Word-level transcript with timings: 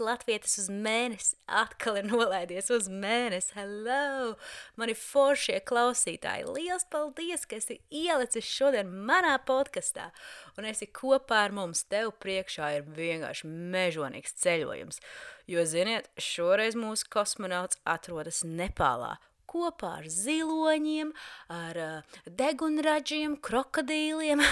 Pirmais 0.00 0.16
latvietis 0.16 0.54
uz 0.62 0.68
mēnesi 0.72 1.34
atkal 1.44 1.98
ir 2.00 2.06
nolaidies 2.08 2.70
uz 2.72 2.86
mēnesi. 2.88 3.52
Hello! 3.52 4.36
Mani 4.80 4.94
foršie 4.96 5.58
klausītāji, 5.60 6.46
liels 6.48 6.86
paldies, 6.88 7.44
ka 7.44 7.58
esi 7.58 7.82
ielicis 7.92 8.48
šodien 8.48 8.88
manā 8.88 9.36
podkastā. 9.44 10.08
Un 10.56 10.64
esi 10.70 10.88
kopā 10.88 11.44
ar 11.44 11.52
mums. 11.52 11.84
Tev 11.84 12.14
priekšā 12.16 12.72
ir 12.78 12.88
vienkārši 12.96 13.50
mežonīgs 13.50 14.38
ceļojums. 14.40 15.02
Jo, 15.50 15.66
ziniet, 15.68 16.08
šoreiz 16.16 16.78
mūsu 16.78 17.10
kosmonauts 17.12 17.76
atrodas 17.84 18.40
Nepālā 18.46 19.18
kopā 19.50 19.96
ar 20.00 20.08
ziloņiem, 20.14 21.12
ar 21.54 21.80
uh, 21.82 22.18
degunraģiem, 22.40 23.36
krokodīliem. 23.44 24.42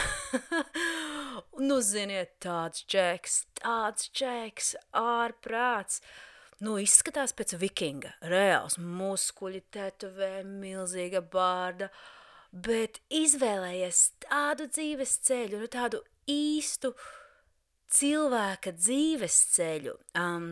nu, 1.68 1.80
ziniet, 1.84 2.34
tāds 2.44 2.84
džeks, 2.90 3.42
tāds 3.60 4.10
džeks, 4.10 4.74
ārprāts. 4.98 6.02
Nu, 6.58 6.74
izskatās 6.82 7.34
pēc 7.38 7.54
vikinga, 7.60 8.16
reāls 8.26 8.80
muskuļi, 8.82 9.62
tetuvē, 9.74 10.32
milzīga 10.42 11.22
bārda, 11.22 11.86
bet 12.50 12.98
izvēlējies 13.14 14.00
tādu 14.24 14.66
dzīves 14.72 15.12
ceļu, 15.28 15.62
nu 15.62 15.70
tādu 15.70 16.02
īstu 16.28 16.90
cilvēka 17.94 18.74
dzīves 18.74 19.38
ceļu. 19.54 19.94
Um, 20.18 20.50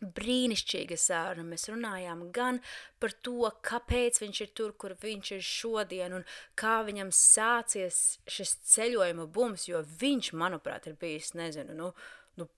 brīnišķīga 0.00 0.96
saruna. 1.00 1.44
Mēs 1.46 1.68
runājām 1.70 2.26
gan 2.34 2.60
par 3.02 3.14
to, 3.24 3.50
kāpēc 3.66 4.20
viņš 4.22 4.42
ir 4.46 4.52
tur, 4.56 4.74
kur 4.80 4.96
viņš 5.00 5.32
ir 5.36 5.44
šodien, 5.44 6.16
un 6.20 6.26
kā 6.58 6.80
viņam 6.86 7.12
sācies 7.14 8.18
šis 8.30 8.56
ceļojuma 8.74 9.28
bums, 9.32 9.68
jo 9.68 9.82
viņš, 10.00 10.32
manuprāt, 10.40 10.88
ir 10.88 10.98
bijis, 11.00 11.34
nezinu, 11.38 11.76
nu, 11.76 11.92
nu 12.40 12.48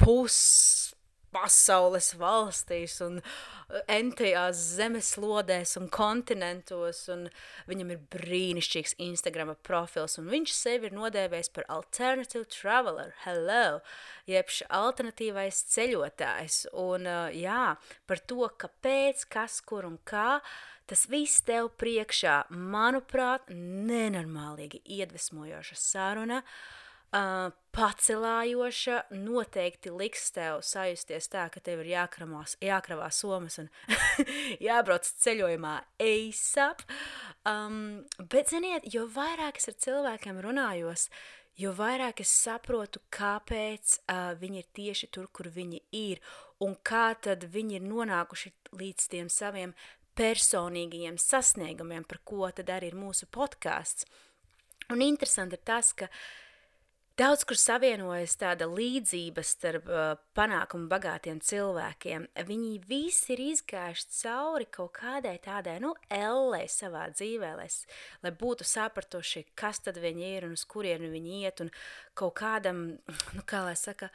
pus 0.00 0.95
pasaules 1.34 2.12
valstīs 2.18 2.98
un 3.04 3.18
uh, 3.20 3.80
entajās 3.90 4.60
zemeslodēs 4.76 5.76
un 5.80 5.88
kontinentos, 5.92 7.02
un 7.12 7.26
viņam 7.70 7.92
ir 7.94 8.04
brīnišķīgs 8.14 8.96
Instagram 9.08 9.54
profils, 9.66 10.18
un 10.20 10.30
viņš 10.30 10.54
sevi 10.54 10.90
ir 10.90 10.96
nodēvējis 10.96 11.52
par 11.56 11.66
alternative 11.78 12.46
traveler, 12.52 13.12
hello, 13.24 13.80
jeb 14.30 14.54
alternatīvais 14.78 15.64
ceļotājs, 15.74 16.62
un 16.86 17.10
uh, 17.10 17.26
jā, 17.34 17.74
par 18.06 18.22
to, 18.30 18.46
kāpēc, 18.62 19.26
kas, 19.32 19.60
kur 19.66 19.88
un 19.88 20.00
kā, 20.06 20.40
tas 20.86 21.06
viss 21.10 21.42
tev 21.46 21.72
priekšā, 21.80 22.44
manuprāt, 22.54 23.50
nenormālīgi 23.50 24.84
iedvesmojoša 25.00 25.78
saruna, 25.82 26.42
uh, 26.42 26.75
uh, 27.14 27.52
pacelājoša, 27.76 29.00
noteikti 29.12 29.92
liks 29.92 30.30
tev 30.34 30.62
sajusties 30.64 31.28
tā, 31.32 31.46
ka 31.52 31.60
tev 31.60 31.82
ir 31.84 31.92
jākramās, 31.92 32.56
jākravā 32.64 33.10
somas 33.12 33.58
un 33.60 33.68
jābrauc 34.68 35.08
ceļojumā 35.24 35.74
ASAP. 36.02 36.86
Um, 37.46 38.06
bet, 38.18 38.52
ziniet, 38.54 38.88
jo 38.92 39.04
vairāk 39.12 39.60
es 39.60 39.68
ar 39.70 39.76
cilvēkiem 39.86 40.40
runājos, 40.44 41.10
jo 41.60 41.74
vairāk 41.76 42.22
es 42.24 42.32
saprotu, 42.32 43.02
kāpēc 43.12 43.98
uh, 44.00 44.32
viņi 44.40 44.62
ir 44.62 44.72
tieši 44.80 45.10
tur, 45.12 45.28
kur 45.28 45.50
viņi 45.52 45.82
ir, 46.00 46.24
un 46.64 46.78
kā 46.80 47.10
tad 47.20 47.44
viņi 47.52 47.80
ir 47.80 47.84
nonākuši 47.84 48.54
līdz 48.80 49.12
tiem 49.12 49.28
saviem 49.32 49.76
personīgajiem 50.16 51.20
sasniegumiem, 51.20 52.08
par 52.08 52.22
ko 52.24 52.48
tad 52.56 52.72
arī 52.72 52.88
ir 52.88 52.96
mūsu 52.96 53.28
podkāsts. 53.28 54.08
Un 54.88 55.02
interesanti 55.02 55.58
ir 55.58 55.64
tas, 55.66 55.90
ka 55.98 56.06
uh, 56.06 56.18
Daudz 57.16 57.46
kur 57.48 57.56
savienojas 57.56 58.34
tāda 58.36 58.66
līdzība 58.68 59.40
starp 59.40 59.86
uh, 59.88 60.18
panākumu 60.36 60.84
bagātiem 60.90 61.38
cilvēkiem. 61.40 62.26
Viņi 62.44 62.74
visi 62.84 63.30
ir 63.32 63.40
izgājuši 63.46 64.10
cauri 64.18 64.66
kaut 64.68 64.92
kādai 64.98 65.38
tādai, 65.40 65.78
nu, 65.80 65.94
ellē 66.12 66.66
savā 66.68 67.06
dzīvē, 67.14 67.54
lai, 67.56 67.70
lai 68.20 68.34
būtu 68.36 68.68
sapratuši, 68.68 69.46
kas 69.56 69.80
tad 69.86 69.96
viņi 70.02 70.28
ir 70.34 70.48
un 70.50 70.58
uz 70.58 70.66
kurienu 70.68 71.08
viņi 71.14 71.40
iet, 71.40 71.64
un 71.64 71.72
kaut 72.20 72.36
kādam, 72.42 72.84
nu, 73.32 73.46
kā 73.48 73.64
lai 73.64 73.78
saka, 73.80 74.12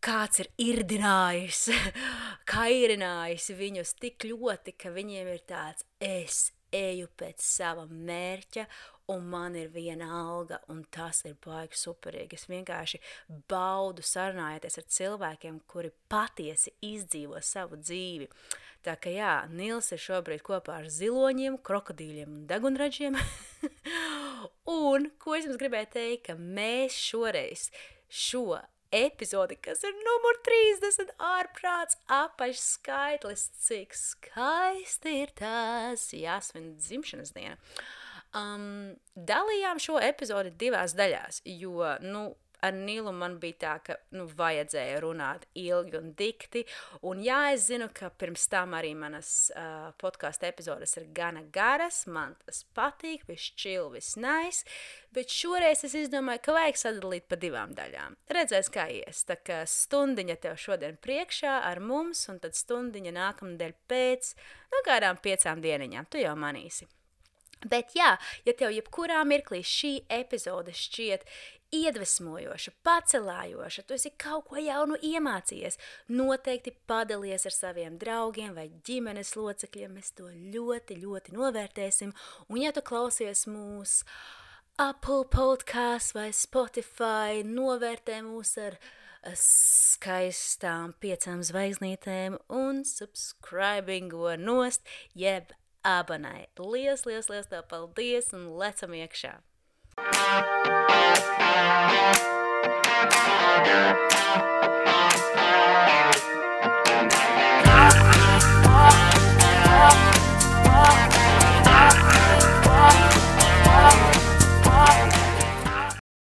kāds 0.00 0.40
ir 0.40 0.48
irdinājis, 0.64 1.66
kairinājis 2.54 3.52
viņus 3.60 3.96
tik 4.00 4.24
ļoti, 4.32 4.78
ka 4.80 4.96
viņiem 4.96 5.28
ir 5.36 5.44
tāds, 5.44 5.84
es 6.00 6.46
eju 6.74 7.12
pēc 7.20 7.44
sava 7.44 7.84
mērķa 7.84 8.64
un 9.12 9.24
man 9.28 9.56
ir 9.58 9.68
viena 9.68 10.08
alga, 10.16 10.60
un 10.72 10.84
tas 10.94 11.24
ir 11.28 11.36
baigi 11.44 11.76
superīgi. 11.76 12.38
Es 12.38 12.48
vienkārši 12.48 13.00
baudu 13.50 14.04
sarunājoties 14.04 14.78
ar 14.80 14.86
cilvēkiem, 14.96 15.60
kuri 15.68 15.92
patiesi 16.08 16.72
izdzīvo 16.84 17.42
savu 17.44 17.80
dzīvi. 17.80 18.30
Tā 18.84 18.96
kā 19.00 19.12
jā, 19.12 19.34
Nils 19.52 19.90
ir 19.96 20.00
šobrīd 20.00 20.44
kopā 20.44 20.82
ar 20.82 20.90
ziloņiem, 20.92 21.60
krokodīļiem 21.64 22.36
un 22.38 22.44
degunraģiem. 22.48 23.16
un 24.88 25.10
ko 25.20 25.36
es 25.36 25.48
jums 25.48 25.60
gribēju 25.60 25.90
teikt, 25.96 26.26
ka 26.28 26.36
mēs 26.36 26.96
šoreiz 27.00 27.70
šo 28.08 28.60
epizodi, 28.94 29.56
kas 29.58 29.82
ir 29.84 29.96
numur 30.04 30.38
30, 30.46 31.12
ārprāts, 31.32 31.98
apaļš 32.12 32.60
skaitlis, 32.62 33.48
cik 33.66 33.96
skaisti 33.98 35.16
ir 35.24 35.34
tās 35.40 36.10
jāsvin 36.14 36.74
dzimšanas 36.78 37.34
diena. 37.34 37.58
Um, 38.34 38.94
dalījām 39.14 39.78
šo 39.82 40.00
epizodi 40.02 40.50
divās 40.58 40.96
daļās, 40.98 41.44
jo, 41.46 41.92
nu, 42.02 42.32
ar 42.64 42.72
Nilu 42.72 43.12
man 43.12 43.36
bija 43.40 43.56
tā, 43.60 43.72
ka 43.84 43.96
nu, 44.16 44.24
vajadzēja 44.38 45.00
runāt 45.04 45.44
ilgi 45.58 45.98
un 45.98 46.12
dikti. 46.16 46.64
Un 47.04 47.20
jā, 47.24 47.40
es 47.54 47.66
zinu, 47.68 47.90
ka 47.92 48.08
pirms 48.08 48.46
tam 48.52 48.76
arī 48.78 48.94
manas 48.96 49.50
uh, 49.52 49.90
podkāstu 50.00 50.48
epizodes 50.48 50.96
ir 51.00 51.10
gana 51.16 51.44
garas. 51.54 52.04
Man 52.08 52.34
tas 52.46 52.64
patīk, 52.76 53.26
viss 53.28 53.52
čili, 53.60 53.98
viss 53.98 54.16
nais. 54.20 54.64
Bet 55.14 55.32
šoreiz 55.32 55.84
es 55.86 55.96
izdomāju, 56.06 56.42
ka 56.46 56.56
vajag 56.56 56.80
sadalīt 56.80 57.28
pa 57.28 57.38
divām 57.40 57.76
daļām. 57.76 58.16
Redzēs, 58.32 58.72
kā 58.72 58.88
ies. 58.96 59.22
Tā 59.28 59.36
kā 59.44 59.62
stundiņa 59.68 60.40
tev 60.48 60.58
šodien 60.60 60.98
priekšā 61.04 61.60
ar 61.68 61.84
mums, 61.84 62.24
un 62.32 62.40
tad 62.42 62.56
stundiņa 62.58 63.14
nākamnedēļ 63.20 63.78
pēc, 63.92 64.34
nu, 64.72 64.84
kādām 64.88 65.20
piecām 65.22 65.62
dieniņām. 65.64 66.08
Tu 66.10 66.24
jau 66.24 66.36
manīsi. 66.38 66.88
Bet, 67.64 67.94
jā, 67.96 68.14
ja 68.44 68.54
tev 68.56 68.74
jebkurā 68.74 69.22
mirklī 69.28 69.62
šī 69.64 69.94
epizode 70.12 70.74
šķiet 70.76 71.24
iedvesmojoša, 71.74 72.72
pacelājoša, 72.86 73.82
tu 73.86 73.96
esi 73.96 74.12
kaut 74.20 74.46
ko 74.50 74.60
jaunu 74.60 74.98
iemācījies, 75.02 75.78
noteikti 76.14 76.74
padalies 76.88 77.46
ar 77.48 77.54
saviem 77.56 77.98
draugiem 78.00 78.54
vai 78.56 78.68
ģimenes 78.86 79.34
locekļiem. 79.38 79.96
Mēs 79.98 80.14
to 80.18 80.30
ļoti, 80.30 81.00
ļoti 81.02 81.34
novērtēsim. 81.34 82.14
Un, 82.48 82.60
ja 82.62 82.74
tu 82.74 82.84
klausies 82.86 83.46
mūsu 83.50 84.06
Apple 84.82 85.24
podkāstu 85.30 86.18
vai 86.18 86.28
Spotify, 86.34 87.42
novērtē 87.46 88.20
mūs 88.26 88.56
ar 88.62 88.78
skaistām 89.40 90.92
piecām 91.00 91.40
zvaigznītēm 91.46 92.36
un 92.52 92.82
subscribingo 92.84 94.34
nost, 94.36 94.84
jeb 95.16 95.54
abonēt. 95.84 96.50
Lielas, 96.58 97.04
lielas, 97.06 97.30
lielas 97.30 97.50
tev 97.52 97.66
paldies 97.70 98.32
un 98.36 98.48
lecam 98.58 98.96
iekšā! 98.96 99.36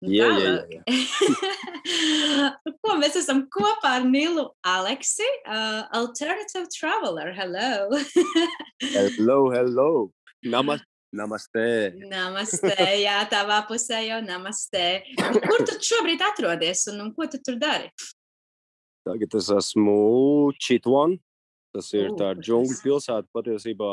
Jā, 0.01 0.27
jā, 0.41 0.53
jā. 0.73 0.81
Ko 2.81 2.95
mēs 2.97 3.19
esam 3.19 3.43
kopā 3.53 3.99
ar 3.99 4.05
Nilu 4.09 4.47
Aleksi, 4.65 5.27
uh, 5.45 5.83
Alternative 5.93 6.65
Traveler. 6.73 7.29
Hello! 7.37 7.99
hello, 8.95 9.37
hello! 9.53 9.89
Namas, 10.41 10.81
namaste! 11.13 11.65
Namaste, 12.09 12.73
jā, 12.97 13.19
tavā 13.29 13.59
pusē 13.69 14.01
jau 14.07 14.17
namaste. 14.25 15.03
Kur 15.21 15.61
tu 15.69 15.77
šobrīd 15.77 16.23
atrodies 16.31 16.87
un, 16.89 17.03
un 17.05 17.11
ko 17.13 17.29
tu 17.29 17.37
tur 17.45 17.59
dari? 17.61 17.91
Tagad 19.05 19.37
es 19.37 19.51
esmu 19.53 19.99
Čitvan. 20.57 21.19
Tas 21.77 21.93
ir 21.93 22.09
uh, 22.09 22.17
tā 22.17 22.33
džungļu 22.41 22.81
pilsēta 22.81 23.29
patiesībā. 23.37 23.91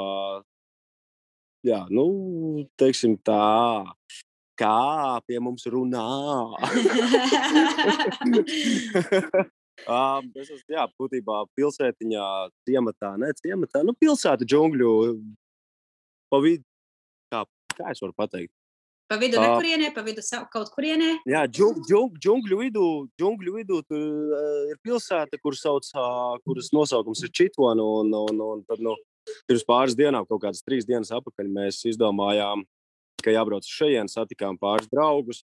Jā, 1.68 1.84
nu, 1.92 2.64
teiksim 2.80 3.20
tā 3.20 3.44
kā 4.58 5.20
pie 5.28 5.38
mums 5.42 5.66
runā. 5.70 6.04
um, 9.86 10.30
es 10.34 10.50
esmu, 10.50 10.68
jā, 10.74 10.84
būtībā 11.00 11.36
pilsētiņā, 11.58 12.26
ciematā, 12.68 13.14
ne 13.20 13.32
ciematā, 13.40 13.84
nu, 13.86 13.94
pilsēta 13.98 14.44
džungļu 14.48 14.92
pa 16.32 16.42
vidu. 16.44 16.64
Kā, 17.32 17.44
kā 17.76 17.92
es 17.92 18.00
varu 18.02 18.14
pateikt? 18.16 18.52
Pa 19.08 19.16
vidu 19.16 19.40
nekurienē, 19.40 19.88
pa 19.96 20.02
vidu 20.04 20.20
kaut 20.52 20.68
kurienē. 20.74 21.14
Jā, 21.28 21.46
džung, 21.48 21.80
džung, 21.88 22.16
džungļu 22.20 22.56
vidū, 22.60 22.88
džungļu 23.16 23.54
vidū 23.54 23.78
tur 23.88 24.02
uh, 24.36 24.66
ir 24.68 24.76
pilsēta, 24.84 25.40
kur 25.40 25.56
sauc, 25.56 25.88
uh, 25.96 26.36
kuras 26.44 26.68
nosaukums 26.76 27.22
ir 27.24 27.32
Čitona. 27.32 27.80
Un, 27.80 28.12
un, 28.12 28.42
un 28.44 28.60
tad, 28.68 28.82
nu, 28.84 28.92
pirms 29.48 29.64
pāris 29.64 29.96
dienām, 29.96 30.28
kaut 30.28 30.42
kādas 30.44 30.60
trīs 30.60 30.84
dienas 30.88 31.08
atpakaļ, 31.16 31.48
mēs 31.56 31.80
izdomājām, 31.88 32.66
ka 33.28 33.36
jābrauc 33.36 33.68
uz 33.68 33.74
šejienes, 33.76 34.16
satikām 34.16 34.56
pāris 34.60 34.88
draugus. 34.92 35.44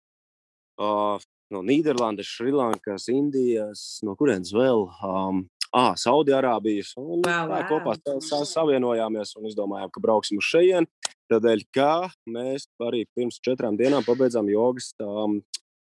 Uh, 0.80 1.20
no 1.52 1.62
Nīderlandes, 1.64 2.28
Šrilankas, 2.28 3.06
Indijas, 3.12 3.84
no 4.04 4.16
kurienes 4.16 4.54
vēl? 4.56 4.88
Um, 5.04 5.44
Ah, 5.76 5.92
Saudijārābijas. 5.98 6.92
Un 6.96 7.20
Wow, 7.26 7.48
wow. 7.50 7.64
kopā 7.68 7.96
sa- 8.00 8.20
sa- 8.22 8.46
savienojāmies 8.62 9.34
un 9.36 9.44
izdomājām, 9.50 9.90
ka 9.92 10.00
brauksim 10.00 10.38
uz 10.38 10.46
šejienu. 10.46 10.86
Tādēļ, 11.30 11.64
ka 11.74 12.08
mēs 12.26 12.64
arī 12.80 13.04
pirms 13.18 13.36
četrām 13.44 13.76
dienām 13.76 14.06
pabeidzām 14.06 14.48
jogas, 14.48 14.94
um, 15.00 15.42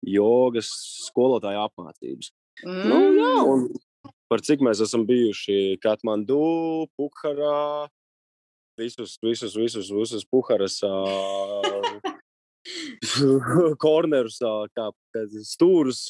jogas 0.02 0.70
skolotāju 1.06 1.68
apmācības. 1.68 2.30
Mm. 2.64 2.88
Nu, 2.88 2.98
jā, 3.20 3.34
un 3.52 3.68
par 4.28 4.40
cik 4.40 4.60
mēs 4.66 4.80
esam 4.82 5.06
bijuši 5.06 5.78
Katmandu, 5.84 6.88
Pukharā, 6.98 7.88
visus, 8.78 9.18
visus, 9.22 9.56
visus, 9.56 9.90
visus 9.90 10.24
Puharas 10.30 10.78
uh, 10.86 11.98
kornerus, 13.84 14.38
kā 14.76 14.88
stūrus, 15.46 16.06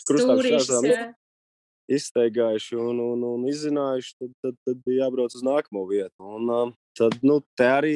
jā. 0.87 1.06
izteigājuši 1.99 2.79
un, 2.79 3.00
un, 3.05 3.25
un 3.32 3.49
izzinājuši, 3.49 4.15
tad, 4.20 4.35
tad, 4.44 4.61
tad 4.69 4.85
bija 4.87 5.06
jābrauc 5.06 5.35
uz 5.35 5.44
nākamo 5.47 5.87
vietu. 5.91 6.17
Un, 6.23 6.75
tad, 6.99 7.19
nu, 7.25 7.41
te 7.59 7.69
arī, 7.69 7.94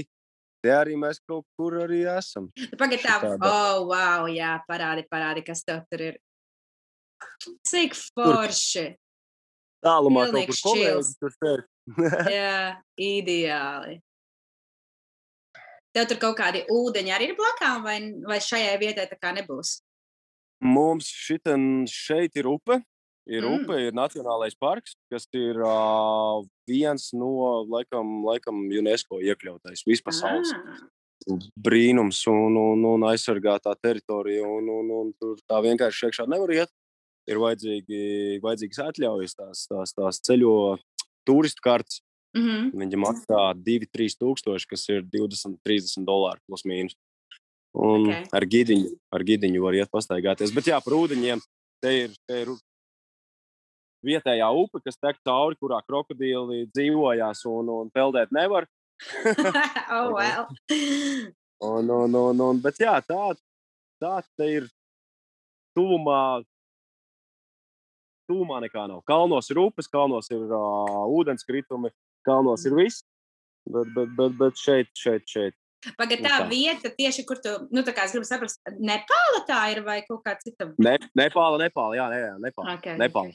te 0.65 0.73
arī 0.75 0.97
mēs 1.01 1.21
kaut 1.29 1.47
kur 1.59 1.81
arī 1.85 2.05
esam. 2.17 2.49
Pagaid, 2.79 3.03
tā, 3.05 3.19
Šitāda. 3.21 3.53
oh, 3.53 3.87
wow, 3.93 4.29
jā, 4.33 4.57
parādi, 4.69 5.07
parādi, 5.11 5.45
kas 5.47 5.65
tev 5.67 5.85
tur 5.93 6.09
ir. 6.13 6.19
Cik 7.69 7.95
forši. 7.95 8.89
Tālumā 9.83 10.27
kaut 10.27 10.37
Pilnīgs 10.37 10.63
kur 10.63 10.73
kolēģi 10.73 10.95
čils. 10.95 11.13
tur 11.19 11.35
sēž. 11.37 11.63
Jā, 12.31 12.79
ideāli. 13.03 13.99
Tev 15.93 16.09
tur 16.09 16.21
kaut 16.23 16.39
kādi 16.39 16.63
ūdeņi 16.73 17.13
arī 17.13 17.31
ir 17.31 17.37
blakām, 17.37 17.83
vai, 17.85 17.99
vai 18.25 18.39
šajai 18.41 18.79
vietai 18.81 19.09
tā 19.11 19.19
kā 19.21 19.35
nebūs? 19.37 19.81
Mums 20.63 21.11
šitan, 21.11 21.85
šeit 21.91 22.39
ir 22.39 22.49
upe. 22.49 22.81
Ir 23.31 23.45
mm. 23.45 23.61
upe, 23.61 23.77
ir 23.79 23.95
Nacionālais 23.95 24.57
parks, 24.59 24.97
kas 25.13 25.29
ir 25.39 25.61
uh, 25.63 26.41
viens 26.67 27.05
no, 27.15 27.63
laikam, 27.71 28.17
laikam 28.27 28.65
UNESCO 28.67 29.21
iekļautais 29.23 29.85
vispasaules 29.87 30.51
Ah, 30.57 30.81
brīnums 31.55 32.21
un, 32.31 32.57
un, 32.59 32.85
un 32.89 33.05
aizsargātā 33.11 33.75
teritorija. 33.81 34.47
Un, 34.47 34.69
un, 34.71 34.91
un 35.01 35.13
tur 35.19 35.41
tā 35.49 35.61
vienkārši 35.65 36.09
iekšā 36.09 36.27
nevar 36.31 36.55
iet. 36.55 36.73
Ir 37.31 37.39
vajadzīgi, 37.39 37.99
vajadzīgas 38.43 38.81
atļaujas, 38.89 39.37
tās, 39.39 39.67
tās, 39.71 39.93
tās 39.95 40.19
ceļo 40.27 40.55
turistu 41.29 41.63
kartes. 41.63 42.01
Mhm. 42.37 42.69
Viņi 42.83 43.01
maksā 43.01 43.41
2-3 43.59 44.19
tūkstoši, 44.21 44.69
kas 44.71 44.89
ir 44.91 45.07
20-30 45.13 46.07
dolāri 46.09 46.43
plus 46.49 46.67
mīnus. 46.69 46.99
Un 47.73 48.05
Ok. 48.05 48.11
okay. 48.11 48.27
ar, 48.37 48.45
gidiņu, 48.45 48.91
ar 49.17 49.23
gidiņu 49.25 49.63
var 49.65 49.79
iet 49.79 49.91
pastaigāties. 49.93 50.53
Bet 50.53 50.69
jā, 50.69 50.77
par 50.85 50.97
ūdeņiem 50.99 51.41
te 51.83 51.93
ir, 52.05 52.17
te 52.29 52.43
ir 52.45 52.53
vietējā 54.05 54.49
upe, 54.53 54.83
kas 54.85 54.99
tek 55.01 55.19
cauri, 55.27 55.57
kurā 55.61 55.81
krokodili 55.87 56.67
dzīvojās 56.75 57.45
un, 57.51 57.71
un 57.73 57.91
peldēt 57.95 58.35
nevar. 58.35 58.69
oh, 59.97 60.13
well. 60.13 60.47
Un, 61.63 61.91
un, 61.91 62.15
un, 62.15 62.41
un, 62.51 62.63
bet 62.63 62.81
jā, 62.83 62.97
tā, 63.07 63.33
tā 64.03 64.17
te 64.37 64.49
ir 64.61 64.71
tuvumā. 65.77 66.43
Tūmā 68.31 68.61
nekā 68.63 68.85
nav. 68.87 69.01
Kalnos 69.07 69.51
ir 69.51 69.59
upes, 69.59 69.89
kalnos 69.91 70.29
ir 70.31 70.45
uh, 70.47 71.03
ūdenskritumi, 71.11 71.91
kalnos 72.27 72.67
ir 72.69 72.77
viss. 72.79 73.05
Bet, 73.71 73.91
bet, 73.95 74.15
bet, 74.19 74.39
bet 74.39 74.59
šeit, 74.59 74.91
šeit, 74.99 75.27
šeit. 75.31 75.59
Pagaid, 75.99 76.21
Nu 76.23 76.31
tā 76.31 76.45
vieta, 76.47 76.91
tieši 76.95 77.25
kur 77.27 77.41
tu, 77.43 77.53
nu, 77.75 77.83
gribu 77.83 78.27
saprast, 78.27 78.61
Nepāla 78.79 79.41
tā 79.49 79.63
ir 79.75 79.81
vai 79.87 80.01
kaut 80.07 80.23
kā 80.27 80.37
cita? 80.39 80.69
Ne, 80.79 80.95
Nepāla, 81.19 81.59
Nepāla, 81.63 81.99
jā, 81.99 82.07
jā, 82.15 82.35
Nepāla. 82.43 82.77
Okay, 82.79 82.95
Nepāla. 83.01 83.35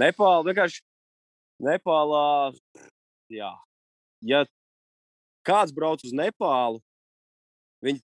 Nepāla 0.00 0.46
vienkārši. 0.48 0.80
Nepālā, 1.62 2.24
jā. 3.32 3.52
Ja 4.24 4.44
kāds 5.46 5.74
brauc 5.74 6.02
uz 6.06 6.14
Nepālu, 6.16 6.80
viņi 7.84 8.00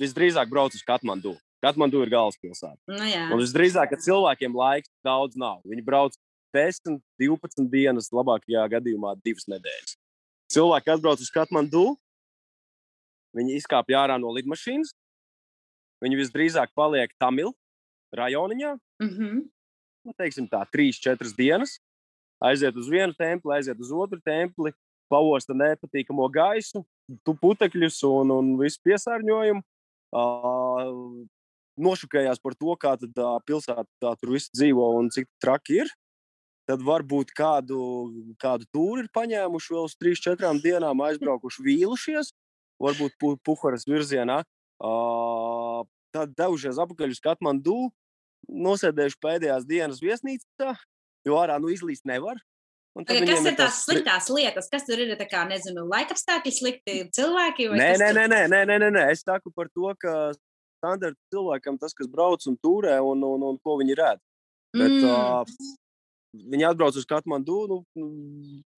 visdrīzāk 0.00 0.50
brauc 0.50 0.74
uz 0.76 0.84
Katmandu. 0.86 1.34
Katmandu 1.64 2.04
ir 2.04 2.12
galvaspilsēta. 2.12 2.78
Nu, 2.86 3.02
jā. 3.08 3.26
Un 3.34 3.42
visdrīzāk, 3.42 3.90
ka 3.90 3.98
cilvēkiem 3.98 4.54
laiks 4.54 4.92
daudz 5.02 5.38
nav. 5.40 5.58
Viņi 5.66 5.82
brauc 5.82 6.14
10, 6.54 7.00
12 7.20 7.68
dienas, 7.70 8.10
labākajā 8.14 8.64
gadījumā 8.76 9.14
2 9.24 9.48
nedēļas. 9.54 9.96
Cilvēki 10.52 10.92
atbrauc 10.94 11.20
uz 11.20 11.30
Katmandu, 11.34 11.96
viņi 13.36 13.58
izkāpj 13.60 13.96
ārā 13.98 14.16
no 14.20 14.32
lidmašīnas, 14.32 14.94
viņi 16.04 16.20
visdrīzāk 16.22 16.72
paliek 16.78 17.12
Tamil 17.20 17.52
rajoniņā, 18.16 18.78
Mhm. 19.02 19.46
nu, 20.04 20.12
teiksim 20.16 20.48
tā, 20.48 20.64
3-4 20.72 21.34
dienas, 21.36 21.78
aiziet 22.42 22.76
uz 22.76 22.88
vienu 22.88 23.14
templi, 23.14 23.52
aiziet 23.54 23.78
uz 23.78 23.90
otru 23.92 24.20
templi, 24.24 24.72
pavosta 25.10 25.52
nepatīkamo 25.56 26.28
gaisu, 26.32 26.84
putekļus 27.24 28.02
un, 28.08 28.30
un 28.30 28.56
visu 28.60 28.80
piesārņojumu. 28.84 29.62
Uh, 30.08 31.26
nošukējās 31.78 32.40
par 32.40 32.54
to, 32.56 32.74
kā 32.80 32.94
tad, 32.98 33.12
uh, 33.20 33.36
pilsētā 33.44 33.84
tā, 34.00 34.12
tur 34.20 34.32
viss 34.32 34.50
dzīvo 34.56 34.86
un 34.98 35.10
cik 35.12 35.28
traki 35.42 35.82
ir. 35.82 35.92
Tad 36.68 36.82
varbūt 36.84 37.32
kādu, 37.32 37.78
kādu 38.40 38.66
tūri 38.76 39.06
ir 39.06 39.12
paņēmuši 39.16 39.72
vēl 39.72 39.86
uz 39.88 39.94
3-4 39.96 40.50
dienām, 40.60 41.00
aizbraukuši 41.06 41.64
vīlušies, 41.64 42.34
varbūt 42.82 43.16
pu 43.20 43.32
puharas 43.40 43.88
virzienā. 43.88 44.42
Uh, 44.78 45.86
tad 46.14 46.34
devušies 46.38 46.76
atpakaļ 46.84 47.14
uz 47.16 47.22
Katmandu, 47.24 47.78
nosēdējuši 48.48 49.18
pēdējās 49.24 49.64
dienas 49.68 50.02
viesnīcā, 50.04 50.74
jo 51.26 51.40
ārā 51.40 51.56
nu 51.62 51.72
izlīst 51.72 52.06
nevar. 52.08 52.36
Kas 53.06 53.16
ir 53.16 53.28
tās 53.30 53.56
tas- 53.56 53.80
sliktās 53.86 54.28
lietas? 54.28 54.68
Kas 54.70 54.84
tur 54.84 54.98
ir? 54.98 55.14
Kā, 55.30 55.44
nezinu, 55.48 55.86
laikapstākļi, 55.86 56.52
slikti 56.52 56.94
cilvēki? 57.14 57.68
Nē, 57.70 57.90
nē, 58.00 58.12
nē, 58.12 58.24
nē, 58.28 58.40
nē, 58.50 58.62
nē, 58.66 58.78
nē, 58.82 58.88
nē. 58.90 59.10
Es 59.12 59.22
saku 59.22 59.52
par 59.54 59.68
to, 59.70 59.94
ka 60.00 60.32
standarta 60.82 61.18
cilvēkam 61.32 61.78
tas, 61.78 61.94
kas 61.94 62.08
brauc 62.10 62.42
un 62.46 62.56
turē 62.58 62.98
un, 63.00 63.22
un, 63.22 63.44
un 63.52 63.58
ko 63.62 63.78
viņi 63.78 63.94
redz. 63.98 64.22
Bet, 64.74 64.90
mm. 64.90 65.04
uh, 65.06 65.44
viņi 66.52 66.66
atbrauc 66.70 66.96
uz 66.96 67.06
Katmandu. 67.08 67.58
Nu, 67.70 67.78
nu, 67.98 68.08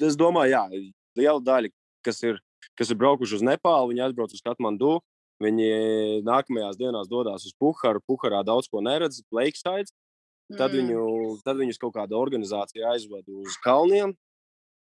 es 0.06 0.16
domāju, 0.18 0.54
jā, 0.54 0.92
liela 1.18 1.40
daļa, 1.44 1.70
kas 2.06 2.22
ir, 2.24 2.40
kas 2.78 2.90
ir 2.92 2.98
braukuši 3.00 3.40
uz 3.40 3.46
Nepālu, 3.46 3.92
viņi 3.92 4.06
atbrauc 4.08 4.34
uz 4.36 4.44
Katmandu. 4.44 4.98
Viņi 5.40 6.20
nākamajās 6.26 6.76
dienās 6.76 7.08
dodas 7.08 7.46
uz 7.48 7.54
Puharu. 7.56 8.02
Puharā 8.04 8.42
daudz 8.44 8.68
ko 8.68 8.82
neredz, 8.84 9.22
Lakeside. 9.32 9.88
Tad, 10.50 10.72
Mm. 10.74 10.88
viņu, 10.90 11.02
tad 11.46 11.56
viņus 11.56 11.78
kaut 11.78 11.94
kāda 11.94 12.18
organizācija 12.18 12.90
aizved 12.90 13.24
uz 13.28 13.56
kalniem. 13.64 14.16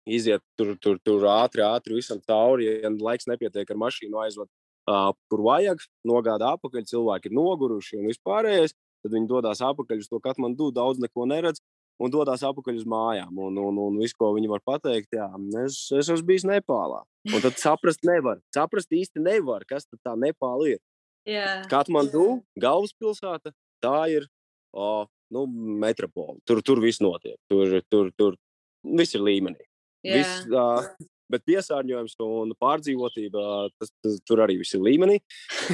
Iziet 0.06 0.40
tur, 0.56 0.76
tur, 0.78 1.00
tur 1.02 1.26
ātri, 1.26 1.60
ātri 1.66 1.98
visam 1.98 2.20
cauri. 2.22 2.68
Ja 2.80 2.88
laiks 2.88 3.26
nepietiek 3.26 3.68
ar 3.68 3.76
mašīnu, 3.76 4.14
aizved 4.22 4.46
uh, 4.88 5.10
kur 5.28 5.42
vajag, 5.42 5.82
nogādā 6.06 6.54
apakaļ. 6.54 6.86
Cilvēki 6.86 7.26
ir 7.26 7.34
noguruši 7.34 7.98
un 7.98 8.06
vispārējais. 8.12 8.76
Tad 9.02 9.12
viņi 9.12 9.28
dodas 9.28 9.60
apakaļ 9.60 9.98
uz 9.98 10.08
to 10.08 10.20
Katmandu, 10.22 10.70
daudz 10.72 11.02
neko 11.02 11.26
neredz. 11.26 11.58
Un 12.02 12.12
dodas 12.12 12.42
atpakaļ 12.44 12.80
uz 12.82 12.86
mājām. 12.88 13.32
Un, 13.40 13.56
un, 13.56 13.78
un 13.86 14.00
visu, 14.02 14.16
ko 14.20 14.34
viņi 14.36 14.50
var 14.52 14.60
pateikt, 14.68 15.16
jā, 15.16 15.28
es, 15.62 15.78
es 15.96 16.10
esmu 16.12 16.26
bijis 16.28 16.44
Nepālā. 16.48 17.00
Un 17.32 17.42
tad 17.44 17.56
saprast 17.60 18.04
nevar. 18.06 18.42
Saprast 18.54 18.92
īsti 18.92 19.22
nevar, 19.24 19.64
kas 19.68 19.88
tad 19.88 20.02
tā 20.04 20.12
Nepāla 20.20 20.74
ir. 20.74 20.82
Jā. 21.26 21.62
Katmandu, 21.70 22.42
galvaspilsēta, 22.60 23.50
tā 23.82 23.96
ir 24.12 24.28
o, 24.76 25.06
nu, 25.34 25.46
metropola. 25.82 26.36
Tur, 26.46 26.60
tur 26.62 26.82
viss 26.84 27.02
notiek. 27.02 27.38
Tur, 27.50 27.80
tur, 27.90 28.12
tur 28.14 28.36
viss 28.84 29.16
ir 29.16 29.24
līmenī. 29.26 29.64
Jā. 30.06 30.20
Viss, 30.20 30.44
uh, 30.52 31.08
bet 31.32 31.42
piesārņojums 31.48 32.14
un 32.22 32.54
pārdzīvotība, 32.60 33.42
tas, 33.80 33.90
tas 34.04 34.20
tur 34.28 34.44
arī 34.44 34.60
viss 34.60 34.76
ir 34.76 34.84
līmenī. 34.84 35.18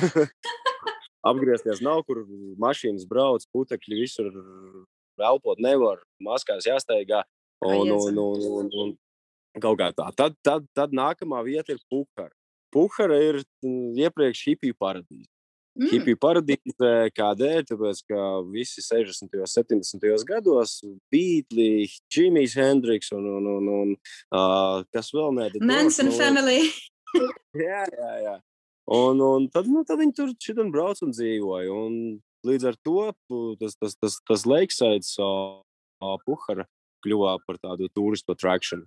Apgriezties 1.31 1.83
nav, 1.85 2.03
kur 2.07 2.25
mašīnas 2.63 3.05
brauc, 3.11 3.45
putekļi 3.55 4.01
visur 4.01 4.31
elpot 5.29 5.61
nevar, 5.63 6.03
maskās 6.23 6.67
jāsteigā. 6.69 7.23
Un, 7.63 7.93
un, 7.95 8.19
un, 8.19 8.47
un, 8.59 8.71
un 8.83 9.63
kaut 9.63 9.79
kā 9.79 9.91
tā. 9.95 10.09
Tad, 10.19 10.39
tad, 10.43 10.67
tad 10.75 10.95
nākamā 10.97 11.43
vieta 11.47 11.75
ir 11.75 11.83
Puhara. 11.91 12.33
Puhara 12.73 13.19
ir 13.21 13.43
mm, 13.63 13.93
iepriekš 14.01 14.47
hipiju 14.49 14.77
paradīze. 14.81 15.29
Mm. 15.73 15.89
Hipiju 15.89 16.19
paradīze 16.21 16.93
kādēļ? 17.17 17.63
Tāpēc, 17.71 18.03
ka 18.09 18.25
visi 18.53 18.85
60. 18.85 19.39
un 19.41 19.49
70. 19.49 20.25
gados 20.29 20.79
Beatli, 21.13 21.87
Jimmy's 22.13 22.57
Hendriks 22.59 23.13
un, 23.17 23.29
un, 23.39 23.49
un, 23.55 23.71
un 23.73 23.95
uh, 23.97 24.83
kas 24.93 25.13
vēl 25.15 25.39
Doors, 25.39 25.61
Manson 25.65 26.11
nu, 26.11 26.17
family. 26.17 26.65
Jā, 27.53 27.83
jā, 27.93 28.13
jā. 28.25 28.37
Un, 28.93 29.19
un 29.21 29.45
tad, 29.53 29.67
nu, 29.69 29.83
tad 29.85 30.01
viņi 30.01 30.15
tur 30.17 30.31
šitam 30.41 30.71
brauc 30.73 31.01
un 31.05 31.13
dzīvoja. 31.13 31.69
Un 31.73 31.97
līdz 32.47 32.71
ar 32.73 32.79
to 32.85 33.11
tas, 33.61 33.77
tas, 33.79 33.97
tas, 33.99 34.19
tas 34.29 34.47
Lakesaids 34.49 35.15
uh, 35.23 35.63
Puhara 36.27 36.67
kļuva 37.03 37.37
par 37.47 37.59
tādu 37.63 37.91
turistu 37.95 38.35
atrakciju. 38.37 38.87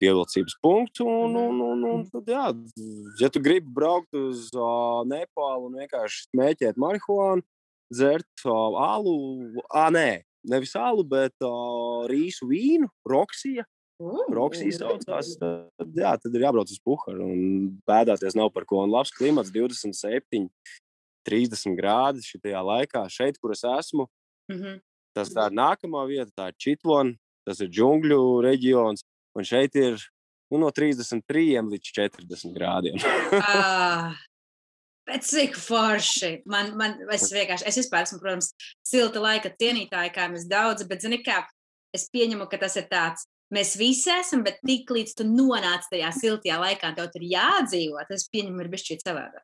Pievilcības 0.00 0.54
punktu. 0.64 1.04
Un, 1.04 1.34
un, 1.36 1.58
un, 1.60 1.82
un 1.84 2.04
tad, 2.08 2.28
jā, 2.32 2.46
ja 3.20 3.28
tu 3.28 3.42
gribi 3.44 3.68
braukt 3.76 4.16
uz 4.16 4.46
uh, 4.56 5.02
Nepālu 5.04 5.68
un 5.68 5.76
vienkārši 5.82 6.22
smēķēt 6.30 6.80
marihuānu, 6.80 7.44
dzert 7.92 8.46
uh, 8.46 8.78
alu, 8.80 9.12
ah, 9.68 9.90
nē, 9.92 10.22
nevis 10.48 10.72
alu, 10.78 11.04
bet 11.04 11.36
uh, 11.44 12.08
rīsu 12.08 12.48
vīnu, 12.48 12.88
roksija. 13.12 13.66
Roksija 14.32 14.72
saucās. 14.78 15.34
Tad, 15.36 15.90
jā, 15.92 16.14
tad 16.22 16.36
ir 16.36 16.46
jābrauc 16.46 16.70
uz 16.72 16.80
Puharu 16.80 17.26
un 17.26 17.66
bēdāties 17.84 18.38
nav 18.38 18.48
par 18.54 18.64
ko. 18.64 18.80
Un 18.86 18.94
labs 18.94 19.12
klimats, 19.12 19.52
27, 19.52 20.46
30 21.26 21.76
grādi 21.78 22.24
šajā 22.24 22.62
laikā, 22.64 23.04
šeit, 23.12 23.38
kur 23.40 23.52
es 23.52 23.64
esmu. 23.64 24.06
Mm 24.50 24.56
-hmm. 24.56 24.80
Tas 25.14 25.30
tā 25.34 25.46
ir 25.50 25.56
nākamā 25.58 26.06
vieta, 26.06 26.30
tā 26.36 26.48
ir 26.48 26.56
Čitvona, 26.58 27.14
tas 27.46 27.60
ir 27.60 27.68
džungļu 27.68 28.42
reģions. 28.42 29.02
Un 29.34 29.44
šeit 29.44 29.74
ir 29.74 29.98
nu, 30.50 30.58
no 30.58 30.70
33 30.70 31.62
līdz 31.70 31.92
40 31.94 32.54
grādiem. 32.54 32.96
ah, 33.42 34.14
bet 35.06 35.26
cik 35.26 35.56
forši. 35.56 36.42
Man, 36.46 36.76
man, 36.76 36.98
es 37.14 37.30
vienkārši, 37.36 37.66
es 37.66 37.78
vispār 37.82 38.06
esmu, 38.06 38.20
protams, 38.22 38.52
silta 38.86 39.22
laika 39.22 39.50
cienītāja, 39.50 40.14
kā 40.14 40.28
mēs 40.30 40.48
daudz, 40.50 40.86
bet 40.90 41.02
zini 41.02 41.22
kā, 41.22 41.44
es 41.94 42.08
pieņemu, 42.10 42.48
ka 42.50 42.58
tas 42.58 42.76
ir 42.76 42.88
tāds 42.90 43.26
Mēs 43.50 43.72
visi 43.74 44.12
esam, 44.14 44.44
bet 44.46 44.60
tik 44.62 44.90
līdz 44.94 45.16
tu 45.18 45.24
nonāc 45.26 45.88
tajā 45.90 46.12
siltajā 46.14 46.60
laikā, 46.62 46.92
tev 46.94 47.08
tur 47.10 47.24
jādzīvo. 47.26 47.98
Tas, 48.06 48.28
pieņemam, 48.30 48.60
ir 48.62 48.68
bijis 48.70 48.84
šķiet 48.86 49.02
savādāk. 49.02 49.42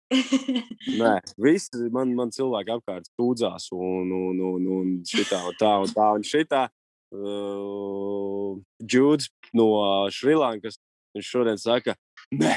Nē, 1.01 1.15
visi 1.43 1.89
man, 1.95 2.13
man 2.19 2.31
cilvēki 2.35 2.77
apkārt 2.77 3.11
sūdzās, 3.11 3.67
un, 3.75 4.13
un, 4.15 4.43
un, 4.53 4.69
un 4.77 4.93
šitā, 5.11 5.41
un 5.51 5.59
tā, 5.59 5.73
un 5.83 5.95
tā, 5.97 6.11
un 6.21 6.27
šitā. 6.27 6.69
Uh, 7.17 8.55
Džūds 8.83 9.29
no 9.59 9.67
Šrilankas, 10.15 10.79
viņš 11.17 11.33
šodien 11.33 11.59
saka, 11.59 11.97
nē, 12.35 12.55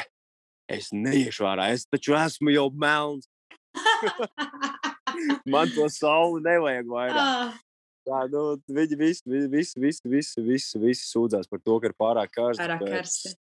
es 0.70 0.89
neiešu 0.94 1.48
ārā, 1.50 1.72
es 1.74 1.88
taču 1.89 2.18
esmu 2.18 2.53
jau 2.53 2.68
melns. 2.74 3.29
man 5.53 5.70
to 5.74 5.89
sauli 5.94 6.44
nevajag 6.46 6.89
vairāk. 6.89 7.58
Ah. 8.10 8.24
Jā, 8.25 8.32
nu, 8.34 8.46
viņi 8.74 8.98
visi, 8.98 9.24
visi, 9.30 9.78
visi, 9.82 10.10
visi, 10.10 10.42
visi, 10.42 10.82
visi 10.82 11.06
sūdzās 11.06 11.50
par 11.50 11.62
to, 11.62 11.78
ka 11.80 11.92
ir 11.92 11.96
pārāk 12.00 12.34
karsts. 12.34 12.63
Pārāk 12.63 12.84
karsts. 12.88 13.38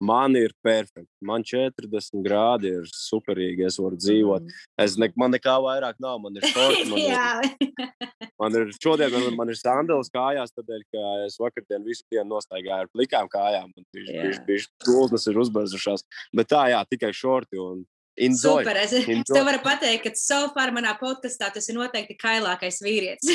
Man 0.00 0.32
ir 0.32 0.54
perfekti. 0.64 1.10
Man 1.20 1.42
40 1.44 2.22
grādi 2.24 2.70
ir 2.72 2.86
superīgi. 2.88 3.66
Es 3.68 3.76
varu 3.76 3.98
dzīvot. 4.00 4.46
Mm. 4.46 4.62
Es 4.80 4.94
ne, 4.96 5.10
man 5.20 5.34
nekā 5.36 5.58
vairāk 5.60 5.98
nav. 6.00 6.16
Man 6.24 6.40
ir 6.40 6.46
šorti. 6.48 6.86
Man 6.88 7.02
ir, 7.04 8.30
man 8.40 8.56
ir 8.56 8.72
šodien 8.80 9.12
man, 9.12 9.28
man 9.42 9.52
ir 9.52 9.60
sandāls 9.60 10.08
kājās, 10.14 10.54
tādēļ, 10.56 10.86
ka 10.88 11.04
es 11.26 11.36
vakardien 11.42 11.84
visu 11.84 12.06
dienu 12.08 12.30
nostaigāju 12.32 12.86
ar 12.86 12.92
plikām 12.94 13.28
kājām. 13.28 13.76
Viņš 13.92 14.40
bija 14.48 14.64
stulbs, 14.64 15.28
ir 15.28 15.44
uzbērzušās. 15.44 16.08
Bet 16.32 16.48
tā, 16.54 16.64
jā, 16.72 16.80
tikai 16.88 17.12
šorti. 17.12 17.60
Un, 17.60 17.84
Enjoy. 18.20 18.60
Super. 18.60 18.76
Es, 18.76 18.92
Enjoy. 18.92 19.22
es 19.22 19.30
tev 19.32 19.46
varu 19.48 19.60
pateikt, 19.64 20.02
ka 20.04 20.10
so 20.18 20.40
far 20.52 20.72
manā 20.76 20.92
podkāstā 21.00 21.48
tas 21.54 21.68
ir 21.70 21.76
noteikti 21.78 22.16
kailākais 22.20 22.80
vīrietis, 22.84 23.32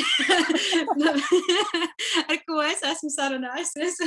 ar 2.30 2.38
ko 2.46 2.60
es 2.62 2.84
esmu 2.86 3.10
sarunājusies. 3.10 3.98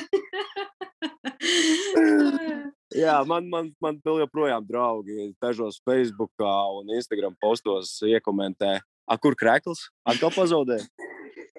Jā, 3.04 3.20
man, 3.28 3.50
man, 3.52 3.70
man 3.84 4.00
joprojām 4.02 4.64
draugi 4.68 5.30
dažos 5.44 5.82
Facebook 5.86 6.32
un 6.40 6.96
Instagram 6.96 7.36
postos 7.42 7.98
iekomentē, 8.08 8.80
kur 9.20 9.36
krēkls? 9.36 9.90
Atkal 10.08 10.32
pazaudēja. 10.32 10.88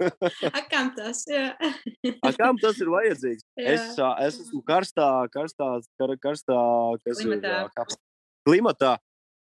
A, 0.56 0.62
kam 0.64 0.94
tas? 0.96 1.26
A, 1.28 2.32
kam 2.32 2.56
tas 2.60 2.78
ir 2.80 2.88
vajadzīgs? 2.88 3.44
Jā. 3.58 3.74
Es, 3.74 3.82
es 4.00 4.40
esmu 4.46 4.62
karstā, 4.64 5.08
karstā, 5.34 5.68
kar, 6.00 6.14
karstā 6.22 6.60
kas 7.04 7.20
klimatā. 7.20 7.56
ir 7.66 7.74
kā, 7.76 7.84
klimatā. 8.48 8.96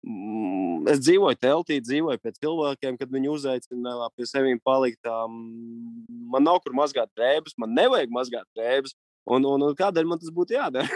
Mm, 0.06 0.86
es 0.92 1.00
dzīvoju 1.02 1.38
teltī, 1.42 1.80
dzīvoju 1.82 2.22
pie 2.22 2.32
cilvēkiem, 2.38 2.98
kad 3.00 3.10
viņi 3.10 3.32
uzaicina 3.34 3.96
pie 4.14 4.28
sevis 4.30 4.62
palikt. 4.66 5.02
Man 5.10 6.46
nav 6.46 6.62
kur 6.62 6.76
mazgāt 6.78 7.10
drēbes, 7.18 7.58
man 7.58 7.74
nevajag 7.74 8.14
mazgāt 8.14 8.46
drēbes. 8.58 8.94
Un, 9.26 9.46
un, 9.50 9.64
un 9.66 9.74
kādēļ 9.78 10.06
man 10.06 10.22
tas 10.22 10.30
būtu 10.30 10.54
jādara? 10.54 10.86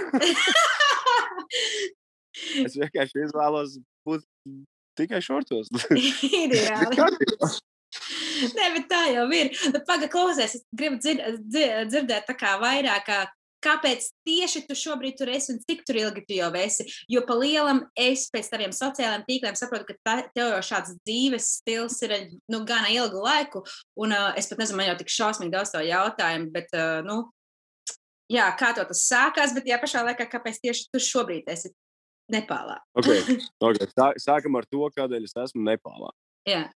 es 2.66 2.78
vienkārši 2.78 3.26
izvēlos 3.26 3.80
būt 4.06 4.22
tikai 5.00 5.24
šortos. 5.26 5.74
Ideāli. 6.44 7.00
Nē, 8.56 8.66
bet 8.76 8.86
tā 8.92 9.02
jau 9.10 9.26
ir. 9.34 9.50
Pagaidām, 9.74 10.12
klausies, 10.14 10.60
es 10.60 10.64
gribu 10.70 11.02
dzir 11.02 11.18
dzirdēt 11.90 12.30
vairāk, 12.62 13.10
kāpēc 13.64 14.10
tieši 14.28 14.64
tu 14.68 14.78
šobrīd 14.78 15.18
tur 15.20 15.32
esi 15.34 15.54
un 15.54 15.60
cik 15.64 15.84
tur 15.88 16.00
ilgi 16.02 16.24
tu 16.28 16.38
jau 16.38 16.50
esi. 16.60 16.86
Jo 17.12 17.24
pa 17.28 17.38
lielam 17.40 17.84
es 18.00 18.28
pēc 18.34 18.52
taviem 18.52 18.74
sociālajiem 18.76 19.26
tīkliem 19.28 19.58
saprotu, 19.60 19.90
ka 19.90 19.98
tā, 20.06 20.16
tev 20.36 20.54
jau 20.56 20.62
šāds 20.72 20.96
dzīves 21.02 21.50
stils 21.60 22.00
ir 22.08 22.16
nu, 22.52 22.64
gana 22.68 22.92
ilgu 22.94 23.24
laiku. 23.26 23.64
Un 24.00 24.16
uh, 24.16 24.32
es 24.40 24.50
pat 24.52 24.64
nezinu, 24.64 24.80
man 24.80 24.92
jau 24.92 24.98
tik 25.02 25.14
šausmīgi 25.14 25.54
daudz 25.56 25.74
to 25.76 25.84
jautājumu, 25.84 26.50
bet, 26.56 26.72
uh, 26.78 27.04
nu, 27.06 27.22
jā, 28.32 28.48
kā 28.60 28.72
to 28.78 28.86
tas 28.90 29.06
sākās, 29.10 29.54
bet 29.58 29.70
jā, 29.70 29.80
pašā 29.82 30.04
laikā, 30.08 30.30
kāpēc 30.32 30.62
tieši 30.64 30.90
tu 30.94 31.04
šobrīd 31.04 31.50
esi 31.52 31.74
Nepālā? 32.30 32.78
okay. 32.94 33.24
Okay. 33.70 33.90
Sā, 33.90 34.12
sākam 34.22 34.60
ar 34.60 34.68
to, 34.70 34.84
kādēļ 34.96 35.26
es 35.26 35.36
esmu 35.48 35.66
Nepālā. 35.66 36.12
Jā. 36.48 36.68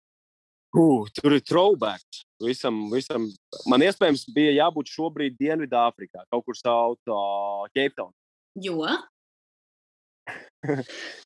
Uh, 0.74 1.06
tur 1.14 1.36
ir 1.36 1.44
throwbacks. 1.46 2.24
Visam, 2.42 2.88
visam. 2.92 3.28
Man 3.70 3.84
iespējams 3.86 4.26
bija 4.34 4.56
jābūt 4.58 4.90
šobrīd 4.90 5.38
Dienvidāfrikā, 5.38 6.26
kaut 6.34 6.46
kur 6.48 6.58
sauc 6.58 7.14
uh, 7.14 7.68
Cape 7.76 7.94
Town. 7.94 8.10
Jo? 8.58 8.82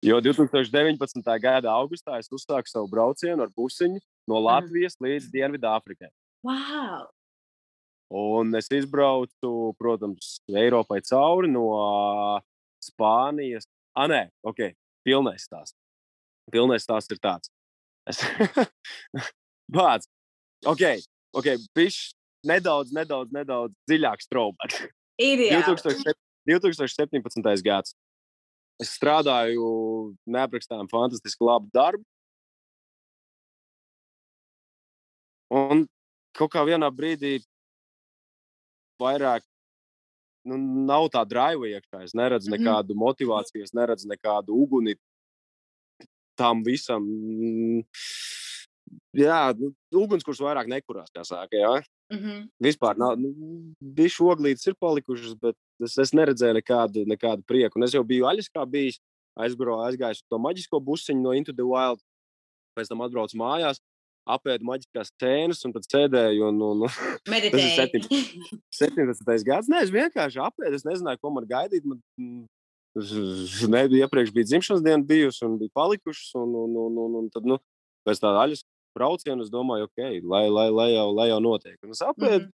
jo 0.08 0.20
2019. 0.25 1.24
gada 1.39 1.72
augustā 1.72 2.18
es 2.20 2.27
uzsāku 2.34 2.68
savu 2.70 2.89
braucienu 2.92 3.46
ar 3.46 3.54
busiņu 3.56 4.01
no 4.27 4.42
Latvijas 4.44 4.98
mm. 4.98 5.08
līdz 5.08 5.32
Dienvidāfrikai. 5.34 6.12
Wow! 6.46 7.08
Un 8.18 8.56
es 8.56 8.70
izbraucu, 8.72 9.51
protams, 9.80 10.38
Eiropai 10.48 11.01
cauri 11.08 11.50
no 11.51 11.68
Spānijas. 12.84 13.68
Ah, 13.98 14.08
nē, 14.12 14.27
ok, 14.48 14.70
pilnais 15.08 15.48
stāsts. 15.48 15.75
Pilnais 16.51 16.86
stāsts 16.88 17.12
ir 17.12 17.20
tāds. 17.20 17.51
Bāc. 19.76 20.08
Ok, 20.66 20.84
ok, 21.38 21.50
bišķi 21.78 22.18
nedaudz, 22.48 22.94
nedaudz, 22.96 23.34
nedaudz 23.36 23.76
dziļāk 23.90 24.24
straublēt. 24.24 24.78
2017. 26.48 27.64
gads. 27.66 27.96
Es 28.78 28.94
strādāju 28.94 30.14
neaprakstām 30.30 30.88
fantastiski 30.92 31.44
labu 31.44 31.70
darbu. 31.74 32.06
Un 35.50 35.88
kaut 36.38 36.52
kā 36.54 36.62
vienā 36.68 36.90
brīdī 36.94 37.40
vairāk 39.02 39.46
nu, 40.48 40.58
nav 40.88 41.10
tā 41.14 41.24
drive 41.28 41.72
iekšā. 41.72 42.04
Es 42.04 42.14
neredzu 42.14 42.52
-hmm. 42.52 42.60
nekādu 42.60 42.96
motivāciju, 42.96 43.64
es 43.64 43.74
neredzu 43.74 44.08
nekādu 44.08 44.54
uguni 44.54 44.96
tam 46.38 46.63
visam. 46.65 47.06
Jā, 49.17 49.51
nu, 49.58 49.74
ugunskurs 50.00 50.39
vairāk 50.44 50.70
nekurās, 50.72 51.12
kā 51.12 51.25
saka. 51.27 51.58
Jā. 51.58 51.74
Mm 52.13 52.20
-hmm. 52.20 52.44
Vispār 52.63 52.98
nav, 52.98 53.17
nu, 53.20 53.34
bija 53.82 54.24
oglītes 54.24 54.67
ir 54.67 54.75
palikušas, 54.79 55.36
bet 55.41 55.56
es, 55.84 55.98
es 55.98 56.13
neredzēju 56.13 56.53
nekādu, 56.60 57.06
nekādu 57.06 57.44
prieku. 57.44 57.77
Un 57.77 57.84
es 57.84 57.94
jau 57.94 58.03
biju 58.03 58.29
Aļaskā 58.29 58.63
bijis, 58.70 59.00
aizbraucu, 59.36 59.84
aizgāju 59.88 60.24
to 60.29 60.38
maģisko 60.38 60.79
busiņu 60.79 61.22
no 61.22 61.34
Into 61.34 61.53
the 61.53 61.65
Wild, 61.65 62.00
pēc 62.77 62.88
tam 62.88 63.01
atbraucu 63.01 63.38
mājās, 63.38 63.82
apēdu 64.27 64.67
maģiskās 64.67 65.12
scēnas 65.13 65.65
un 65.65 65.74
tad 65.74 65.88
sēdēju. 65.88 66.50
Un, 66.50 66.62
un, 66.62 66.86
Meditēju. 67.34 68.01
tas 68.79 68.82
ir 68.82 68.96
17. 68.98 69.44
gads. 69.48 69.70
Nē, 69.72 69.84
es 69.84 69.94
vienkārši 69.94 70.41
apēdu, 70.44 70.75
es 70.75 70.86
nezināju, 70.88 71.22
ko 71.22 71.34
man 71.36 71.48
gaidīt. 71.50 71.88
Man, 71.88 72.01
Nebija 73.75 74.08
iepriekš 74.08 74.34
bija 74.34 74.50
dzimšanas 74.50 74.84
diena 74.86 75.04
bijusi 75.04 75.46
un 75.46 75.58
bija 75.62 75.74
palikušas. 75.77 76.34
Un, 76.42 76.56
un, 76.63 76.77
un, 76.86 77.00
un, 77.06 77.18
un 77.22 77.30
tad, 77.34 77.48
nu, 77.50 77.60
pēc 78.08 78.22
tā 78.24 78.34
aļas 78.44 78.63
brauciena 78.98 79.46
es 79.46 79.51
domāju, 79.54 79.89
ok, 79.89 80.06
lai, 80.25 80.48
lai, 80.50 80.70
lai, 80.74 80.92
jau, 80.96 81.10
lai 81.13 81.27
jau 81.30 81.42
notiek. 81.44 81.77
Un 81.86 81.94
es 81.94 82.01
apēdu, 82.01 82.48
mm 82.48 82.48
-hmm. 82.48 82.56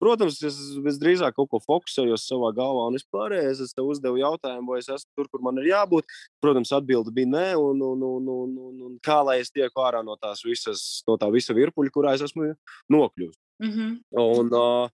Protams, 0.00 0.38
es 0.48 0.56
visdrīzāk 0.80 1.34
kaut 1.36 1.50
ko 1.52 1.58
fokusējos 1.60 2.22
savā 2.24 2.54
galvā, 2.56 2.86
un 2.88 2.96
es 2.96 3.04
pareizi 3.04 3.66
es 3.66 3.74
tev 3.76 3.90
uzdevu 3.92 4.16
jautājumu, 4.16 4.72
vai 4.72 4.78
es 4.80 4.88
esmu 4.88 5.10
tur, 5.18 5.26
kur 5.28 5.42
man 5.44 5.60
ir 5.60 5.68
jābūt. 5.74 6.08
Protams, 6.40 6.72
atbilde 6.72 7.12
bija 7.12 7.28
nē, 7.28 7.48
un, 7.60 7.82
un, 7.84 8.06
un, 8.08 8.30
un, 8.32 8.54
un, 8.68 8.78
un 8.86 8.94
kā 9.04 9.18
lai 9.28 9.36
es 9.42 9.52
tieku 9.52 9.84
ārā 9.84 10.00
no 10.06 10.16
tās 10.16 10.40
visas, 10.46 11.02
no 11.08 11.18
tā 11.20 11.28
visa 11.34 11.56
virpuļa, 11.56 11.92
kurā 11.92 12.14
es 12.16 12.24
esmu 12.24 12.48
nokļuvis. 12.88 13.36
Mm 13.60 13.72
-hmm. 13.74 13.92
Un, 14.24 14.48
uh, 14.56 14.88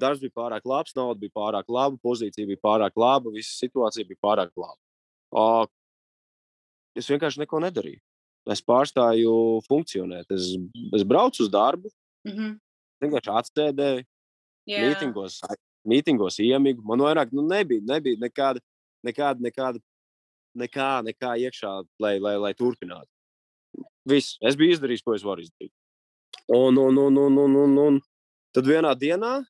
Darbs 0.00 0.22
bija 0.22 0.32
pārāk 0.36 0.64
labs, 0.64 0.94
nauda 0.96 1.20
bija 1.20 1.34
pārāk 1.36 1.68
laba, 1.68 1.98
pozīcija 2.02 2.48
bija 2.48 2.60
pārāk 2.64 2.96
laba, 2.96 3.32
visa 3.34 3.52
situācija 3.58 4.08
bija 4.08 4.20
pārāk 4.24 4.52
laba. 4.56 4.78
Uh, 5.32 5.66
es 6.96 7.08
vienkārši 7.10 7.42
neko 7.44 7.60
nedarīju. 7.60 8.00
Es 8.52 8.62
pārstāju 8.64 9.34
funkcionēt. 9.68 10.32
Es, 10.34 10.48
es 10.96 11.04
braucu 11.06 11.44
uz 11.44 11.50
darbu, 11.52 11.92
Mm 12.22 12.32
-hmm. 12.32 12.58
vienkārši 13.02 13.30
atstādēju, 13.38 14.04
Jā, 14.66 14.82
mītingos, 14.82 15.40
mītingos 15.84 16.38
iemigu. 16.38 16.82
Man 16.86 17.00
vairāk 17.02 17.32
nu, 17.32 17.42
nebija, 17.42 17.82
nebija 17.82 18.16
nekāda, 18.16 18.60
nekāda, 19.02 19.40
nekāda, 19.42 19.80
nekā, 20.54 20.90
nekā 21.08 21.32
iekšā, 21.46 21.72
lai, 21.98 22.18
lai, 22.18 22.36
lai 22.36 22.54
turpinātu. 22.54 23.10
Viss. 24.06 24.38
Es 24.40 24.56
biju 24.56 24.76
izdarījis, 24.76 25.02
ko 25.02 25.14
es 25.14 25.24
varu 25.24 25.42
izdarīt. 25.42 25.72
Un, 26.48 26.78
un, 26.78 26.98
un, 26.98 27.16
un, 27.16 27.38
un, 27.38 27.56
un, 27.56 27.78
un 27.78 28.00
tad 28.54 28.66
vienā 28.66 28.94
dienā, 28.94 29.42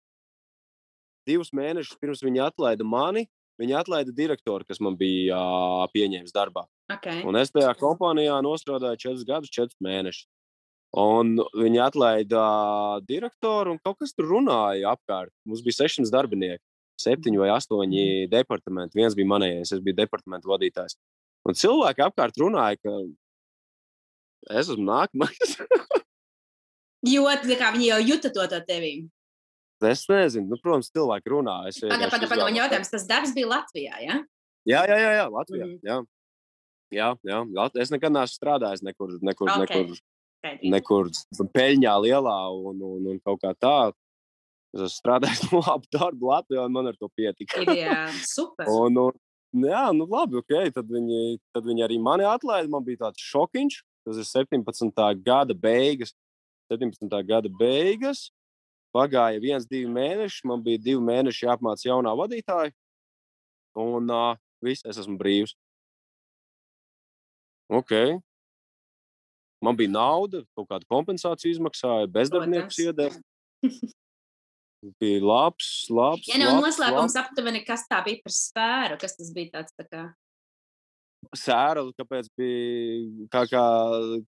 divus 1.28 1.52
mēnešus 1.54 1.98
pirms 2.00 2.22
viņa 2.24 2.50
atlaida 2.50 2.86
mani, 2.86 3.26
viņa 3.60 3.80
atlaida 3.82 4.14
direktoru, 4.16 4.66
kas 4.68 4.80
man 4.82 4.96
bija 4.98 5.38
uh, 5.38 5.86
pieņēmis 5.94 6.34
darbā. 6.34 6.66
okay. 6.92 7.22
Un 7.26 7.38
es 7.40 7.52
tajā 7.54 7.72
kompānijā 7.78 8.38
nostrādāju 8.44 9.00
4 9.08 9.26
gadus, 9.28 9.52
4 9.54 9.76
mēnešus. 9.84 10.26
Un 10.98 11.38
viņi 11.56 11.80
atlaida 11.80 12.42
direktoru, 13.08 13.72
un 13.72 13.80
kaut 13.80 14.02
kas 14.02 14.12
tur 14.12 14.28
runāja 14.28 14.92
apkārt. 14.92 15.32
Mums 15.48 15.62
bija 15.64 15.78
600 15.86 16.12
darbinieki, 16.12 16.60
7 17.00 17.38
vai 17.40 17.48
8 17.54 18.28
departamenti. 18.32 18.98
Viens 19.00 19.16
bija 19.16 19.30
manējais, 19.30 19.72
es 19.72 19.80
biju 19.80 19.96
departamentu 20.02 20.52
vadītājs. 20.52 20.98
Un 21.48 21.56
cilvēki 21.58 22.04
apkārt 22.04 22.36
runāja, 22.38 22.76
ka 22.84 22.98
es 24.52 24.68
esmu 24.68 24.84
nākamais. 24.90 25.56
Jo 27.02 27.26
kā 27.58 27.72
viņi 27.74 27.88
jau 27.88 27.96
jūta 27.98 28.30
to 28.30 28.44
no 28.46 28.58
tevī. 28.62 28.92
Es 29.82 30.04
nezinu, 30.08 30.48
nu, 30.48 30.56
protams, 30.62 30.90
cilvēki 30.94 31.32
runā. 31.32 31.56
Es 31.68 31.78
Pagaid, 31.80 31.92
vienkārši 31.98 32.10
pagaid, 32.10 32.28
pagaid, 32.28 32.28
man 32.30 32.52
izvēlos- 32.52 32.60
jautājums, 32.62 32.90
tas 32.90 33.06
darbs 33.06 33.32
bija 33.34 33.48
Latvijā, 33.50 34.00
ja? 34.02 34.16
Jā, 34.68 34.82
jā, 34.86 34.96
jā, 35.02 35.10
jā 35.18 35.26
Latvijā. 35.32 35.66
Mhm. 35.66 35.80
Jā. 35.86 36.02
Jā, 36.92 37.08
jā, 37.24 37.70
es 37.80 37.90
nekad 37.90 38.12
neesmu 38.12 38.36
strādājis 38.36 38.82
nekur, 38.84 39.14
nekur, 39.24 39.48
Ok. 39.48 39.62
nekur 39.64 39.96
Skaidrība. 39.96 40.70
nekur 40.74 41.08
peļņā 41.56 41.94
lielā 42.04 42.36
un, 42.52 42.82
un, 42.82 43.06
un 43.14 43.20
kaut 43.24 43.40
kā 43.40 43.54
tā. 43.56 43.92
Es 44.74 44.80
esmu 44.80 45.00
strādājis 45.00 45.40
labu 45.56 45.88
darbu 45.92 46.28
Latvijā, 46.28 46.66
un 46.66 46.72
man 46.72 46.86
ar 46.88 46.96
to 47.00 47.08
pietika. 47.16 47.62
Ideāli, 47.64 48.12
super. 48.36 48.66
Un, 48.68 48.96
un, 49.06 49.12
jā, 49.64 49.86
nu 49.96 50.04
labi, 50.04 50.36
ok. 50.40 50.72
Tad 50.72 50.86
viņi, 50.88 51.38
tad 51.54 51.64
viņi 51.64 51.84
arī 51.88 51.98
mani 52.00 52.24
atlaida. 52.28 52.68
Man 52.68 52.84
bija 52.84 53.08
tāds 53.08 53.24
šokiņš. 53.24 53.80
Tas 54.04 54.16
ir 54.18 54.24
17. 54.28 55.22
gada 55.24 55.54
beigas. 55.54 56.12
17. 56.72 57.08
gada 57.26 57.48
beigas. 57.48 58.30
Pagāja 58.92 59.40
viens, 59.40 59.66
divi 59.68 59.88
mēneši. 59.88 60.44
Man 60.48 60.62
bija 60.64 60.80
divi 60.82 61.00
mēneši 61.04 61.46
jāapmāca 61.46 61.88
jaunā 61.88 62.12
vadītāja. 62.18 62.74
Un 63.78 64.10
uh, 64.12 64.36
viss, 64.64 64.84
es 64.88 65.00
esmu 65.00 65.16
brīvs. 65.20 65.56
Ok. 67.72 67.94
Man 69.62 69.78
bija 69.78 69.94
nauda, 69.94 70.42
kaut 70.56 70.68
kāda 70.68 70.88
kompensācija 70.90 71.54
izmaksāja, 71.54 72.10
bezdarbnieks 72.12 72.80
iedeva. 72.82 73.20
Bija 74.98 75.20
labs, 75.22 75.66
labs. 75.94 76.26
Ja 76.26 76.40
nav 76.40 76.56
labs, 76.56 76.64
noslēpums 76.64 77.14
labs. 77.14 77.18
aptuveni, 77.20 77.60
kas 77.62 77.84
tā 77.86 78.00
bija 78.02 78.18
par 78.24 78.34
sfēru, 78.34 78.96
kas 78.98 79.14
tas 79.14 79.28
bija 79.30 79.52
tāds 79.52 79.76
tā 79.78 79.86
kā. 79.86 80.00
Sēra, 81.36 81.82
kāpēc 81.98 82.28
bija, 82.38 83.26
kā, 83.32 83.42
kā, 83.50 83.62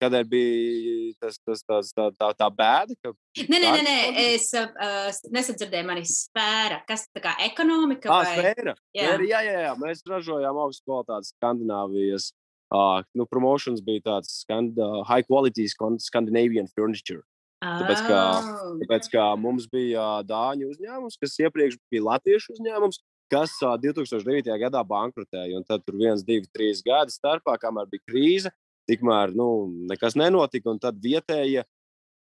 kādēļ 0.02 0.26
bija 0.30 0.92
tas, 1.22 1.38
tas, 1.42 1.64
tas, 1.66 1.90
tā, 1.96 2.08
tā, 2.18 2.30
tā 2.38 2.48
bēda. 2.58 2.96
Ka, 3.02 3.12
Nē, 3.48 3.58
nē, 3.58 3.70
nē, 3.72 3.82
nē 3.86 3.96
es 4.34 4.50
uh, 4.58 5.08
nesadzirdēju 5.34 5.88
mani 5.88 6.04
sfēra. 6.08 6.82
Kas 6.88 7.08
tā 7.14 7.24
kā 7.24 7.34
ekonomika 7.46 8.12
ah, 8.12 8.22
vai? 8.22 8.36
sfēra. 8.36 8.76
Jā. 8.94 9.08
Sfēra, 9.08 9.28
jā, 9.30 9.42
jā, 9.48 9.58
jā, 9.66 9.74
mēs 9.82 10.04
ražojām 10.08 10.62
augstas 10.62 10.86
kvalitātes 10.86 11.34
Skandināvijas. 11.36 12.30
Uh, 12.72 13.02
nu, 13.18 13.26
promotions 13.28 13.82
bija 13.84 14.00
tāds 14.06 14.30
skand, 14.46 14.78
uh, 14.80 15.02
high 15.04 15.26
quality 15.28 15.66
Scandinavian 15.68 16.70
furniture. 16.72 17.26
Tāpēc, 17.62 18.00
kā- 18.08 18.20
Oh. 18.42 18.78
Tāpēc, 18.80 19.06
kā 19.12 19.24
mums 19.38 19.68
bija 19.70 20.22
Dāņu 20.26 20.72
uzņēmums, 20.72 21.18
kas 21.20 21.38
iepriekš 21.38 21.76
bija 21.92 22.02
Latviešu 22.02 22.56
uzņēmums, 22.56 22.98
kas 23.32 23.54
ā, 23.64 23.74
2009. 23.80 24.52
gadā 24.60 24.82
bankrotēja. 24.86 25.56
Un 25.58 25.66
tad 25.66 25.84
tur 25.86 25.96
viens, 26.00 26.24
divi, 26.26 26.48
trīs 26.52 26.82
gadi 26.84 27.14
starpā, 27.14 27.56
kamēr 27.60 27.88
bija 27.92 28.04
krīze, 28.10 28.52
tikmēr 28.90 29.32
nu, 29.36 29.48
nekas 29.90 30.18
nenotika. 30.18 30.72
Un 30.72 30.82
tad 30.82 30.98
vietējie 31.02 31.64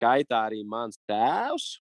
kaitā 0.04 0.46
arī 0.50 0.64
mans 0.68 1.00
tēvs. 1.10 1.78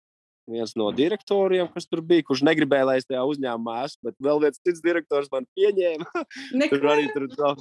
Viens 0.45 0.75
no 0.77 0.91
direktoriem, 0.93 1.65
kas 1.73 1.87
tur 1.89 2.03
bija, 2.05 2.21
kurš 2.27 2.43
negribēja, 2.45 2.85
lai 2.85 2.99
es 2.99 3.07
tajā 3.09 3.23
uzņēmumā 3.25 3.79
esmu, 3.87 4.11
bet 4.11 4.17
vēl 4.21 4.43
viens 4.43 4.59
cits 4.61 4.83
direktors 4.83 5.31
man 5.31 5.47
pieņēma. 5.57 6.25
Tur 6.69 6.91
arī 6.91 7.07
tur 7.15 7.25
bija. 7.31 7.55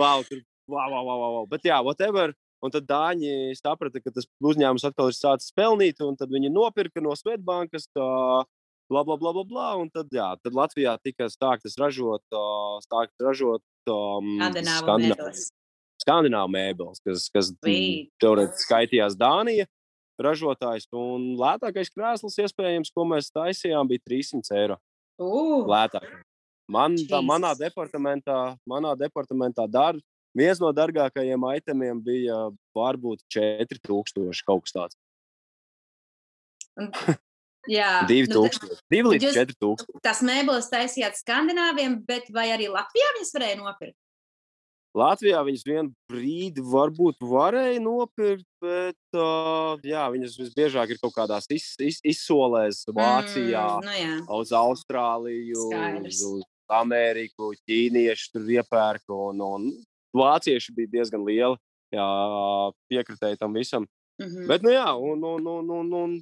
Wow, 0.00 0.24
tur, 0.24 0.40
wow, 0.70 0.86
wow, 0.94 1.04
wow, 1.04 1.18
wow. 1.20 1.50
Bet 1.50 1.66
jā, 1.68 1.76
whatever. 1.84 2.32
Un 2.64 2.72
tad 2.72 2.86
Dāņi 2.88 3.56
saprata, 3.56 4.00
ka 4.00 4.12
tas 4.12 4.26
uzņēmums 4.44 4.84
atkal 4.84 5.08
ir 5.08 5.16
sācis 5.16 5.52
pelnīt, 5.56 6.00
un 6.04 6.16
tad 6.16 6.32
viņi 6.32 6.52
nopirka 6.52 7.00
no 7.04 7.12
Svetbankas. 7.16 7.86
Tā, 7.96 8.08
bla, 8.90 9.04
bla, 9.06 9.16
bla, 9.16 9.32
bla, 9.36 9.46
bla. 9.46 9.70
Un 9.80 9.90
tad, 9.94 10.10
jā, 10.14 10.28
tad 10.42 10.56
Latvijā 10.56 10.96
tika 11.04 11.30
sāktas 11.32 11.78
ražot, 11.80 12.24
ā, 12.34 12.44
sāktas 12.86 13.26
ražot 13.30 13.64
um, 13.90 14.36
Skandināvu 16.00 16.52
mēbeles. 16.54 17.02
kas, 17.04 17.28
kas 17.32 17.50
teorētiski 17.62 18.66
skaitījās 18.66 19.18
Dānija 19.20 19.68
ražotājs. 20.20 20.88
Un 20.96 21.34
lētākais 21.40 21.92
krēsls, 21.92 22.38
iespējams, 22.44 22.92
ko 22.92 23.06
mēs 23.08 23.32
taisījām, 23.32 23.88
bija 23.88 24.04
300 24.08 24.56
eiro 24.60 24.80
Uh, 25.20 25.66
lētāk. 25.68 26.06
Man, 26.70 26.94
tā, 27.10 27.18
manā 27.20 27.50
departamentā, 27.58 28.56
manā 28.64 28.94
departamentā 28.96 29.66
dar, 29.68 29.98
viens 30.32 30.60
no 30.62 30.70
dārgākajiem 30.72 31.44
itemiem 31.58 32.00
bija 32.00 32.38
varbūt 32.76 33.26
4000 33.36 34.46
kaut 34.46 34.64
kas 34.64 34.76
tāds. 34.78 34.96
jā, 37.68 38.02
nu, 38.02 38.08
2000, 38.08 38.78
2 38.90 39.10
līdz 39.12 39.26
jūs- 39.28 39.34
4000. 39.36 40.00
tas 40.02 40.22
mēbeles 40.22 40.70
taisījāt 40.72 41.18
Skandināviem, 41.20 41.98
bet 42.06 42.30
vai 42.32 42.48
arī 42.54 42.68
Latvijā 42.72 43.08
viņas 43.18 43.34
varēja 43.36 43.58
nopirkt? 43.60 43.96
Latvijā 44.96 45.38
viņas 45.46 45.62
vienu 45.68 45.92
brīdi 46.10 46.58
varbūt 46.66 47.20
varēja 47.22 47.78
nopirkt, 47.80 48.42
bet 48.60 48.96
uh, 49.14 49.76
jā, 49.86 50.02
viņas 50.10 50.34
visbiežāk 50.40 50.90
ir 50.90 50.98
kaut 50.98 51.14
kādās 51.14 51.46
iz, 51.54 51.68
iz, 51.78 52.00
izsolēs 52.02 52.82
Vācijā, 52.90 53.66
Mm, 53.84 54.24
nu 54.26 54.40
uz 54.40 54.50
Austrāliju, 54.50 55.68
Skaidrs. 55.70 56.24
uz, 56.26 56.42
Ameriku, 56.70 57.52
ķīnieši 57.68 58.32
tur 58.32 58.42
iepērka. 58.50 59.10
Un, 59.30 59.40
un 59.42 59.70
vācieši 60.14 60.74
bija 60.74 60.90
diezgan 60.98 61.22
lieli 61.26 61.56
jā, 61.94 62.08
piekritēji 62.90 63.38
tam 63.38 63.54
visam. 63.54 63.86
Mhm. 64.20 64.46
Bet, 64.50 64.62
nu, 64.62 64.70
jā, 64.70 64.86
un, 64.98 65.22
un, 65.24 65.46
un, 65.46 65.70
un, 65.70 65.92
un 66.02 66.18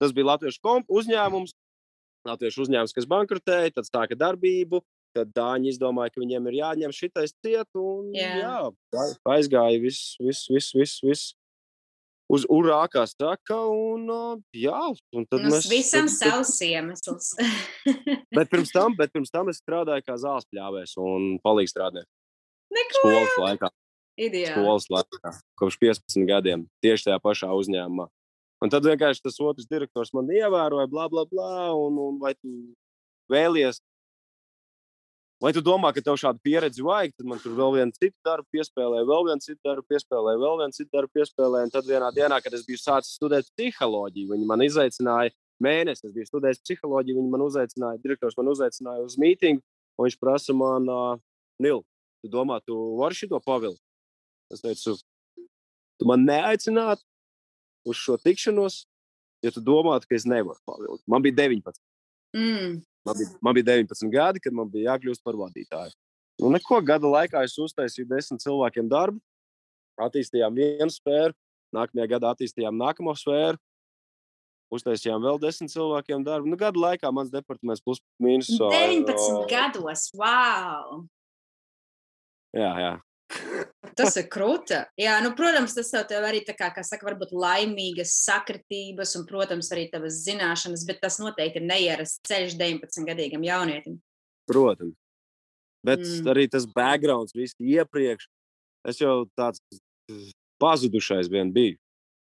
tas 0.00 0.12
bija 0.12 0.26
Latvijas 0.32 0.58
komp- 0.62 0.88
uzņēmums. 0.88 1.54
Latviešu 2.26 2.64
uzņēmums, 2.66 2.94
kas 2.94 3.06
bankrotēja, 3.08 3.74
tad 3.78 3.84
sāka 3.88 4.16
darbību. 4.18 4.82
Tad 5.16 5.30
Dāņi 5.32 5.70
izdomāja, 5.72 6.12
ka 6.12 6.20
viņiem 6.20 6.48
ir 6.50 6.56
jāņem 6.60 6.92
šitais 6.92 7.32
ciet. 7.42 7.66
Un, 7.74 8.10
Jā. 8.12 8.34
jā, 8.92 9.04
aizgāja 9.26 9.80
viss, 9.80 10.16
viss, 10.20 10.46
viss, 10.52 10.74
viss. 10.76 10.98
viss. 11.02 11.34
Uz 12.30 12.44
urā, 12.52 12.82
kā 12.92 13.06
saka, 13.08 13.56
un 13.72 14.04
jā, 14.52 14.80
un 15.16 15.24
tad 15.24 15.40
Nu, 15.46 15.48
mēs. 15.54 15.64
visam 15.70 16.04
tad- 16.04 16.44
savs 16.44 16.60
iemesls. 16.60 17.30
Bet 18.36 18.50
pirms 18.52 18.70
tam, 18.70 18.92
bet 18.98 19.10
pirms 19.14 19.30
tam 19.32 19.48
es 19.48 19.62
strādāju 19.62 20.04
kā 20.04 20.18
zāles 20.20 20.44
pļāvējs 20.52 20.92
un 21.00 21.38
palīdzīgs 21.40 21.72
strādājot 21.72 22.08
Neko 22.76 22.98
skolas 23.00 23.38
laikā. 23.40 23.70
ideāli. 24.20 24.52
skolas 24.52 24.86
laikā, 24.92 25.32
kopš 25.56 25.78
15 25.80 26.26
gadiem, 26.28 26.66
tieši 26.84 27.08
tajā 27.08 27.18
pašā 27.24 27.48
uzņēmumā. 27.48 28.10
Un 28.64 28.72
tad 28.72 28.86
vienkārši 28.86 29.22
tas 29.22 29.38
otrs 29.38 29.68
direktors 29.70 30.10
man 30.16 30.30
ievēroja, 30.34 30.88
bla, 30.90 31.06
bla, 31.10 31.24
bla. 31.30 31.50
Un, 31.78 31.98
un 32.02 32.16
vai 32.22 32.32
tu 32.34 32.50
vēlies, 33.30 33.78
vai 35.42 35.52
tu 35.54 35.62
domā, 35.62 35.92
ka 35.94 36.02
tev 36.02 36.18
šādu 36.18 36.42
pieredzi 36.42 36.82
vajag, 36.82 37.14
tad 37.14 37.28
man 37.30 37.42
tur 37.42 37.54
vēl 37.58 37.76
viena 37.76 37.94
cita 37.94 38.16
darba 38.26 38.48
piespēlēja, 38.56 39.06
vēl 39.06 39.28
viena 39.28 39.44
cita 39.44 39.60
darba 39.70 39.86
piespēlēja, 39.94 40.40
vēl 40.42 40.58
viena 40.62 40.74
cita 40.74 40.90
darba 40.96 41.20
piespēlēja. 41.20 41.68
Un 41.68 41.74
tad 41.76 41.90
vienā 41.90 42.10
dienā, 42.16 42.40
kad 42.42 42.58
es 42.58 42.66
biju 42.66 42.82
sācis 42.82 43.14
studēt 43.20 43.50
psiholoģiju, 43.54 44.32
viņi 44.34 44.50
man 44.50 44.66
izaicināja. 44.66 45.34
Mēnesis 45.62 46.06
es 46.06 46.14
biju 46.14 46.26
studējis 46.28 46.62
psiholoģiju, 46.62 47.18
viņi 47.18 47.30
man 47.32 47.42
uzaicināja, 47.42 47.98
direktors 48.02 48.36
man 48.38 48.50
uzaicināja 48.52 49.02
uz 49.02 49.16
mītīnu, 49.18 49.58
un 49.98 50.06
viņš 50.06 50.16
prasa 50.22 50.54
man, 50.54 50.86
uh, 50.86 51.18
Nil, 51.58 51.82
tu 52.22 52.30
domā, 52.30 52.60
tu 52.62 52.76
vari 52.98 53.18
šito 53.18 53.40
pavilkt? 53.42 53.82
Es 54.54 54.62
teicu, 54.62 54.94
tu 55.98 56.06
man 56.06 56.22
neaicinātu 56.26 57.02
uz 57.88 57.98
šo 57.98 58.18
tikšanos, 58.20 58.82
ja 59.44 59.52
tu 59.54 59.62
domātu, 59.64 60.08
ka 60.08 60.18
es 60.18 60.26
nevaru 60.28 60.58
pavilkt. 60.68 61.04
Man 61.08 61.24
bija 61.24 61.40
19. 61.44 61.80
Mm. 62.36 62.80
Man 63.06 63.16
bija, 63.18 63.30
man 63.42 63.56
bija 63.56 63.66
19 63.70 64.12
gadi, 64.12 64.42
kad 64.44 64.54
man 64.54 64.70
bija 64.70 64.92
jākļūst 64.92 65.24
par 65.24 65.38
vadītāju. 65.38 65.94
Nu, 66.38 66.52
neko 66.54 66.80
gada 66.86 67.08
laikā 67.10 67.42
es 67.46 67.56
uztaisīju 67.58 68.06
desmit 68.10 68.44
cilvēkiem 68.44 68.90
darbu, 68.90 69.18
attīstījām 69.98 70.54
vienu 70.54 70.92
sfēru, 70.94 71.34
nākamajā 71.74 72.10
gadā 72.14 72.34
attīstījām 72.34 72.78
nākamo 72.78 73.14
sfēru, 73.18 73.58
uztaisījām 74.74 75.24
vēl 75.24 75.40
desmit 75.42 75.72
cilvēkiem 75.72 76.22
darbu. 76.26 76.52
Nu, 76.52 76.58
gada 76.60 76.78
laikā 76.78 77.10
mans 77.14 77.32
departaments 77.32 77.82
plus 77.82 78.02
mīnus. 78.22 78.52
19 78.54 79.48
gados, 79.50 80.08
wow! 80.14 81.02
Jā, 82.56 82.70
jā. 82.80 82.94
Tas 83.98 84.14
ir 84.16 84.28
krūti. 84.30 84.78
Jā, 85.00 85.18
nu, 85.24 85.32
protams, 85.36 85.74
tas 85.76 85.90
tev 86.08 86.24
arī 86.24 86.40
tā 86.46 86.54
kā, 86.56 86.70
kā 86.74 86.84
saka, 86.86 87.06
varbūt 87.08 87.34
laimīgas 87.34 88.14
sakritības 88.24 89.16
un, 89.18 89.26
protams, 89.28 89.68
arī 89.74 89.88
tavas 89.92 90.22
zināšanas, 90.24 90.86
bet 90.88 91.02
tas 91.02 91.18
noteikti 91.20 91.60
ir 91.60 91.66
neierasts 91.68 92.22
ceļš 92.28 92.56
19 92.60 93.08
gadīgam 93.08 93.44
jaunietim. 93.44 93.98
Protams. 94.48 94.96
Bet 95.86 96.02
mm. 96.02 96.30
arī 96.32 96.46
tas 96.50 96.66
backgrounds, 96.74 97.36
viss 97.36 97.58
iepriekš, 97.58 98.26
es 98.88 99.02
jau 99.02 99.20
tāds 99.38 99.60
pazudušais 100.62 101.30
vien 101.32 101.52
biju. 101.54 101.78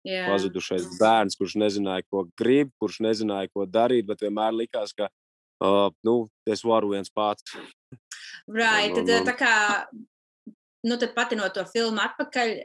Jā. 0.07 0.25
Pazudušais 0.31 0.87
bērns, 0.97 1.37
kurš 1.37 1.59
nezināja, 1.61 2.05
ko 2.09 2.23
grib, 2.39 2.71
kurš 2.81 3.01
nezināja, 3.05 3.51
ko 3.53 3.67
darīt, 3.69 4.07
bet 4.07 4.23
vienmēr 4.23 4.55
likās, 4.63 4.95
ka 4.97 5.11
uh, 5.61 5.91
nu, 6.07 6.15
es 6.49 6.63
varu 6.65 6.95
viens 6.95 7.11
pats. 7.13 7.45
Right, 8.49 8.95
tad, 8.97 9.27
tā 9.27 9.35
kā 9.37 9.53
nu, 10.87 10.97
tad 11.01 11.15
pati 11.15 11.39
no 11.39 11.49
to 11.53 11.65
filmu 11.69 12.01
atpakaļ. 12.03 12.55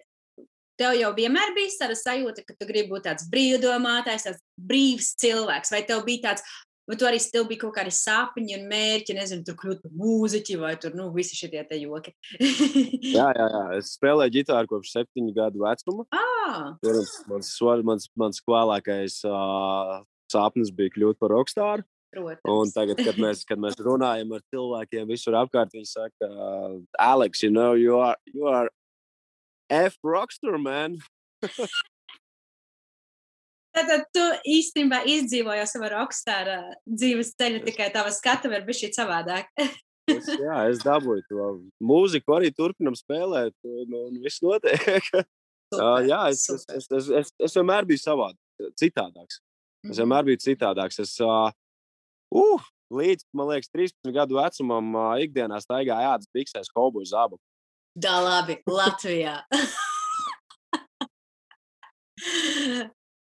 Tev 0.76 0.92
jau 0.92 1.09
vienmēr 1.16 1.55
bija 1.57 1.72
tāda 1.81 1.96
sajūta, 1.96 2.44
ka 2.44 2.52
tu 2.59 2.66
gribi 2.68 2.90
būt 2.90 3.07
tāds 3.07 3.24
brīvdomātājs, 3.33 4.26
tāds 4.29 4.42
brīvs 4.61 5.14
cilvēks, 5.22 5.72
vai 5.72 5.81
tev 5.88 6.02
bija 6.05 6.26
tāds, 6.26 6.44
vai 6.85 6.98
tu 7.00 7.09
arī 7.09 7.20
tev 7.33 7.46
bija 7.48 7.62
kaut 7.62 7.72
kādi 7.79 7.94
sapņi 7.96 8.59
un 8.59 8.66
mērķi, 8.68 9.16
nezinu, 9.16 9.46
tur 9.46 9.57
kļūt 9.62 9.81
par 9.87 9.94
mūziķi 9.96 10.59
vai 10.61 10.74
tur, 10.83 10.92
nu, 10.98 11.09
visi 11.16 11.38
šie 11.38 11.48
te 11.48 11.81
joki. 11.81 12.12
jā, 13.16 13.31
jā, 13.33 13.48
jā, 13.55 13.64
es 13.79 13.94
spēlēju 13.96 14.37
ģitāru 14.37 14.72
kopš 14.74 14.92
septiņu 14.98 15.33
gadu 15.38 15.64
vecuma. 15.64 16.05
Ah. 16.12 16.76
Protams, 16.85 17.16
mans, 17.33 17.57
mans, 17.88 18.09
mans 18.12 18.44
skolākais 18.44 19.22
uh, 19.24 20.02
sapnis 20.33 20.74
bija 20.76 20.92
kļūt 20.98 21.24
par 21.24 21.33
rokstāru. 21.33 21.88
Protams. 22.16 22.42
Un 22.50 22.72
tagad, 22.74 23.02
kad 23.05 23.18
mēs, 23.20 23.42
kad 23.48 23.61
mēs 23.62 23.76
runājam 23.83 24.33
ar 24.37 24.44
cilvēkiem 24.52 25.11
visur 25.11 25.37
apkārt, 25.38 25.74
viņi 25.76 25.90
saka, 25.90 26.31
Alex, 27.02 27.42
you 27.44 27.52
know, 27.52 27.74
you 27.76 27.98
are, 28.00 28.16
you 28.33 28.48
are 28.50 28.70
F 29.72 29.98
rockstar, 30.05 30.59
man. 30.62 30.98
Tad 33.76 34.07
tu 34.14 34.22
īstenībā 34.48 35.02
izdzīvoji 35.12 35.66
savu 35.68 35.90
rokstāra 35.92 36.61
dzīves 36.88 37.35
ceļu, 37.37 37.61
tikai 37.66 37.90
tava 37.92 38.12
skatu 38.14 38.48
var 38.48 38.64
būt 38.64 38.79
šī 38.79 38.88
savādāk. 38.96 39.50
es, 40.14 40.31
jā, 40.31 40.61
es 40.70 40.81
dabūju 40.85 41.26
to 41.29 41.48
mūziku, 41.85 42.38
arī 42.38 42.52
turpinam 42.57 42.96
spēlēt, 42.96 43.52
un, 43.68 43.98
un 44.07 44.22
viss 44.24 44.40
notiek. 44.44 44.81
Super, 45.66 45.83
uh, 45.83 45.98
jā, 46.07 46.22
es, 46.31 46.46
es, 46.55 46.64
es, 46.70 46.88
es, 46.94 47.11
es, 47.20 47.35
es 47.48 47.59
vienmēr 47.59 47.88
biju 47.88 48.00
savādāks, 48.00 48.72
citādāks. 48.81 49.40
Es 49.90 50.00
vienmēr 50.00 50.24
biju 50.31 50.40
citādāks. 50.46 51.00
Es, 51.02 51.12
uh, 51.20 51.50
Uh, 52.34 52.62
līdz, 52.90 53.26
man 53.36 53.50
liekas, 53.52 53.70
13 53.74 54.14
gadu 54.14 54.38
vecumam 54.40 54.94
uh, 54.96 55.14
ikdienā 55.22 55.60
staigāja 55.62 56.16
ādas 56.16 56.30
biksēs, 56.34 56.72
kauboju 56.74 57.08
zābaku. 57.12 57.42
Da 57.96 58.18
labi, 58.20 58.58
Latvijā. 58.68 59.38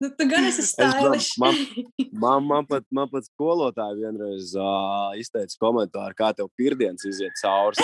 nu, 0.01 0.11
tu 0.19 0.27
gan 0.31 0.47
esi 0.51 0.67
stāvis. 0.73 1.33
man, 1.41 1.57
man, 2.13 2.47
man, 2.53 2.69
pat, 2.69 2.87
man 2.95 3.11
pat 3.11 3.27
skolotāji 3.31 4.05
vienreiz 4.05 4.53
uh, 4.59 5.17
izteica 5.19 5.57
komentāru, 5.65 6.19
kā 6.19 6.31
tev 6.37 6.53
pirdienas 6.61 7.09
iziet 7.09 7.35
cauri. 7.43 7.81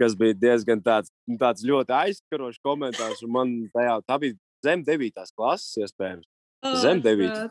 kas 0.00 0.14
bija 0.16 0.34
diezgan 0.42 0.80
tāds, 0.82 1.12
nu, 1.28 1.38
tāds 1.40 1.64
ļoti 1.64 1.92
aizskarošs 1.92 2.60
komentārs. 2.64 3.24
Man 3.28 3.70
tajā, 3.74 3.98
tā 4.08 4.20
bija 4.20 4.36
zem 4.64 4.84
9. 4.84 5.26
klases, 5.36 5.76
iespējams. 5.86 6.26
Oh, 6.60 6.76
zem 6.76 7.00
9 7.00 7.50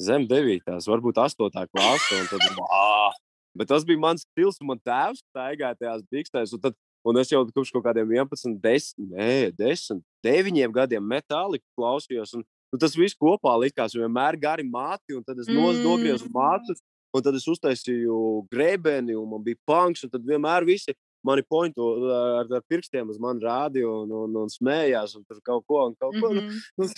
zem 0.00 0.26
9, 0.28 0.62
varbūt 0.88 1.20
8 1.20 1.68
klasē. 1.72 2.22
Tad, 2.30 2.46
ā, 2.62 3.10
bet 3.58 3.70
tas 3.72 3.84
bija 3.88 4.00
mans 4.00 4.24
stils, 4.24 4.60
un 4.62 4.72
man 4.72 4.80
tēvs 4.80 5.22
staigāja 5.24 5.78
tajās 5.78 6.06
dikstēs. 6.12 6.54
Un, 6.56 6.62
tad, 6.62 6.78
un 7.04 7.20
es 7.20 7.32
jau 7.32 7.42
kopš 7.50 7.74
kaut 7.74 7.86
kādiem 7.88 8.14
11, 8.14 8.58
10, 8.62 9.06
nē, 9.12 9.34
10, 9.58 10.02
9 10.24 10.72
gadiem 10.78 11.06
metāliku 11.14 11.66
klausījos. 11.78 12.34
Un, 12.38 12.46
un 12.72 12.82
tas 12.82 12.96
viss 12.96 13.18
kopā 13.18 13.54
likās 13.60 13.96
vienmēr 13.98 14.40
gari 14.40 14.66
māti, 14.66 15.16
un 15.18 15.24
tad 15.26 15.40
es 15.42 15.50
mm. 15.50 15.84
nogriezu 15.84 16.32
mātu. 16.32 16.78
Un 17.12 17.20
tad 17.20 17.36
es 17.36 17.44
uztaisīju 17.44 18.46
grebeni, 18.48 19.12
un 19.20 19.26
man 19.28 19.42
bija 19.44 19.58
punks. 19.68 20.06
Tad 20.08 20.22
vienmēr 20.24 20.64
visi 20.64 20.94
mani 21.26 21.44
pointu 21.44 21.88
ar, 22.08 22.48
ar 22.48 22.62
pirkstiem 22.70 23.10
uz 23.12 23.18
mani 23.20 23.44
rādīja 23.44 23.90
un, 23.90 24.14
un, 24.24 24.38
un 24.44 24.52
smējās. 24.52 25.18
Un 25.18 25.26
tur 25.28 25.42
kaut 25.44 25.66
ko, 25.68 25.82
un 25.90 25.96
kaut 26.00 26.16
ko. 26.16 26.32
Mm 26.32 26.38
-hmm. 26.38 26.62
nu, 26.80 26.88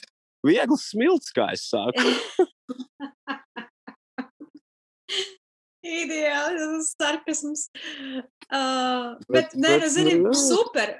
viegls 0.46 0.86
smilts, 0.92 1.34
kā 1.34 1.50
es 1.52 1.66
saku. 1.66 2.06
Ideāli, 5.84 6.56
tas 6.56 6.72
ir 6.72 6.84
sarkasms. 6.88 7.62
Uh, 8.48 9.20
bet, 9.28 9.52
bet, 9.52 9.56
nē, 9.60 9.72
nu, 9.82 9.88
zini, 9.92 10.14
super. 10.38 10.96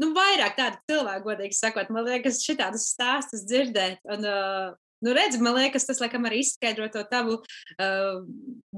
Nu, 0.00 0.10
vairāk 0.16 0.56
tādu 0.58 0.76
cilvēku, 0.90 1.28
godīgi 1.30 1.56
sakot, 1.56 1.92
man 1.94 2.04
liekas, 2.08 2.42
šitādus 2.44 2.90
stāstus 2.92 3.46
dzirdēt. 3.46 4.02
Un, 4.16 4.26
uh, 4.26 4.74
Nu, 5.04 5.12
redz, 5.12 5.36
man 5.40 5.52
liekas, 5.58 5.84
tas 5.84 5.98
laikam 6.00 6.24
arī 6.24 6.38
izskaidro 6.40 6.86
to 6.88 7.02
tavu 7.10 7.34
uh, 7.36 8.22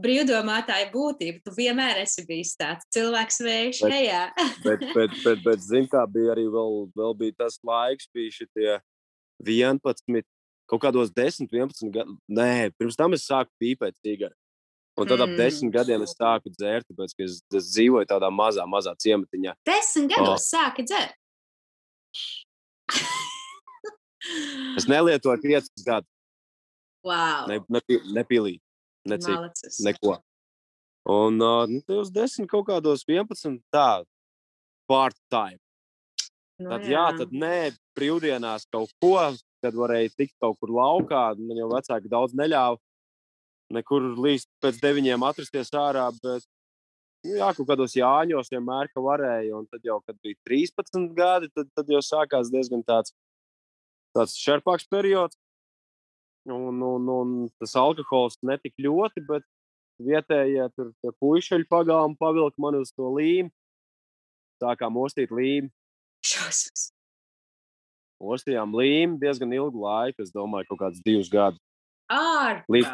brīvdomātāju 0.02 0.88
būtību. 0.90 1.42
Tu 1.46 1.52
vienmēr 1.54 2.00
esi 2.02 2.24
bijis 2.26 2.56
tāds 2.58 2.88
cilvēks, 2.94 3.38
vējš, 3.46 3.82
hejā. 3.86 4.24
bet, 4.64 4.82
bet, 4.96 5.14
bet, 5.22 5.44
bet 5.44 5.62
zini, 5.62 5.86
kā 5.92 6.02
bija 6.10 6.34
arī 6.34 6.48
vēl, 6.50 6.80
vēl 6.98 7.14
bija 7.22 7.36
tas 7.44 7.60
laiks, 7.62 8.10
bija 8.14 8.34
šitie 8.34 8.74
11, 9.46 10.26
kaut 10.68 10.82
kādos 10.84 11.12
10, 11.14 11.48
11 11.50 11.92
gadus. 11.94 12.18
Nē, 12.28 12.70
pirms 12.78 12.98
tam 12.98 13.16
es 13.16 13.26
sāku 13.28 13.50
pīpēt 13.62 13.96
cigaretes. 14.04 14.38
Un 14.98 15.06
tad 15.06 15.22
ap 15.22 15.30
desmit 15.38 15.70
gadiem 15.76 16.02
es 16.02 16.14
sāku 16.18 16.50
dzert, 16.50 16.86
tāpēc 16.90 17.12
ka 17.14 17.22
es, 17.22 17.38
es 17.54 17.70
dzīvoju 17.70 18.08
tādā 18.10 18.32
mazā, 18.34 18.64
mazā 18.66 18.96
ciematiņā. 18.98 19.54
Desmit 19.68 20.10
gados 20.10 20.34
oh. 20.34 20.42
sāki 20.42 20.82
dzert. 20.88 21.14
es 24.78 24.88
nelietoju 24.90 25.38
piecus 25.44 25.86
gadus. 25.86 26.10
Wow. 27.06 27.46
Ne, 27.46 27.60
ne, 27.70 28.00
nepilīju, 28.18 28.58
necik, 29.08 29.62
neko. 29.86 30.18
Un 31.08 31.38
uh, 31.40 31.62
nu, 31.70 31.78
tajos 31.86 32.10
desmit 32.12 32.50
kaut 32.50 32.66
kādos 32.68 33.06
11 33.06 33.62
tā, 33.72 34.02
part 34.90 35.16
time. 35.30 35.62
Nu, 36.58 36.72
tad 36.74 36.88
jā, 36.90 36.90
jā 36.98 37.06
tad 37.22 37.30
nē, 37.32 37.70
brīvdienās 37.94 38.66
kaut 38.74 38.90
ko, 38.98 39.14
kad 39.64 39.76
varēja 39.76 40.12
tikt 40.16 40.36
kaut 40.42 40.58
kur 40.60 40.72
laukā. 40.74 41.32
Man 41.40 41.58
jau 41.58 41.70
vecāki 41.72 42.10
daudz 42.10 42.36
neļāva 42.38 42.78
nekur 43.74 44.14
līdz 44.16 44.46
pēc 44.62 44.80
deviņiem 44.82 45.26
atrasties 45.28 45.72
ārā. 45.76 46.06
Bet, 46.22 46.46
nu, 47.26 47.36
jā, 47.40 47.50
kaut 47.56 47.68
kādos 47.70 47.96
jāņos 47.98 48.52
vienmēr 48.54 48.90
ka 48.92 49.04
varēja. 49.04 49.58
Un 49.58 49.68
tad 49.70 49.84
jau, 49.86 50.00
kad 50.06 50.18
bija 50.24 50.38
13 50.48 51.12
gadi, 51.16 51.50
tad, 51.54 51.70
tad 51.76 51.92
jau 51.92 52.02
sākās 52.04 52.52
diezgan 52.54 52.84
tāds, 52.86 53.14
tāds 54.16 54.38
šerpāks 54.40 54.88
periods. 54.90 55.38
Un, 56.48 56.80
un, 56.80 57.08
un 57.12 57.32
tas 57.60 57.74
alkohols 57.76 58.38
netik 58.46 58.72
ļoti, 58.80 59.20
bet 59.28 59.44
vietējie 60.00 60.68
tur 60.78 60.94
puiši 61.20 61.64
pagājuši, 61.68 62.20
pavilka 62.20 62.62
mani 62.62 62.84
uz 62.84 62.94
to 62.94 63.10
līmu. 63.18 63.52
Sākām 64.62 64.96
ostīt 64.98 65.34
līmu. 65.34 65.68
Šausmas 66.24 66.88
ostījām 68.18 68.74
līmi 68.76 69.18
diezgan 69.20 69.52
ilgu 69.54 69.84
laiku. 69.84 70.24
Es 70.24 70.32
domāju, 70.34 70.68
kaut 70.70 70.82
kādus 70.84 71.02
divus 71.04 71.30
gadus. 71.32 71.60
Līdz, 72.72 72.88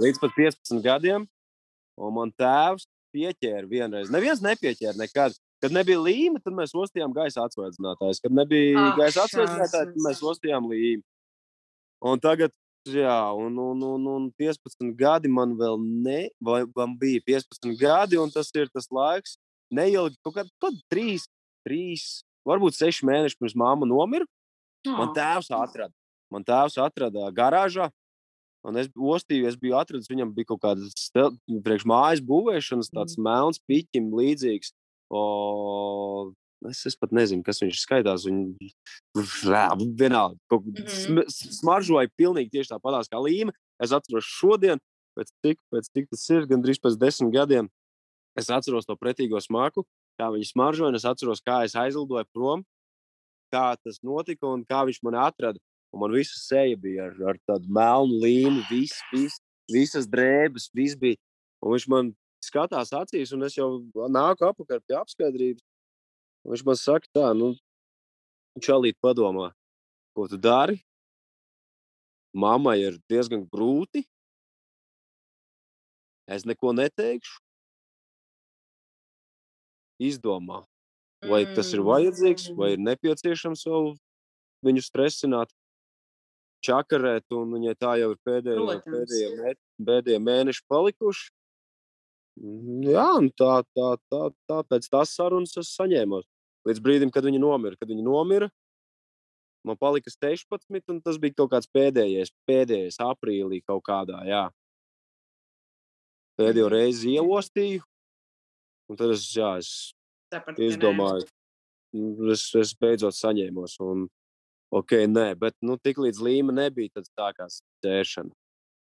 līdz 0.00 0.22
pat 0.22 0.34
15 0.38 0.82
gadiem. 0.84 1.28
Un 2.00 2.16
man 2.16 2.32
tēvs 2.40 2.86
pieķēra 3.14 3.66
vienreiz. 3.68 4.10
Neviens 4.12 4.42
nepieķēra 4.44 4.98
nekad. 5.00 5.36
Kad 5.60 5.74
nebija 5.76 6.00
līme, 6.00 6.40
tad 6.40 6.54
mēs 6.56 6.72
ostījām 6.72 7.12
gaisa 7.12 7.44
atsvaidzinātājs. 7.44 8.22
Kad 8.24 8.32
nebija 8.32 8.80
ah, 8.80 8.94
gaisa 8.96 9.26
atsvaidzinātājs, 9.26 9.90
tad 9.92 10.06
mēs 10.06 10.22
ostījām 10.24 10.70
līmi. 10.70 11.04
Un 12.08 12.22
tagad, 12.22 12.54
jā, 12.88 13.18
un, 13.36 13.58
un, 13.60 13.82
un, 13.84 14.06
un 14.08 14.30
15 14.40 14.94
gadi 14.96 15.28
man 15.28 15.52
vēl 15.60 15.76
ne, 16.06 16.22
vai 16.40 16.62
man 16.78 16.94
bija 16.96 17.20
15 17.28 17.76
gadi, 17.76 18.16
un 18.16 18.32
tas 18.32 18.48
ir 18.56 18.72
tas 18.72 18.88
laiks, 18.88 19.36
neilgi, 19.68 20.16
kaut 20.24 20.38
kādi 20.38 20.80
3, 20.94 21.28
3, 21.68 22.08
varbūt 22.48 22.80
6 22.80 23.04
mēneši 23.10 23.36
pirms 23.42 23.58
māma 23.60 23.88
nomira. 23.90 24.24
Man 24.88 25.12
tēvs 25.16 25.50
atrada. 25.52 25.92
Man 26.30 26.44
tēvs 26.46 26.78
atrada 26.80 27.30
garāžā. 27.34 27.90
Un 28.66 28.76
es 28.76 28.90
ostīju, 28.92 29.48
es 29.48 29.56
biju 29.56 29.78
atradzis, 29.80 30.10
viņam 30.10 30.34
bija 30.36 30.50
kaut 30.50 30.60
kāds 30.66 31.06
priekš 31.64 31.86
mājas 31.88 32.20
būvēšanas, 32.28 32.92
tāds 32.92 33.16
mm. 33.16 33.24
melns, 33.24 33.60
piķim 33.68 34.10
līdzīgs. 34.12 34.74
O, 35.10 35.22
es, 36.68 36.82
es 36.90 36.96
pat 37.00 37.14
nezinu, 37.16 37.42
kas 37.46 37.62
viņš 37.64 37.80
skaitās. 37.80 38.26
Kā 38.28 39.64
mm 39.72 39.88
-hmm. 40.52 41.24
smaržoja 41.56 42.12
pilnīgi 42.20 42.52
tieši 42.58 42.74
tāpatās 42.74 43.08
kā 43.08 43.22
līme. 43.24 43.56
Es 43.80 43.96
atceros 43.96 44.28
šodien, 44.28 44.78
pēc 45.16 45.32
cik, 45.40 45.58
pēc 45.72 45.88
cik 45.88 46.10
tas 46.10 46.28
ir, 46.30 46.46
gandrīz 46.46 46.78
pēc 46.84 47.00
desmit 47.00 47.32
gadiem. 47.32 47.70
Es 48.36 48.50
atceros 48.52 48.86
to 48.86 48.94
pretīgo 48.94 49.40
smaku, 49.40 49.86
kā 50.20 50.28
viņi 50.30 50.52
smaržoja, 50.52 50.94
es 50.94 51.08
atceros, 51.08 51.40
kā 51.40 51.64
es 51.64 51.74
aizlidoju 51.74 52.28
prom 52.32 52.62
kā 53.52 53.74
tas 53.82 54.00
notika 54.06 54.48
un 54.48 54.64
kā 54.66 54.84
viņš 54.88 55.00
mani 55.06 55.20
atrada. 55.20 55.60
Un 55.90 56.04
man 56.04 56.14
visa 56.14 56.38
seja 56.38 56.76
bija 56.78 57.08
ar, 57.08 57.16
ar 57.32 57.38
tādu 57.50 57.70
melnu 57.74 58.20
līniju, 58.22 58.66
vis, 58.70 58.94
vis, 59.10 59.40
visas 59.70 60.06
drēbes, 60.06 60.68
viss 60.74 60.98
bija. 60.98 61.18
Un 61.60 61.74
viņš 61.74 61.86
man 61.90 62.12
skatās 62.44 62.92
acīs, 62.96 63.34
un 63.34 63.42
es 63.48 63.56
jau 63.58 63.82
nāku 64.08 64.46
apakaļ 64.46 64.84
pie 64.86 64.96
apskaidrības. 65.00 65.64
Viņš 66.46 66.62
man 66.64 66.78
saka, 66.78 67.10
tā, 67.12 67.26
nu, 67.36 67.52
čalīt 68.64 68.96
padomā, 69.02 69.50
ko 70.16 70.28
tu 70.30 70.38
dari. 70.40 70.78
Mammai 72.30 72.78
ir 72.78 72.98
diezgan 73.10 73.42
grūti. 73.50 74.04
Es 76.30 76.46
neko 76.46 76.70
neteikšu. 76.78 77.40
Izdomā, 80.00 80.62
vai 81.28 81.42
tas 81.54 81.72
ir 81.74 81.82
vajadzīgs, 81.84 82.50
vai 82.56 82.74
ir 82.74 82.84
nepieciešams 82.84 83.66
vēl 83.68 83.90
viņu 84.66 84.84
stresināt, 84.84 85.52
čakarēt, 86.64 87.26
un 87.36 87.56
viņai 87.56 87.74
tā 87.80 87.96
jau 88.00 88.12
ir 88.14 88.18
pēdējie, 88.26 88.78
pēdējie, 88.86 89.28
mē, 89.38 89.52
pēdējie 89.88 90.20
mēneši 90.24 90.64
palikuši. 90.70 91.30
Mm, 92.40 92.88
Jā, 92.88 93.06
un 93.20 93.30
tā, 93.36 93.60
tā, 93.76 93.94
tā, 94.12 94.22
tā 94.48 94.60
pēc 94.68 94.88
tās 94.92 95.14
sarunas 95.16 95.56
es 95.60 95.72
saņēmu. 95.76 96.22
Līdz 96.68 96.82
brīdim, 96.84 97.12
kad 97.12 97.24
viņa 97.24 97.40
nomira. 97.40 97.78
Kad 97.80 97.90
viņa 97.92 98.04
nomira, 98.04 98.50
man 99.66 99.78
palika 99.80 100.12
16, 100.12 100.82
un 100.92 101.00
tas 101.04 101.20
bija 101.20 101.40
kaut 101.40 101.52
kāds 101.54 101.68
pēdējais, 101.72 102.32
pēdējais 102.48 103.00
aprīlī 103.04 103.62
kaut 103.64 103.84
kādā, 103.88 104.20
jā. 104.28 104.44
Pēdējo 106.40 106.68
reizi 106.72 107.16
ielostīju, 107.16 107.82
un 108.88 109.00
tad 109.00 109.12
es, 109.12 109.26
jā, 109.36 109.56
es 109.60 109.92
Sapratu, 110.30 110.64
izdomāju, 110.66 111.26
mm, 111.96 112.32
es, 112.34 112.46
es 112.58 112.74
beidzot 112.78 113.16
saņēmos. 113.16 113.78
Un, 113.86 114.06
ok, 114.74 115.00
nē, 115.10 115.32
bet 115.40 115.56
nu, 115.66 115.78
tik 115.82 115.98
līdz 116.02 116.22
līme 116.26 116.54
nebija, 116.56 116.98
tad 116.98 117.10
sākās 117.10 117.62
dzēršana. 117.84 118.34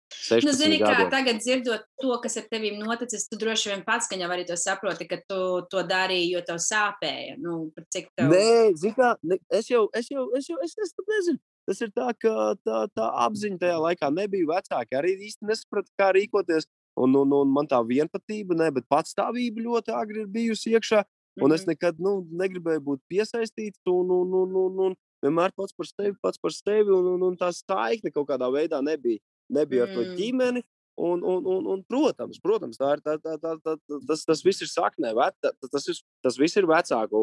16 0.09 0.47
Nu, 0.47 0.53
zini, 0.57 0.79
kā 0.81 0.95
gados. 0.95 1.11
tagad 1.13 1.41
dzirdot 1.43 1.83
to, 2.01 2.15
kas 2.23 2.39
ar 2.41 2.47
tevi 2.49 2.71
noticis, 2.79 3.27
tu 3.29 3.37
droši 3.41 3.75
vien 3.75 3.83
pats, 3.85 4.09
ka 4.09 4.17
jau 4.17 4.31
arī 4.33 4.47
to 4.49 4.57
saproti, 4.57 5.05
ka 5.09 5.19
tu 5.21 5.41
to 5.69 5.83
darīji, 5.85 6.31
jo 6.33 6.41
tev 6.49 6.61
sāpēja. 6.65 7.37
Nu, 7.43 7.59
cik 7.93 8.09
tev... 8.17 8.33
Nē, 8.33 8.73
zini, 8.81 8.95
kā 8.97 9.13
ne, 9.23 9.37
es 9.53 9.69
jau, 9.69 9.85
es 9.93 10.09
jau, 10.09 10.25
es 10.39 10.49
jau, 10.49 10.57
es, 10.65 10.75
es 10.81 10.97
pat 10.97 11.13
nezinu. 11.13 11.43
Tas 11.69 11.83
ir 11.85 11.93
tā, 11.93 12.09
ka 12.17 12.33
tā, 12.65 12.87
tā 12.97 13.11
apziņa 13.27 13.61
tajā 13.61 13.77
laikā 13.85 14.09
nebija 14.17 14.49
vecāka. 14.49 15.03
Arī 15.03 15.19
īsti 15.29 15.49
nesapratu, 15.51 15.93
kā 16.01 16.15
rīkoties. 16.17 16.69
Un, 16.99 17.13
un, 17.15 17.35
un 17.37 17.51
man 17.55 17.69
tā 17.71 17.79
vienpatība, 17.87 18.57
ne, 18.59 18.73
bet 18.75 18.89
patstāvība 18.91 19.63
ļoti 19.63 19.93
agri 19.95 20.25
ir 20.25 20.33
bijusi 20.33 20.73
iekšā. 20.73 21.05
Un 21.43 21.53
es 21.53 21.63
Mhm. 21.65 21.69
nekad 21.73 22.01
nu, 22.01 22.27
negribēju 22.31 22.81
būt 22.83 23.01
piesaistīts. 23.11 23.79
Un, 23.87 24.11
un, 24.11 24.33
un, 24.35 24.57
un, 24.57 24.81
un 24.89 24.97
vienmēr 25.25 25.53
pats 25.57 25.73
par 25.77 25.87
sevi, 25.87 26.17
pats 26.23 26.39
par 26.39 26.51
sevi. 26.51 26.91
Un, 26.91 27.07
un, 27.15 27.23
un 27.31 27.37
tā 27.37 27.53
saikne 27.55 28.11
kaut 28.13 28.29
kādā 28.29 28.49
veidā 28.51 28.83
nebija, 28.83 29.19
nebija 29.51 29.83
ar 29.87 29.95
to 29.95 30.03
Mm. 30.05 30.17
ģimeni. 30.17 30.63
Un, 30.99 31.21
un, 31.23 31.45
un, 31.47 31.67
un, 31.71 31.83
protams, 31.87 32.41
protams, 32.43 32.77
tā 32.77 32.97
ir, 32.97 33.01
tā, 33.07 33.13
tā, 33.23 33.37
tā, 33.39 33.53
tā, 33.63 33.77
tas, 34.09 34.25
tas 34.27 34.41
viss 34.43 34.63
ir 34.63 34.67
saknē. 34.67 35.13
Ve, 35.15 35.29
tā, 35.41 35.53
tas, 35.71 35.87
ir, 35.87 35.95
tas 36.27 36.37
viss 36.37 36.57
ir 36.59 36.67
vecāku 36.67 37.21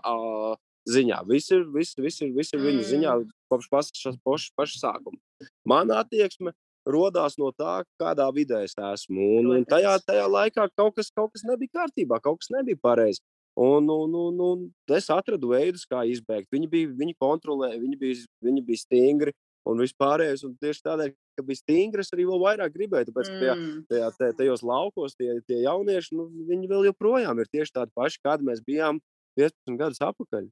a, 0.00 0.56
ziņā. 0.88 1.18
Viss 1.28 1.50
ir, 1.52 1.66
viss, 1.74 1.92
viss 2.00 2.22
ir, 2.24 2.32
viss 2.32 2.54
ir 2.56 2.60
viņu 2.64 2.86
ziņā 2.88 3.12
kopš 3.52 3.68
paša, 3.68 4.14
paša, 4.56 4.78
sākuma. 4.80 5.18
Mana 5.68 6.00
attieksme 6.00 6.54
rodās 6.88 7.36
no 7.36 7.52
tā, 7.52 7.82
kādā 8.00 8.32
vidē 8.32 8.62
es 8.64 8.72
esmu. 8.72 9.20
Un, 9.42 9.50
un 9.58 9.64
tajā, 9.68 9.98
tajā 10.08 10.24
laikā 10.24 10.64
kaut 10.74 10.96
kas, 10.96 11.10
kaut 11.12 11.34
kas 11.34 11.44
nebija 11.44 11.82
kārtībā, 11.82 12.22
kaut 12.24 12.40
kas 12.40 12.48
nebija 12.54 12.80
pareizi. 12.80 13.20
Un, 13.58 13.88
un, 13.90 14.12
un, 14.14 14.40
un 14.44 14.60
es 14.94 15.08
atradu 15.10 15.50
veidus, 15.50 15.82
kā 15.90 16.04
izbēgt. 16.06 16.46
Viņi 16.54 16.68
bija, 16.70 16.90
viņi 16.94 17.16
kontrolēja, 17.18 17.80
viņi 17.82 17.96
bija, 17.98 18.18
viņi 18.46 18.62
bija 18.68 18.82
stingri 18.84 19.32
un 19.66 19.82
vispārējais. 19.82 20.44
Un 20.46 20.52
tieši 20.62 20.84
tādēļ, 20.86 21.10
ka 21.34 21.44
bija 21.48 21.58
stingri, 21.58 22.04
es 22.04 22.14
arī 22.14 22.28
vēl 22.28 22.38
vairāk 22.44 22.76
gribēju. 22.76 23.08
Tāpēc, 23.10 23.32
tajā, 23.40 23.56
Mm. 23.58 23.82
tajā, 23.90 24.12
tajā, 24.20 24.36
tajos 24.38 24.62
laukos 24.62 25.18
tie, 25.18 25.40
tie 25.50 25.64
jaunieši, 25.64 26.14
nu, 26.14 26.28
viņi 26.46 26.70
vēl 26.70 26.86
joprojām 26.92 27.42
ir 27.42 27.50
tieši 27.50 27.74
tādi 27.74 27.90
paši, 27.98 28.22
kādi 28.24 28.46
mēs 28.46 28.62
bijām 28.62 29.02
15 29.36 29.76
gadus 29.82 29.98
atpakaļ. 30.06 30.48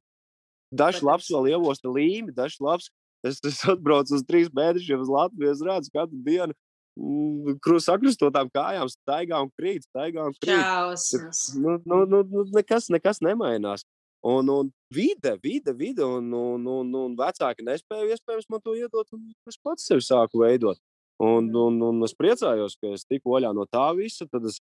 Dažs 0.75 1.01
labs 1.01 1.31
vēl 1.31 1.53
ievosta 1.55 1.87
līmi, 1.87 2.35
dažs 2.35 2.59
labs. 2.59 2.91
Es, 3.25 3.39
es 3.47 3.63
atbraucu 3.65 4.13
uz 4.19 4.23
trīs 4.27 4.51
mēnešiem 4.51 4.99
uz 5.01 5.09
Latviju, 5.09 5.51
es 5.55 5.63
redzu 5.63 5.89
katru 5.95 6.19
dienu 6.27 6.53
mm, 6.97 7.79
sakrustotām 7.83 8.49
kājām, 8.53 8.89
staigā 8.91 9.39
un 9.45 9.51
krīt, 9.59 9.85
staigā 9.89 10.25
un 10.27 10.35
krīt. 10.41 10.57
Šausmas. 10.57 11.43
Nu, 11.55 11.77
nu, 11.85 12.03
nu, 12.09 12.23
nu, 12.25 12.45
nekas, 12.55 12.89
nekas 12.93 13.21
nemainās. 13.25 13.85
Un, 14.25 14.49
un 14.49 14.71
vide, 14.93 15.37
vide, 15.43 15.73
vide, 15.77 16.03
un, 16.03 16.31
un, 16.33 16.65
un, 16.67 16.93
un 17.05 17.15
vecāki 17.15 17.63
nespēja 17.63 18.15
iespējams 18.15 18.49
man 18.49 18.63
to 18.65 18.73
iedot, 18.75 19.07
un 19.13 19.29
es 19.47 19.59
pats 19.61 19.85
sevi 19.87 20.03
sāku 20.03 20.41
veidot. 20.41 20.79
Un, 21.21 21.49
un, 21.55 21.77
un 21.81 22.05
es 22.05 22.13
priecājos, 22.17 22.75
ka 22.81 22.91
es 22.93 23.05
tiku 23.09 23.33
vaļā 23.33 23.53
no 23.55 23.65
tā 23.69 23.85
visa. 23.97 24.27
Tad 24.29 24.45
es, 24.49 24.59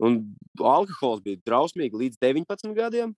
un 0.00 0.20
alkohols 0.60 1.24
bija 1.24 1.40
drausmīgi 1.48 2.00
līdz 2.04 2.20
19 2.22 2.76
gadiem. 2.76 3.16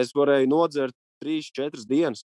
Es 0.00 0.12
varēju 0.16 0.48
nodzert 0.48 0.96
3-4 1.24 1.84
dienas, 1.88 2.24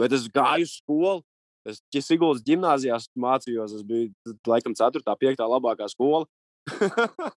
bet 0.00 0.12
es 0.16 0.28
gāju 0.32 0.68
uz 0.68 0.78
skolu. 0.80 1.24
Es 1.68 1.82
Siguldas 2.06 2.42
gimnājās 2.46 3.08
mācījos, 3.20 3.74
es 3.76 3.82
biju 3.84 4.12
laikam 4.48 4.72
4. 4.74 5.02
un 5.04 5.16
5. 5.20 5.44
labākā 5.54 5.88
skola. 5.92 6.26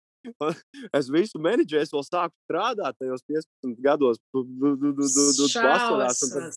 Es 0.94 1.08
visu 1.10 1.40
menedžēju, 1.42 1.82
es 1.82 1.90
vēl 1.90 2.04
sāku 2.06 2.30
strādāt 2.46 2.94
tajos 3.00 3.24
15 3.26 3.80
gados, 3.82 4.20
du- 4.30 4.44
du- 4.46 4.76
du- 4.78 4.92
du- 4.94 5.08
du- 5.10 5.32
du- 5.34 5.48
vasarās 5.50 6.20
un 6.22 6.52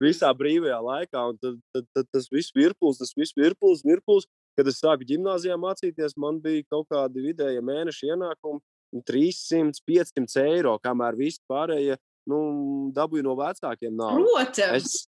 visā 0.00 0.30
brīvajā 0.32 0.78
laikā. 0.80 1.24
Un 1.28 1.36
tad, 1.36 1.58
tad, 1.74 1.84
tad 1.94 2.06
tas 2.14 2.30
viss 2.32 2.50
virpulis, 2.56 2.96
tas 2.96 3.12
viss 3.14 3.36
virpulis, 3.36 3.82
virpulis. 3.84 4.24
Kad 4.56 4.66
es 4.72 4.80
sāku 4.80 5.04
gimnājā 5.04 5.58
mācīties, 5.60 6.16
man 6.16 6.40
bija 6.40 6.64
kaut 6.72 6.88
kādi 6.88 7.20
vidēji 7.28 7.60
mēneša 7.60 8.08
ienākumi 8.16 8.60
300, 9.04 9.84
500 9.86 10.40
eiro, 10.56 10.78
kamēr 10.80 11.14
visi 11.20 11.38
pārējie 11.50 11.96
nu, 12.26 12.90
dabūja 12.96 13.22
no 13.22 13.36
vecākiem 13.36 13.92
naudu. 14.00 14.24
Protams. 14.32 14.80
Es, 14.80 15.08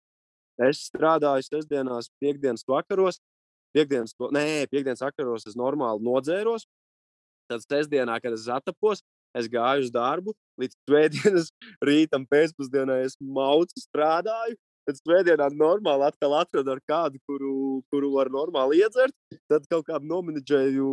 es 0.61 0.85
strādāju 0.89 1.45
sestdienās, 1.47 2.11
piekdienas 2.21 2.65
vakaros. 2.67 3.19
Piekdienas, 3.73 4.13
nē, 4.35 4.67
piekdienas 4.69 5.01
vakaros 5.01 5.47
es 5.49 5.57
normāli 5.57 6.05
nodzēros. 6.05 6.67
Tad 7.49 7.65
sestdienā, 7.65 8.19
kad 8.21 8.35
es 8.35 8.45
atapos, 8.51 9.01
es 9.37 9.49
gāju 9.51 9.87
uz 9.87 9.91
darbu. 9.93 10.35
Līdz 10.61 10.77
svētdienas 10.85 11.49
rītam 11.89 12.27
pēcpusdienā 12.29 13.01
es 13.07 13.17
maucu 13.19 13.81
strādāju. 13.81 14.57
Tad 14.83 14.97
svētdienā 14.99 15.47
normāli 15.55 16.03
atkal 16.09 16.33
atradu 16.41 16.73
ar 16.73 16.79
kādu, 16.83 17.19
kuru, 17.29 17.53
kuru 17.93 18.09
var 18.17 18.31
normāli 18.33 18.81
iedzert. 18.81 19.15
Tad 19.51 19.63
kaut 19.71 19.85
kādu 19.87 20.09
nomenedžēju, 20.09 20.87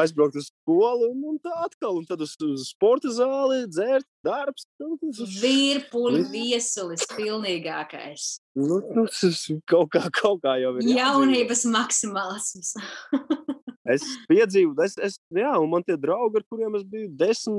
aizbraukt 0.00 0.38
uz 0.40 0.48
skolu 0.48 1.10
un, 1.10 1.26
un 1.34 1.40
tā 1.42 1.52
atkal. 1.66 1.98
Un 2.00 2.06
tad 2.08 2.24
uz, 2.24 2.32
uz 2.46 2.70
sporta 2.72 3.12
zāli, 3.12 3.66
dzērt, 3.68 4.08
darbs. 4.24 4.64
Nu, 4.80 4.96
Virpuļu 5.42 6.24
viesulis 6.32 7.04
pilnīgākais. 7.12 8.28
Nu, 8.56 8.80
tas 8.94 9.44
kaut 9.68 9.92
kā, 9.92 10.06
kaut 10.08 10.40
kā 10.44 10.56
jau 10.62 10.76
ir. 10.78 10.86
jādzīvo. 10.86 11.00
Jaunības 11.02 11.66
maksimālisms. 11.76 12.76
Es 13.92 14.04
piedzīvoju, 14.30 14.78
es, 14.84 14.92
es, 15.02 15.16
jā, 15.34 15.50
un 15.58 15.66
man 15.72 15.82
tie 15.82 15.96
draugi, 15.98 16.38
ar 16.38 16.44
kuriem 16.46 16.76
es 16.78 16.84
biju 16.86 17.08
10, 17.18 17.56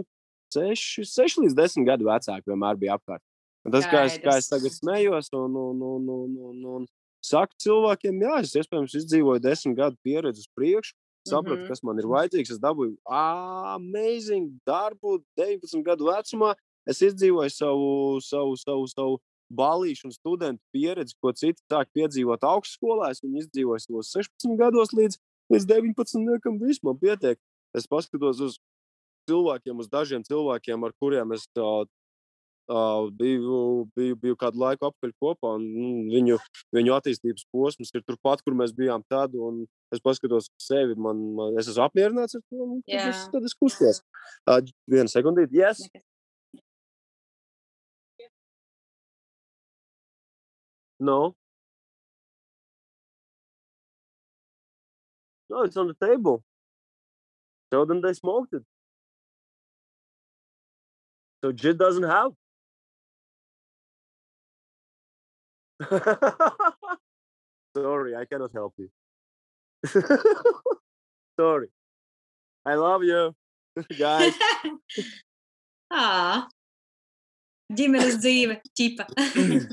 6, 0.56 1.04
6 1.10 1.42
līdz 1.44 1.58
10 1.58 1.88
gadu 1.90 2.08
vecāki, 2.08 2.48
vienmēr 2.48 2.80
bija 2.80 2.96
apkārt. 2.96 3.24
Tas, 3.72 3.86
kā 3.88 4.04
es, 4.10 4.18
kā 4.20 4.38
es 4.38 4.50
tagad 4.52 4.74
smējos, 4.76 5.30
un, 5.40 5.56
un, 5.56 5.82
un, 5.82 6.10
un, 6.10 6.32
un, 6.50 6.66
un 6.76 6.88
saku 7.24 7.56
cilvēkiem, 7.64 8.18
jā, 8.26 8.40
es 8.44 8.56
iespējams 8.60 8.96
izdzīvoju 9.00 9.40
10 9.40 9.76
gadu 9.78 9.96
pieredzi 10.04 10.44
uz 10.44 10.50
priekšu, 10.58 10.96
sapratu, 11.24 11.62
Mhm. 11.62 11.70
kas 11.70 11.84
man 11.88 12.00
ir 12.00 12.10
vajadzīgs. 12.12 12.52
Es 12.52 12.60
dabūju 12.60 12.98
amazing 13.08 14.60
darbu 14.68 15.24
19 15.40 15.84
gadu 15.84 16.10
vecumā. 16.12 16.56
Es 16.86 17.00
izdzīvoju 17.00 17.52
savu, 17.54 18.20
savu, 18.20 18.58
savu, 18.60 18.88
savu 18.92 19.20
balīšu 19.54 20.10
un 20.10 20.12
studentu 20.12 20.62
pieredzi, 20.74 21.16
ko 21.22 21.32
citi 21.32 21.62
sāk 21.72 21.88
piedzīvot 21.96 22.44
augstskolā. 22.44 23.12
Es 23.12 23.22
viņu 23.24 23.46
izdzīvoju 23.46 23.80
savos 23.86 24.12
16 24.12 24.58
gados 24.60 24.92
līdz, 24.92 25.16
līdz 25.54 25.66
19. 25.70 26.26
gadam. 26.28 26.60
Viss 26.60 26.84
man 26.84 27.00
pietiek. 27.00 27.40
Es 27.74 27.88
paskatos 27.88 28.42
uz 28.44 28.60
cilvēkiem, 29.30 29.80
uz 29.80 29.88
dažiem 29.88 30.24
cilvēkiem, 30.28 30.84
ar 30.84 30.92
kuriem 31.00 31.32
es 31.34 31.48
uh, 32.72 33.10
biju, 33.20 33.88
biju, 33.96 34.18
biju 34.22 34.38
kādu 34.40 34.62
laiku 34.62 34.88
apkaļ 34.90 35.14
kopā. 35.22 35.56
Un, 35.58 35.66
nu, 35.74 35.92
viņu, 36.14 36.40
viņu 36.76 36.96
attīstības 36.96 37.46
posms 37.54 37.94
ir 37.94 38.06
turpat, 38.08 38.44
kur 38.46 38.56
mēs 38.58 38.76
bijām 38.76 39.04
tad. 39.12 39.36
Es 39.94 40.02
paskatos 40.04 40.50
uz 40.50 40.68
sevi, 40.68 40.96
man, 40.96 41.22
man, 41.38 41.60
es 41.60 41.70
esmu 41.72 41.86
apmierināts 41.88 42.40
ar 42.40 42.44
to. 42.48 42.64
un 42.64 42.82
Tad 42.88 43.12
es, 43.12 43.28
tad 43.34 43.48
es 43.50 43.56
kustos. 43.58 44.02
Uh, 44.48 44.60
Vienu 44.90 45.12
sekundīti, 45.12 45.60
yes. 45.60 45.84
No. 51.00 51.36
No, 55.50 55.64
it's 55.64 55.78
on 55.78 55.88
the 55.88 55.94
table. 55.94 56.44
So 57.74 57.86
then 57.86 58.02
they 58.02 58.14
smoked 58.14 58.54
it. 58.54 58.64
So 61.44 61.52
Jid 61.52 61.78
doesn't 61.78 62.04
have. 62.04 62.32
Sorry, 67.78 68.16
I 68.16 68.26
cannot 68.26 68.52
help 68.54 68.74
you. 68.78 68.90
Sorry. 71.40 71.68
I 72.66 72.76
love 72.76 73.04
you, 73.04 73.34
guys. 74.00 74.34
Ā. 75.92 76.48
ģimenes 77.74 78.20
dzīve, 78.24 78.60
ķipa. 78.78 79.08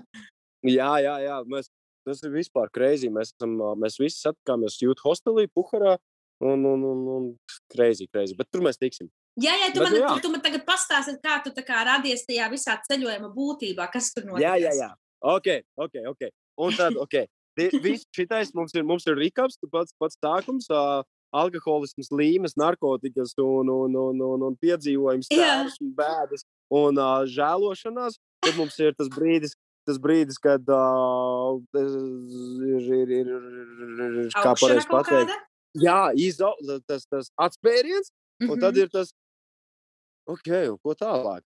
jā, 0.79 0.91
jā, 1.05 1.15
jā. 1.25 1.37
Mēs, 1.51 1.71
tas 2.09 2.23
ir 2.25 2.35
vispār 2.35 2.73
krēsli. 2.75 3.13
Mēs, 3.13 3.35
esam, 3.37 3.57
mēs 3.81 4.01
visi 4.01 4.25
satikāmies 4.25 4.81
Jūtas 4.83 5.07
hostelī, 5.07 5.47
Puharā. 5.53 5.99
Un, 6.41 6.65
un, 6.65 6.85
un, 6.89 7.01
un 7.13 7.25
krēsli, 7.69 8.09
krēsli. 8.09 8.39
Bet 8.39 8.49
tur 8.49 8.65
mēs 8.65 8.81
tiksim. 8.81 9.11
Jā, 9.41 9.53
jā, 9.61 9.69
tu, 9.75 9.83
Bet, 9.85 9.93
man, 9.93 9.97
jā. 10.01 10.15
tu, 10.25 10.31
man 10.33 10.43
tagad 10.43 10.65
pastāsti, 10.67 11.15
kā 11.23 11.37
tu 11.45 11.53
kā 11.65 11.85
radies 11.87 12.25
tajā 12.27 12.49
visā 12.53 12.79
ceļojuma 12.89 13.29
būtībā, 13.35 13.87
kas 13.93 14.09
tur 14.17 14.27
notiek. 14.27 14.47
Jā, 14.47 14.57
jā, 14.59 14.73
jā. 14.81 14.89
Ok, 15.21 15.47
ok. 15.77 15.95
okay. 16.09 16.31
Un 16.59 16.73
tad, 16.77 16.97
ok. 16.97 17.25
Viss 17.83 18.07
šitais 18.17 18.53
mums 18.55 18.73
ir, 18.75 18.85
mums 18.85 19.05
ir 19.07 19.17
rikaps, 19.19 19.59
tu 19.61 19.69
pats, 19.69 19.93
pats 20.01 20.17
sākums. 20.23 20.69
Uh, 20.71 21.03
Alkoholisms, 21.31 22.09
līmes, 22.11 22.57
narkotikas 22.59 23.37
un, 23.39 23.69
un, 23.71 23.93
un, 23.95 24.19
un, 24.19 24.43
un 24.49 24.57
piedzīvojums, 24.59 25.29
Jā. 25.31 25.61
tēvs 25.63 25.77
un 25.85 25.93
bēdas 25.95 26.43
un 26.75 26.99
uh, 26.99 27.21
žēlošanās. 27.31 28.17
Tad 28.43 28.57
mums 28.59 28.75
ir 28.83 28.97
tas 28.99 29.07
brīdis, 29.15 29.55
tas 29.87 30.01
brīdis 30.03 30.41
kad 30.43 30.67
uh, 30.75 31.61
ir, 31.79 32.89
ir, 32.99 33.13
ir, 33.21 33.31
ir 34.25 34.35
kā 34.35 34.57
pareizi 34.59 34.91
pateikt. 34.91 35.31
kāda? 35.31 35.39
Jā, 35.79 36.01
izau, 36.19 36.51
tas, 36.91 37.07
tas 37.07 37.31
atspēriens, 37.39 38.11
un 38.49 38.57
tad 38.59 38.75
Mhm. 38.75 38.83
ir 38.83 38.89
tas, 38.91 39.13
ok, 40.27 40.51
ko 40.83 40.95
tālāk? 40.99 41.43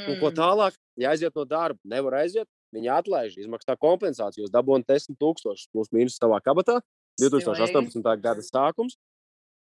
Un 0.00 0.16
ko 0.16 0.30
Mm. 0.30 0.36
tālāk? 0.38 0.74
Ja 0.96 1.10
aiziet 1.10 1.34
no 1.36 1.44
darba, 1.44 1.78
nevar 1.84 2.22
aiziet. 2.22 2.48
Viņi 2.74 2.90
atlaiž, 2.94 3.36
izmaksā 3.42 3.74
kompensāciju. 3.80 4.46
Dabūjāt 4.54 4.86
10,000 4.86 5.70
plus 5.74 5.90
mīnus 5.94 6.18
savā 6.20 6.38
kabatā. 6.44 6.78
2018. 7.20 8.04
gada 8.22 8.44
sākums. 8.46 8.96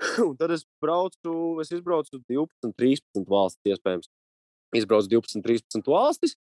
Un 0.28 0.36
tad 0.38 0.54
es 0.54 0.66
braucu, 0.82 1.34
es 1.62 1.72
izbraucu 1.74 2.22
12, 2.30 2.74
13 2.78 3.26
valstis, 3.30 3.74
iespējams. 3.74 4.10
Izbraucu 4.78 5.10
12, 5.12 5.42
13 5.46 5.90
valstis, 5.92 6.38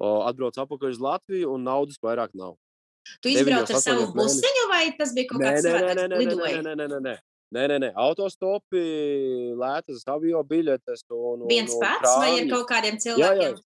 atbraucu 0.00 0.62
atpakaļ 0.62 0.94
uz 0.94 1.02
Latviju, 1.02 1.50
un 1.54 1.66
naudas 1.66 2.00
vairāk 2.02 2.32
nav. 2.38 2.56
Tu 3.22 3.34
izbrauc 3.34 3.70
ar 3.70 3.82
savu 3.82 4.08
busiņu, 4.16 4.64
vai 4.72 4.84
tas 4.98 5.12
bija 5.14 5.30
kaut 5.30 5.44
kāds 5.44 5.66
lidojums? 6.16 7.20
nē, 7.54 7.62
nē, 7.70 7.76
nē, 7.78 7.90
autostopi, 8.02 8.80
lētas 9.60 10.02
avio 10.10 10.40
biļetes. 10.48 11.04
Un, 11.14 11.44
un, 11.44 11.46
Viens 11.50 11.76
un 11.76 11.84
pats 11.84 12.16
vai 12.18 12.32
ar 12.40 12.48
kaut 12.50 12.66
kādiem 12.72 12.96
Jā, 12.96 12.98
jā, 12.98 13.04
cilvēkiem? 13.06 13.60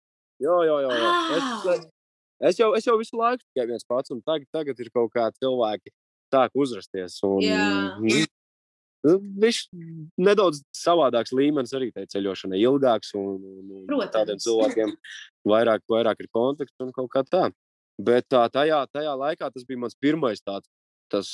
jā, 0.43 0.57
jā, 0.67 0.81
jā, 0.83 0.97
jā. 0.99 1.13
Es, 1.37 1.47
Ah! 1.47 1.77
es, 1.77 1.87
jau, 2.61 2.73
es 2.79 2.87
jau 2.87 2.97
visu 3.01 3.19
laiku 3.19 3.43
tikai 3.43 3.67
viens 3.71 3.87
pats, 3.89 4.13
un 4.15 4.21
tagad, 4.23 4.47
tagad 4.55 4.81
ir 4.83 4.91
kaut 4.95 5.11
kādi 5.15 5.41
cilvēki, 5.43 5.95
sāk 6.33 6.59
uzrasties. 6.59 7.17
Un, 7.27 7.41
Jā. 7.43 7.63
Nu, 8.03 8.27
Viņš 9.07 9.59
nedaudz 10.19 10.65
savādāks 10.75 11.31
līmenis 11.31 11.71
arī 11.77 11.93
tai 11.95 12.03
ceļošanai, 12.11 12.59
ilgāks. 12.67 13.13
Un, 13.15 13.37
un, 13.39 13.85
un 13.87 14.09
tādiem 14.11 14.41
cilvēkiem 14.43 14.91
vairāk, 15.47 15.85
vairāk 15.87 16.25
ir 16.25 16.31
kontakts 16.35 16.83
un 16.83 16.91
kaut 16.97 17.11
kā 17.13 17.23
tā. 17.23 17.45
Bet 17.99 18.27
tā, 18.31 18.45
tajā, 18.51 18.83
tajā 18.91 19.15
laikā 19.19 19.51
tas 19.55 19.67
bija 19.67 19.85
mans 19.85 19.97
pirmais 20.03 20.43
tāds, 20.43 20.67
tas, 21.11 21.31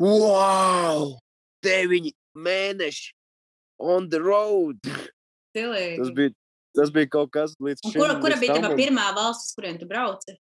wow, 0.00 1.16
deviņi 1.64 2.12
mēneši 2.36 3.10
on 3.78 4.08
the 4.12 4.20
road. 4.20 4.80
Stilīgi. 5.52 5.98
Tas 6.02 6.12
bija, 6.16 6.36
tas 6.76 6.92
bija 6.94 7.08
kaut 7.12 7.30
kas 7.34 7.54
līdz 7.62 7.84
Un 7.84 7.92
šim. 7.92 8.00
kura, 8.02 8.18
kura 8.20 8.34
līdz 8.36 8.40
bija 8.44 8.54
tam, 8.54 8.62
tava 8.66 8.74
un 8.76 8.80
pirmā 8.80 9.06
valsts, 9.16 9.54
kurien 9.56 9.78
tu 9.80 9.88
brauci? 9.88 10.36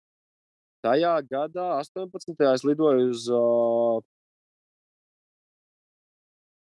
Tajā 0.85 1.13
gadā, 1.27 1.67
18. 1.81 2.35
es 2.53 2.63
lidoju 2.67 3.09
uz 3.11 3.27
uh, 3.33 4.01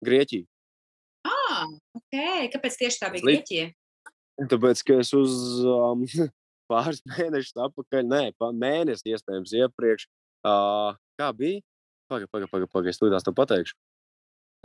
Grieķiju. 0.06 0.46
Ah, 1.26 1.66
ok. 1.98 2.18
Kāpēc 2.54 2.78
tieši 2.82 3.02
tā 3.02 3.10
bija 3.14 3.24
Slik- 3.26 3.44
Grieķija? 3.46 3.70
Tāpēc, 4.52 4.82
ka 4.86 5.00
es 5.02 5.14
uz 5.16 5.36
um, 5.66 6.04
pāris 6.72 7.02
mēnešus 7.08 7.56
atpakaļ, 7.68 8.06
nē, 8.12 8.24
mēnesi 8.60 9.14
iespējams 9.16 9.56
iepriekš. 9.64 10.08
Uh, 10.46 10.94
kā 11.20 11.32
bija? 11.34 11.64
Pagaid, 12.12 12.30
pagaid, 12.30 12.50
pagaid, 12.52 12.70
paga, 12.70 12.92
es 12.92 13.00
tūlīt 13.02 13.24
to 13.26 13.34
pateikšu. 13.34 13.78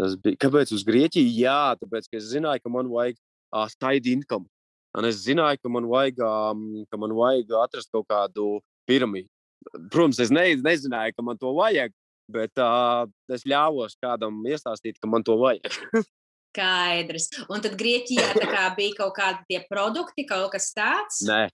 Tas 0.00 0.16
bija, 0.20 0.36
kāpēc 0.44 0.72
uz 0.76 0.84
Grieķiju? 0.88 1.30
Jā, 1.40 1.76
tāpēc, 1.80 2.08
ka 2.10 2.18
es 2.20 2.28
zināju, 2.32 2.62
ka 2.64 2.72
man 2.72 2.90
vajag 2.92 3.16
uh, 3.16 3.68
side 3.72 4.10
income. 4.12 4.48
Un 4.98 5.06
es 5.06 5.20
zināju, 5.22 5.60
ka 5.62 5.70
man 5.70 5.86
vajag, 5.90 6.22
um, 6.26 6.62
ka 6.90 6.98
man 6.98 7.14
vajag 7.14 7.52
atrast 7.62 7.90
kaut 7.94 8.08
kādu 8.10 8.58
piramīdu. 8.90 9.28
Protams, 9.92 10.18
es 10.24 10.32
ne, 10.34 10.46
nezināju, 10.58 11.14
ka 11.14 11.24
man 11.24 11.38
to 11.38 11.52
vajag, 11.54 11.92
bet 12.32 12.62
uh, 12.62 13.04
es 13.30 13.44
ļāvos 13.46 13.94
kādam 14.02 14.40
iestāstīt, 14.48 14.98
ka 14.98 15.10
man 15.10 15.26
to 15.26 15.36
vajag. 15.38 15.78
Skaidrs. 16.50 17.28
Un 17.46 17.62
tad 17.62 17.76
Grieķijā 17.78 18.32
kā 18.40 18.64
bija 18.74 18.96
kaut 19.04 19.14
kādi 19.18 19.44
tie 19.46 19.60
produkti, 19.70 20.26
kaut 20.26 20.50
kas 20.54 20.72
tāds? 20.74 21.22
Nē, 21.28 21.44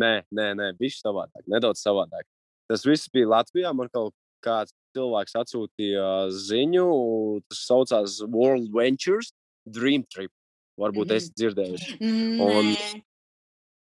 nē, 0.00 0.14
nē, 0.32 0.46
nē 0.56 0.70
bija 0.80 0.96
savādāk, 0.96 1.44
nedaudz 1.52 1.82
savādāk. 1.84 2.24
Tas 2.70 2.86
viss 2.88 3.12
bija 3.12 3.28
Latvijā. 3.34 3.74
Man 3.76 3.92
kaut 3.92 4.14
kāds 4.44 4.72
cilvēks 4.96 5.36
atsūtīja 5.42 6.06
ziņu, 6.32 6.86
tas 7.50 7.62
saucās 7.68 8.20
World 8.24 8.72
Ventures 8.74 9.34
Dream 9.68 10.06
Trip. 10.08 10.32
Varbūt 10.78 11.08
Mhm. 11.08 11.16
es 11.16 11.30
dzirdēju. 11.30 11.78
Nē. 12.00 12.40
Un- 12.46 13.02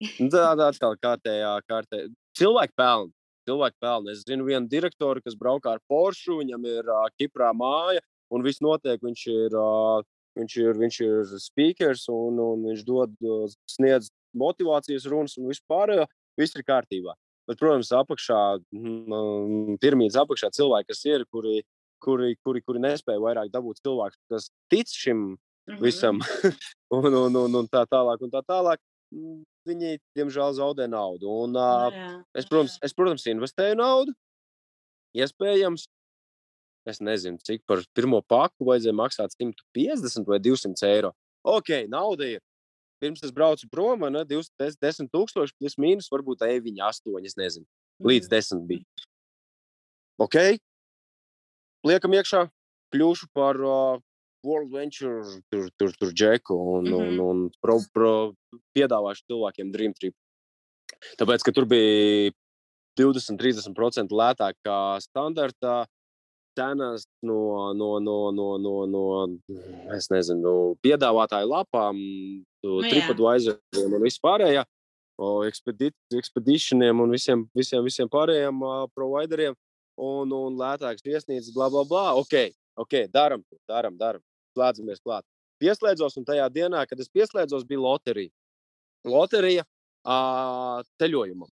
Tāda 0.32 0.70
atkal 0.72 0.96
kārtējā, 0.96 1.50
kārtējā. 1.68 2.08
Cilvēki 2.38 2.74
pelna. 2.76 3.10
Cilvēki 3.48 3.76
pelna. 3.82 4.12
Es 4.12 4.24
zinu 4.24 4.44
vienu 4.46 4.68
direktoru, 4.68 5.20
kas 5.24 5.34
braukā 5.36 5.74
ar 5.76 5.80
Porsche, 5.90 6.32
viņam 6.38 6.64
ir 6.66 6.88
uh, 6.88 7.08
Kiprā 7.20 7.50
māja, 7.56 8.00
un 8.32 8.42
viss 8.42 8.60
notiek. 8.64 9.00
Viņš 9.02 9.24
ir, 9.32 9.56
uh, 9.58 10.02
viņš 10.38 10.56
ir, 10.62 10.72
viņš 10.80 11.00
ir 11.06 11.34
speakers, 11.42 12.06
un, 12.08 12.38
un 12.40 12.64
viņš 12.70 12.84
dod, 12.88 13.12
uh, 13.24 13.48
sniedz 13.68 14.10
motivācijas 14.36 15.06
runas 15.10 15.36
un 15.40 15.48
vispār. 15.50 16.06
Viss 16.38 16.54
ir 16.56 16.62
kārtībā. 16.64 17.12
Bet, 17.48 17.58
protams, 17.58 17.90
apakšā, 17.90 18.40
mm, 18.72 19.78
piramīdas 19.82 20.16
apakšā 20.22 20.52
cilvēki, 20.54 20.92
kas 20.92 21.04
ir, 21.10 21.24
kuri, 21.32 21.62
kuri, 22.00 22.36
kuri, 22.44 22.62
kuri 22.62 22.78
nespēja 22.84 23.20
vairāk 23.20 23.50
dabūt 23.52 23.82
cilvēku, 23.84 24.16
kas 24.30 24.50
tic 24.70 24.86
šim 24.88 25.34
Mhm. 25.76 25.82
visam, 25.84 26.20
un, 26.96 27.14
un, 27.14 27.36
un, 27.44 27.54
un 27.62 27.68
tā 27.70 27.84
tālāk. 27.90 28.22
Un 28.26 28.32
tā 28.32 28.42
tālāk. 28.46 28.80
Viņi, 29.66 29.98
diemžēl, 30.16 30.54
zaudē 30.56 30.86
naudu. 30.88 31.28
Un, 31.44 31.56
uh, 31.58 31.90
jā, 31.92 32.10
es, 32.38 32.46
nu 32.46 32.50
protams, 32.52 32.76
jā. 32.78 32.86
es, 32.86 32.94
protams, 32.96 33.24
investēju 33.28 33.76
naudu. 33.78 34.14
Iespējams, 35.18 35.84
es 36.88 37.00
nezinu, 37.02 37.40
cik 37.44 37.64
par 37.68 37.82
pirmo 37.94 38.22
paku 38.22 38.68
vajadzēja 38.68 38.94
maksāt 38.96 39.34
150 39.36 40.30
vai 40.30 40.38
200 40.42 40.86
eiro. 40.88 41.10
Ok, 41.42 41.74
nauda 41.90 42.28
ir. 42.36 42.40
Pirms 43.00 43.22
es 43.24 43.32
braucu 43.32 43.66
prom, 43.72 44.04
ne, 44.12 44.22
10 44.28 45.08
tūkstoši 45.10 45.56
plus 45.58 45.76
mīnus, 45.80 46.10
varbūt 46.12 46.44
arī 46.44 46.60
viņa 46.66 46.90
8, 46.92 47.24
es 47.24 47.36
nezinu, 47.40 47.66
līdz 48.04 48.28
Mhm. 48.28 48.34
10 48.36 48.66
bija. 48.68 48.84
Ok, 50.20 50.36
liekam 51.88 52.12
iekšā, 52.12 52.44
kļūšu 52.92 53.30
par 53.32 53.56
uh, 53.56 54.00
World 54.46 54.72
Venture, 54.72 55.22
tur, 55.52 55.68
tur, 55.76 55.94
tur 55.98 56.12
džeku 56.12 56.56
un, 56.56 56.84
mm 56.84 56.92
-hmm. 56.92 57.20
un, 57.20 57.20
un 57.20 57.50
pro, 57.60 57.78
pro, 57.92 58.12
piedāvāšu 58.76 59.26
cilvēkiem 59.28 59.72
Dream 59.72 59.92
Trip. 59.94 60.14
Tāpēc, 61.18 61.44
ka 61.44 61.52
tur 61.52 61.66
bija 61.66 62.32
20-30% 62.98 64.10
lētāk 64.10 64.54
kā 64.66 65.00
standarta 65.00 65.86
cenas 66.58 67.06
no, 67.22 67.72
no, 67.72 67.98
no, 68.00 68.30
no, 68.30 68.58
no, 68.58 68.86
no 68.86 69.04
es 69.96 70.10
nezinu, 70.10 70.76
piedāvātāju 70.82 71.46
lapām, 71.46 71.96
Nu 72.64 72.80
jā. 72.84 72.92
TripAdvisoriem 72.92 73.96
un 73.96 74.04
vispārējā. 74.04 74.64
Expeditioniem 76.16 77.02
un 77.02 77.12
visiem, 77.12 77.44
visiem, 77.56 77.84
visiem 77.84 78.08
pārējiem 78.08 78.62
uh, 78.64 78.86
provideriem 78.96 79.56
un, 80.00 80.32
un 80.32 80.56
lētāks 80.60 81.04
viesnīcas, 81.04 81.52
bla, 81.56 81.68
bla, 81.72 81.84
bla. 81.88 82.06
Ok, 82.20 82.52
ok, 82.80 83.04
daram, 83.12 83.44
to, 83.44 83.60
daram, 83.68 83.96
daram. 84.00 84.22
Slēdzamies 84.60 85.00
klāt. 85.00 85.24
Pieslēdzos, 85.60 86.16
un 86.20 86.26
tajā 86.28 86.48
dienā, 86.52 86.84
kad 86.88 87.00
es 87.00 87.08
pieslēdzos, 87.12 87.66
bija 87.68 87.80
loterija. 87.80 88.32
Loterija 89.08 89.64
uh, 89.64 90.80
ceļojumam. 91.00 91.48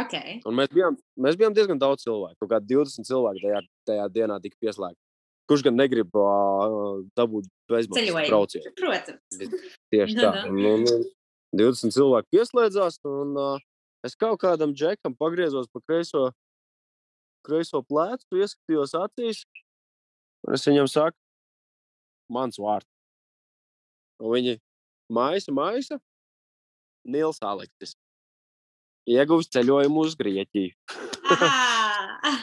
Ok. 0.00 0.16
Un 0.48 0.56
mēs 0.56 0.70
bijām, 0.72 0.96
mēs 1.20 1.36
bijām 1.40 1.54
diezgan 1.56 1.80
daudz 1.80 2.04
cilvēku. 2.06 2.38
Kaut 2.40 2.52
kādi 2.54 2.74
20 2.76 3.08
cilvēki 3.08 3.42
tajā, 3.44 3.62
tajā 3.90 4.08
dienā 4.14 4.38
tika 4.44 4.56
pieslēgti. 4.64 5.00
Kurš 5.50 5.64
gan 5.66 5.76
negrib 5.80 6.14
uh, 6.14 7.00
dabūt 7.18 7.48
bezmaksas 7.68 8.28
braucienu? 8.30 8.72
Protams. 8.78 9.40
Tieši 9.90 10.16
Nu, 10.16 10.22
tā. 10.22 10.44
nu. 10.46 10.74
Un, 10.76 10.84
un 10.86 11.08
20 11.58 11.96
cilvēki 11.96 12.36
pieslēdzās, 12.36 13.00
un 13.10 13.34
uh, 13.34 13.64
es 14.06 14.14
kaut 14.20 14.38
kādam 14.44 14.76
džekam 14.76 15.16
pagriezos 15.18 15.66
pa 15.74 15.82
kreiso, 15.82 16.28
kreiso 17.44 17.82
plecu, 17.82 18.38
ieskatījos 18.38 18.94
acīs. 19.00 19.42
Un 20.46 20.56
es 20.56 20.64
viņam 20.70 20.88
saku, 20.88 21.18
mans 22.32 22.58
vārds. 22.60 22.88
Un 24.20 24.34
viņi 24.34 24.56
maisa, 25.12 25.52
maisa, 25.54 25.98
Nils 27.08 27.40
Aleksis. 27.42 27.96
Ieguvis 29.10 29.48
ceļojumu 29.54 30.04
uz 30.04 30.16
Grieķiju. 30.18 30.74
Ah, 31.30 32.42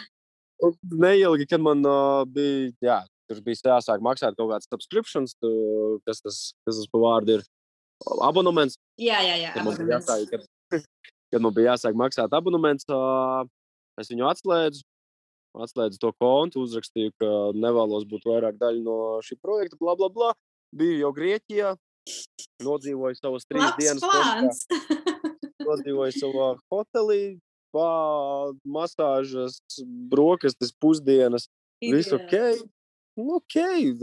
Neilgi, 1.06 1.46
kad 1.50 1.62
man 1.62 1.86
uh, 1.86 2.24
bija, 2.34 2.72
jā, 2.82 2.98
tur 3.30 3.44
bija 3.46 3.76
jāsāk 3.76 4.02
maksāt 4.04 4.38
kaut 4.40 4.50
kāds 4.52 4.70
subscriptions, 4.72 5.36
tu, 5.38 5.52
kas 6.08 6.24
tas, 6.24 6.40
kas 6.66 6.82
tas 6.82 6.90
pa 6.92 7.02
vārdu 7.04 7.38
ir. 7.38 7.46
Abonements. 8.26 8.78
jā, 9.02 9.18
jā, 9.26 9.38
jā. 9.42 9.54
Tad 9.56 9.66
man 9.66 9.94
jāsāk, 9.94 10.28
kad, 10.34 10.44
kad 11.34 11.46
man 11.46 11.54
bija 11.56 11.74
jāsāk 11.74 11.98
maksāt 11.98 12.34
abonements, 12.38 12.86
es 14.02 14.12
viņu 14.12 14.28
atslēdzu. 14.32 14.84
Atslēdzu 15.64 16.00
to 16.02 16.12
kontu, 16.22 16.64
uzrakstīju, 16.68 17.14
ka 17.22 17.32
nevēlos 17.58 18.06
būt 18.10 18.28
vairāk 18.30 18.60
daļa 18.62 18.84
no 18.86 19.00
šī 19.26 19.40
projekta, 19.42 19.80
bla, 19.82 19.98
bla, 20.00 20.10
bla. 20.14 20.32
Biju 20.78 21.00
jau 21.00 21.12
Grieķijā, 21.16 21.74
nodzīvoju 22.68 23.20
savas 23.20 23.48
trīs 23.50 23.66
Labs 23.66 23.82
dienas. 23.82 24.04
plāns. 24.04 24.64
Nodzīvoju 25.68 26.16
savā 26.16 26.48
hotelī, 26.72 27.22
pā, 27.76 27.92
masāžas, 28.78 29.60
brokastis, 30.12 30.74
pusdienas. 30.80 31.50
Viss 31.84 32.14
ok. 32.16 32.36
Nu, 33.18 33.40
ok, 33.40 33.56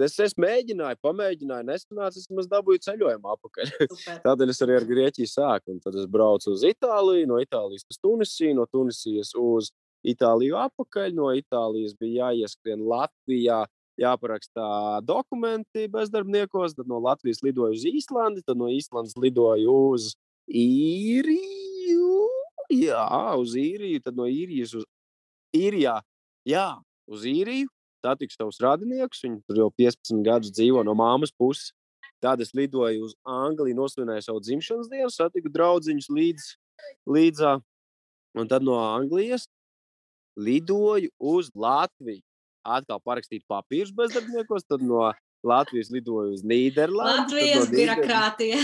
es, 0.02 0.16
es 0.18 0.32
mēģināju, 0.42 0.98
pamēģināju, 1.04 1.66
nesanāca, 1.68 2.18
es 2.18 2.26
maz 2.34 2.48
dabūju 2.50 2.82
ceļojumu 2.82 3.30
apakaļ. 3.30 3.68
Super. 3.70 4.16
Tādēļ 4.26 4.50
es 4.50 4.62
arī 4.66 4.74
ar 4.74 4.86
Grieķiju 4.88 5.30
sāku. 5.30 5.76
Tad 5.84 5.98
es 6.02 6.08
braucu 6.10 6.50
uz 6.50 6.64
Itāliju, 6.66 7.28
no 7.30 7.38
Itālijas 7.42 7.86
uz 7.86 8.00
Tunisiju, 8.02 8.56
no 8.58 8.66
Tunisijas 8.66 9.30
uz 9.38 9.70
Itāliju 10.04 10.58
atpakaļ. 10.60 11.14
No 11.16 11.30
Itālijas 11.36 11.96
bija 12.00 12.30
jāieskrien 12.30 12.82
Latvijā, 12.84 13.64
jāparakstā 14.00 15.00
dokumenti 15.06 15.86
bezdarbniekos. 15.92 16.76
Tad 16.78 16.90
no 16.90 17.00
Latvijas 17.04 17.42
lidoju 17.44 17.76
uz 17.76 17.86
Īslandi, 17.88 18.44
tad 18.46 18.60
no 18.60 18.68
Īslandes 18.72 19.16
lidoju 19.20 19.76
uz 19.94 20.12
Īriju. 20.50 22.10
Jā, 22.74 23.06
uz 23.40 23.54
Īriju, 23.60 24.02
tad 24.04 24.18
no 24.18 24.28
Īrijas 24.28 24.74
uz 24.80 24.84
Īrijā. 25.54 26.00
Jā, 26.48 26.68
uz 27.08 27.24
Īriju. 27.28 27.70
Satiku 28.04 28.34
savus 28.36 28.60
radiniekus. 28.60 29.22
Viņi 29.24 29.40
tur 29.48 29.62
jau 29.62 29.70
15 29.80 30.20
gadus 30.26 30.52
dzīvo 30.52 30.82
no 30.84 30.92
māmas 30.98 31.32
puses. 31.32 31.72
Tad 32.20 32.40
es 32.40 32.54
lidoju 32.56 33.04
uz 33.04 33.14
Angliju, 33.28 33.76
nosvinēju 33.76 34.24
savu 34.24 34.40
dzimšanas 34.40 34.88
dienu, 34.88 35.10
satiku 35.12 35.50
draugus 35.52 36.08
līdz, 36.08 36.46
līdzā. 37.08 37.58
Un 38.40 38.48
tad 38.48 38.64
no 38.64 38.78
Anglijas 38.80 39.44
lidoju 40.36 41.10
uz 41.18 41.50
Latviju. 41.54 42.22
Atkal 42.64 43.00
parakstīt 43.04 43.44
papīrus 43.50 43.92
bezdarbniekos, 43.92 44.64
tad 44.68 44.82
no 44.82 45.12
Latvijas 45.44 45.90
lidoju 45.92 46.32
uz 46.32 46.42
Nīderlandi. 46.42 46.96
no 46.96 47.22
Latvijas 47.22 47.68
Nīderlandes- 47.68 47.78
birokrātija. 47.78 48.60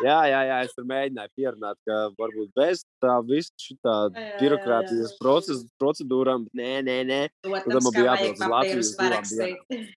Jā, 0.00 0.20
jā, 0.24 0.38
jā, 0.48 0.58
es 0.64 0.72
tur 0.72 0.86
mēģināju 0.88 1.30
pierunāt, 1.36 1.76
ka 1.86 1.96
varbūt 2.16 2.52
bez 2.56 2.80
tā 3.02 3.18
visa 3.28 3.52
jā, 3.68 4.38
birokrātijas 4.40 5.12
jā. 5.12 5.18
proces, 5.20 5.66
procedūrām, 5.78 6.46
nē, 6.56 6.80
nē, 6.86 6.96
nē. 7.04 7.20
Protams, 7.44 7.84
man 7.84 7.92
bija 7.98 8.14
jābrauc 8.14 8.40
uz 8.40 8.52
Latviju 8.54 8.94
parakstīt. 9.02 9.90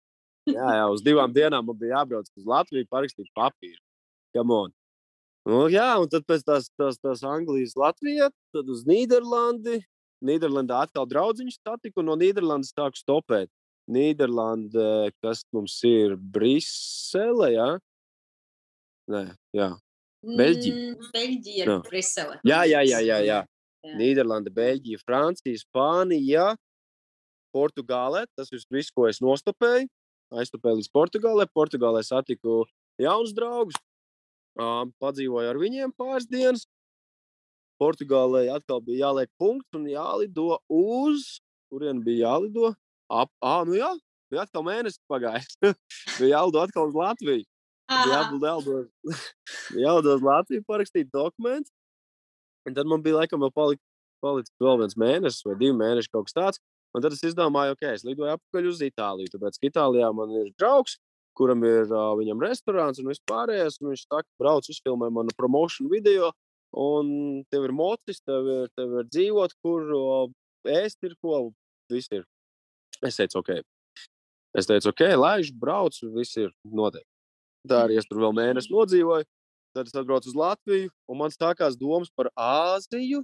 Jā, 0.52 0.68
jā, 0.78 0.86
uz 0.94 1.02
divām 1.02 1.32
dienām 1.34 1.66
man 1.66 1.78
bija 1.80 2.02
jābrauc 2.02 2.28
uz 2.28 2.46
Latviju, 2.46 2.86
parakstīt 2.92 3.32
papīru. 3.38 3.80
Come 4.36 4.54
on. 4.54 4.76
Nu, 5.48 5.66
jā, 5.70 5.88
un 6.02 6.10
tad 6.12 6.26
pēc 6.28 6.44
tās, 6.46 6.68
tās, 6.78 7.00
tās 7.00 7.24
Anglijas, 7.26 7.76
Latvijā, 7.80 8.32
tad 8.54 8.70
uz 8.70 8.84
Nīderlandi. 8.90 9.80
Nīderlandē 10.24 10.78
atkal 10.86 11.08
draugiņš 11.10 11.60
satiku, 11.60 12.02
un 12.02 12.12
no 12.12 12.16
Nīderlandes 12.20 12.72
sāku 12.76 13.00
stopēt. 13.00 13.50
Nīderlanda, 13.92 15.12
kas 15.22 15.44
mums 15.54 15.78
ir 15.86 16.16
Brisele, 16.18 17.52
jā? 17.54 17.68
Nē, 19.12 19.26
jā. 19.54 19.70
Beļģija. 20.26 20.76
Mm, 20.76 21.10
Beļģija 21.14 21.66
ir 21.66 21.74
Brisele. 21.86 22.40
Jā, 22.48 22.64
jā, 22.66 22.82
jā, 22.88 23.02
jā, 23.06 23.20
jā. 23.22 23.42
Jā. 23.86 23.98
Nīderlanda, 24.00 24.50
Beļģija, 24.54 25.04
Francija, 25.06 25.62
Spānija, 25.62 26.48
Portugālē. 27.54 28.26
Tas 28.34 28.50
ir 28.50 28.64
viss, 28.74 28.94
ko 28.96 29.06
es 29.10 29.22
nostopēju. 29.22 29.86
Aizstopēju 30.34 30.82
līdz 30.82 30.90
Portugālē. 30.96 31.46
Portugālē 31.54 32.02
satiku 32.04 32.64
jaunus 33.02 33.36
draugus. 33.38 33.78
Padzīvoju 34.58 35.52
ar 35.52 35.60
viņiem 35.62 35.94
pāris 35.94 36.26
dienas. 36.32 36.66
Portugālē 37.82 38.46
atkal 38.54 38.82
bija 38.86 39.08
jāliek 39.08 39.32
punkts 39.42 39.78
un 39.78 39.88
jālido 39.90 40.60
uz. 40.72 41.40
Kurien 41.72 42.04
bija 42.06 42.30
jālido? 42.30 42.74
Ap, 43.12 43.32
ā, 43.44 43.58
nu 43.68 43.76
jā, 43.78 43.90
bija 44.32 44.46
atkal 44.46 44.64
mēnesis 44.66 45.02
pagājis. 45.12 45.58
bija 46.20 46.38
jālido 46.38 46.62
atkal 46.64 46.90
uz 46.90 46.98
Latviju. 46.98 47.46
Jālido, 49.84 50.16
uz 50.18 50.24
Latviju, 50.26 50.64
parakstīt 50.66 51.12
dokumentus. 51.14 51.74
Un 52.66 52.74
tad 52.74 52.90
man 52.90 53.04
bija 53.06 53.20
laikam 53.20 53.44
vēl 53.46 53.52
palikt, 53.54 53.84
palicis 54.26 54.56
vēl 54.62 54.80
viens 54.82 54.98
mēnesis 54.98 55.46
vai 55.46 55.58
divi 55.60 55.76
mēneši, 55.78 56.10
kaut 56.14 56.30
kas 56.30 56.38
tāds. 56.38 56.62
Un 56.96 57.04
tad 57.04 57.14
es 57.14 57.22
izdomāju, 57.28 57.76
ok, 57.76 57.84
es 57.92 58.06
lidoju 58.08 58.32
atpakaļ 58.38 58.70
uz 58.72 58.82
Itāliju. 58.88 59.34
Tāpēc, 59.34 59.60
ka 59.60 59.70
Itālijā 59.70 60.10
man 60.16 60.32
ir 60.40 60.50
draugs, 60.56 60.96
kuram 61.38 61.66
ir 61.68 61.92
uh, 61.92 62.14
viņam 62.18 62.42
restorāns 62.42 63.02
un 63.04 63.12
vispārējais. 63.12 63.82
Un 63.84 63.92
viņš 63.92 64.06
saka, 64.08 64.28
brauc, 64.42 64.70
uzfilmē 64.72 65.12
manu 65.14 65.36
promotion 65.38 65.92
video. 65.92 66.32
Un 66.76 67.44
tev 67.52 67.70
ir 67.70 67.72
mocis, 67.76 68.20
tev 68.28 68.48
ir, 68.52 68.70
tev 68.76 68.98
ir 69.00 69.08
dzīvot, 69.08 69.54
kur 69.64 69.86
ēst 70.68 71.06
ir 71.08 71.16
ko. 71.24 71.52
Viss 71.92 72.12
ir. 72.12 72.26
Es 73.06 73.16
teicu, 73.20 73.40
ok. 73.40 73.52
Es 74.56 74.68
teicu, 74.68 74.90
ok, 74.92 75.04
laiž, 75.20 75.52
brauc, 75.60 75.96
viss 76.16 76.36
ir 76.40 76.52
noteikti. 76.68 77.08
Tā 77.70 77.86
arī 77.86 77.98
es 78.00 78.08
tur 78.10 78.22
vēl 78.24 78.36
mēnesi 78.36 78.72
nodzīvoju. 78.74 79.28
Tad 79.76 79.90
es 79.90 79.96
atbraucu 79.98 80.30
uz 80.32 80.36
Latviju, 80.40 80.92
un 81.12 81.18
man 81.20 81.34
sākās 81.34 81.76
domas 81.76 82.12
par 82.16 82.30
Āziju. 82.40 83.24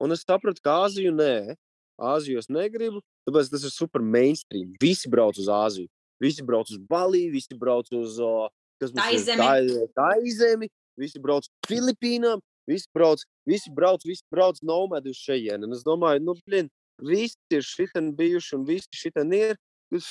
Un 0.00 0.14
es 0.14 0.24
sapratu, 0.24 0.62
ka 0.64 0.78
Āziju 0.86 1.12
nē, 1.12 1.56
Āziju 2.00 2.40
es 2.40 2.48
negribu, 2.52 3.02
tāpēc 3.28 3.50
tas 3.52 3.66
ir 3.68 3.72
super 3.74 4.00
mainstream. 4.00 4.72
Visi 4.80 5.10
brauc 5.12 5.36
uz 5.40 5.50
Āziju. 5.52 5.90
Visi 6.22 6.44
brauc 6.46 6.70
uz 6.72 6.80
Baliju, 6.88 7.32
visi 7.34 7.56
brauc 7.58 7.90
uz 7.92 8.16
uh? 8.22 8.48
Taizemi. 8.80 9.38
Tai- 9.38 9.86
Taizemi, 9.96 10.68
visi 10.98 11.20
brauc 11.22 11.44
uz 11.46 11.52
Filipīnām, 11.68 12.40
visi 12.70 12.88
brauc, 12.94 13.22
visi 13.48 13.72
brauc, 13.74 14.04
visi 14.06 14.24
brauc 14.32 14.60
nomadi 14.62 15.12
uz 15.12 15.20
šejienu. 15.20 15.68
Un 15.68 15.76
es 15.76 15.84
domāju, 15.86 16.22
nu, 16.24 16.36
blin, 16.46 16.70
visi 17.02 17.36
ir 17.52 17.64
šitien 17.66 18.12
bijuši 18.16 18.56
un 18.58 18.68
visi 18.68 19.02
šitien 19.04 19.32
ir. 19.36 19.58
Uf, 19.94 20.08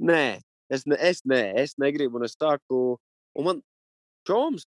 Nē, 0.00 0.40
es, 0.72 0.86
ne, 0.88 0.96
es, 0.96 1.20
ne, 1.28 1.40
es 1.60 1.74
negribu, 1.76 2.16
un 2.16 2.24
es 2.24 2.32
sāku, 2.32 2.96
un 3.36 3.44
man 3.44 3.58
čoms 4.24 4.64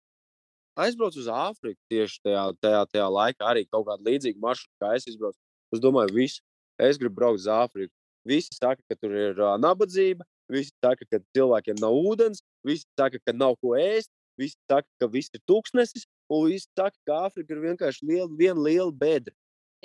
aizbrauc 0.79 1.13
uz 1.21 1.27
Āfriku 1.29 1.77
tieši 1.91 2.23
tajā, 2.25 2.45
tajā, 2.63 2.79
tajā 2.89 3.07
laikā, 3.13 3.45
arī 3.45 3.65
kaut 3.67 3.85
kāda 3.91 4.07
līdzīga 4.07 4.41
maršruta, 4.41 4.73
kā 4.81 4.95
es 4.97 5.05
izbraucu. 5.11 5.37
Es 5.75 5.83
domāju, 5.83 6.15
viss, 6.15 6.41
es 6.81 6.97
gribu 6.97 7.19
braukt 7.19 7.43
uz 7.43 7.45
Āfriku. 7.53 7.93
Visi 8.25 8.57
saka, 8.57 8.81
ka 8.89 8.97
tur 8.97 9.13
ir 9.13 9.37
uh, 9.37 9.53
nabadzība, 9.61 10.25
visi 10.49 10.73
saka, 10.81 11.05
ka 11.11 11.21
cilvēkiem 11.37 11.77
nav 11.83 11.93
ūdens, 11.93 12.41
visi 12.65 12.87
saka, 12.97 13.21
ka 13.21 13.35
nav 13.35 13.53
ko 13.61 13.75
ēst, 13.77 14.09
visi 14.39 14.57
saka, 14.65 14.87
ka 14.97 15.11
viss 15.13 15.29
ir 15.35 15.43
tūkstnesis, 15.49 16.09
un 16.29 16.45
visi 16.49 16.67
saka, 16.77 16.95
ka 17.07 17.23
Āfrika 17.27 17.55
ir 17.55 17.63
vienkārši 17.63 18.05
liela, 18.05 18.29
viena 18.37 18.61
liela 18.61 18.91
bedra. 18.93 19.35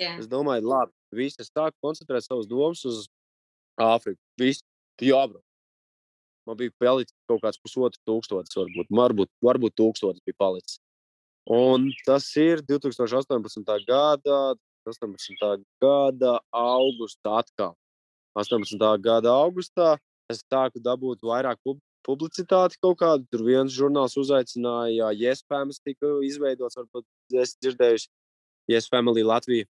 Jā. 0.01 0.15
Es 0.19 0.27
domāju, 0.27 0.67
labi, 0.67 0.93
visi 1.15 1.39
es 1.43 1.51
sāku 1.51 1.77
koncentrēt 1.83 2.25
savas 2.25 2.47
domas 2.49 2.83
uz 2.87 3.05
Āfriku. 3.81 4.19
Viss 4.39 4.63
jābrauc. 5.01 5.43
Man 6.45 6.57
bija 6.59 6.73
palicis 6.77 7.15
kaut 7.29 7.41
kāds 7.41 7.57
pusotrs 7.57 8.01
tūkstotis, 8.05 8.53
varbūt, 8.53 8.91
varbūt, 8.93 9.31
varbūt 9.41 9.73
tūkstotis 9.79 10.21
bija 10.27 10.37
palicis. 10.37 10.77
Un 11.49 11.89
tas 12.05 12.25
ir 12.41 12.61
2018. 12.65 13.65
gada, 13.87 14.37
18. 14.85 15.65
gada 15.81 16.37
augustā 16.53 17.39
atkal. 17.41 17.73
18. 18.37 18.77
gada 19.01 19.33
augustā 19.33 19.95
es 20.29 20.41
sāku 20.45 20.81
dabūt 20.81 21.21
vairāk 21.25 21.57
publicitāti 22.05 22.79
kaut 22.81 22.99
kādu. 23.01 23.25
Tur 23.31 23.45
viens 23.47 23.73
žurnāls 23.73 24.17
uzaicināja, 24.21 25.11
Yes 25.17 25.43
Family 25.49 25.77
tika 25.83 26.17
izveidots, 26.25 26.77
varbūt 26.79 27.41
es 27.41 27.55
dzirdējuši 27.61 28.11
Yes 28.71 28.89
Family 28.91 29.25
Latvija. 29.25 29.67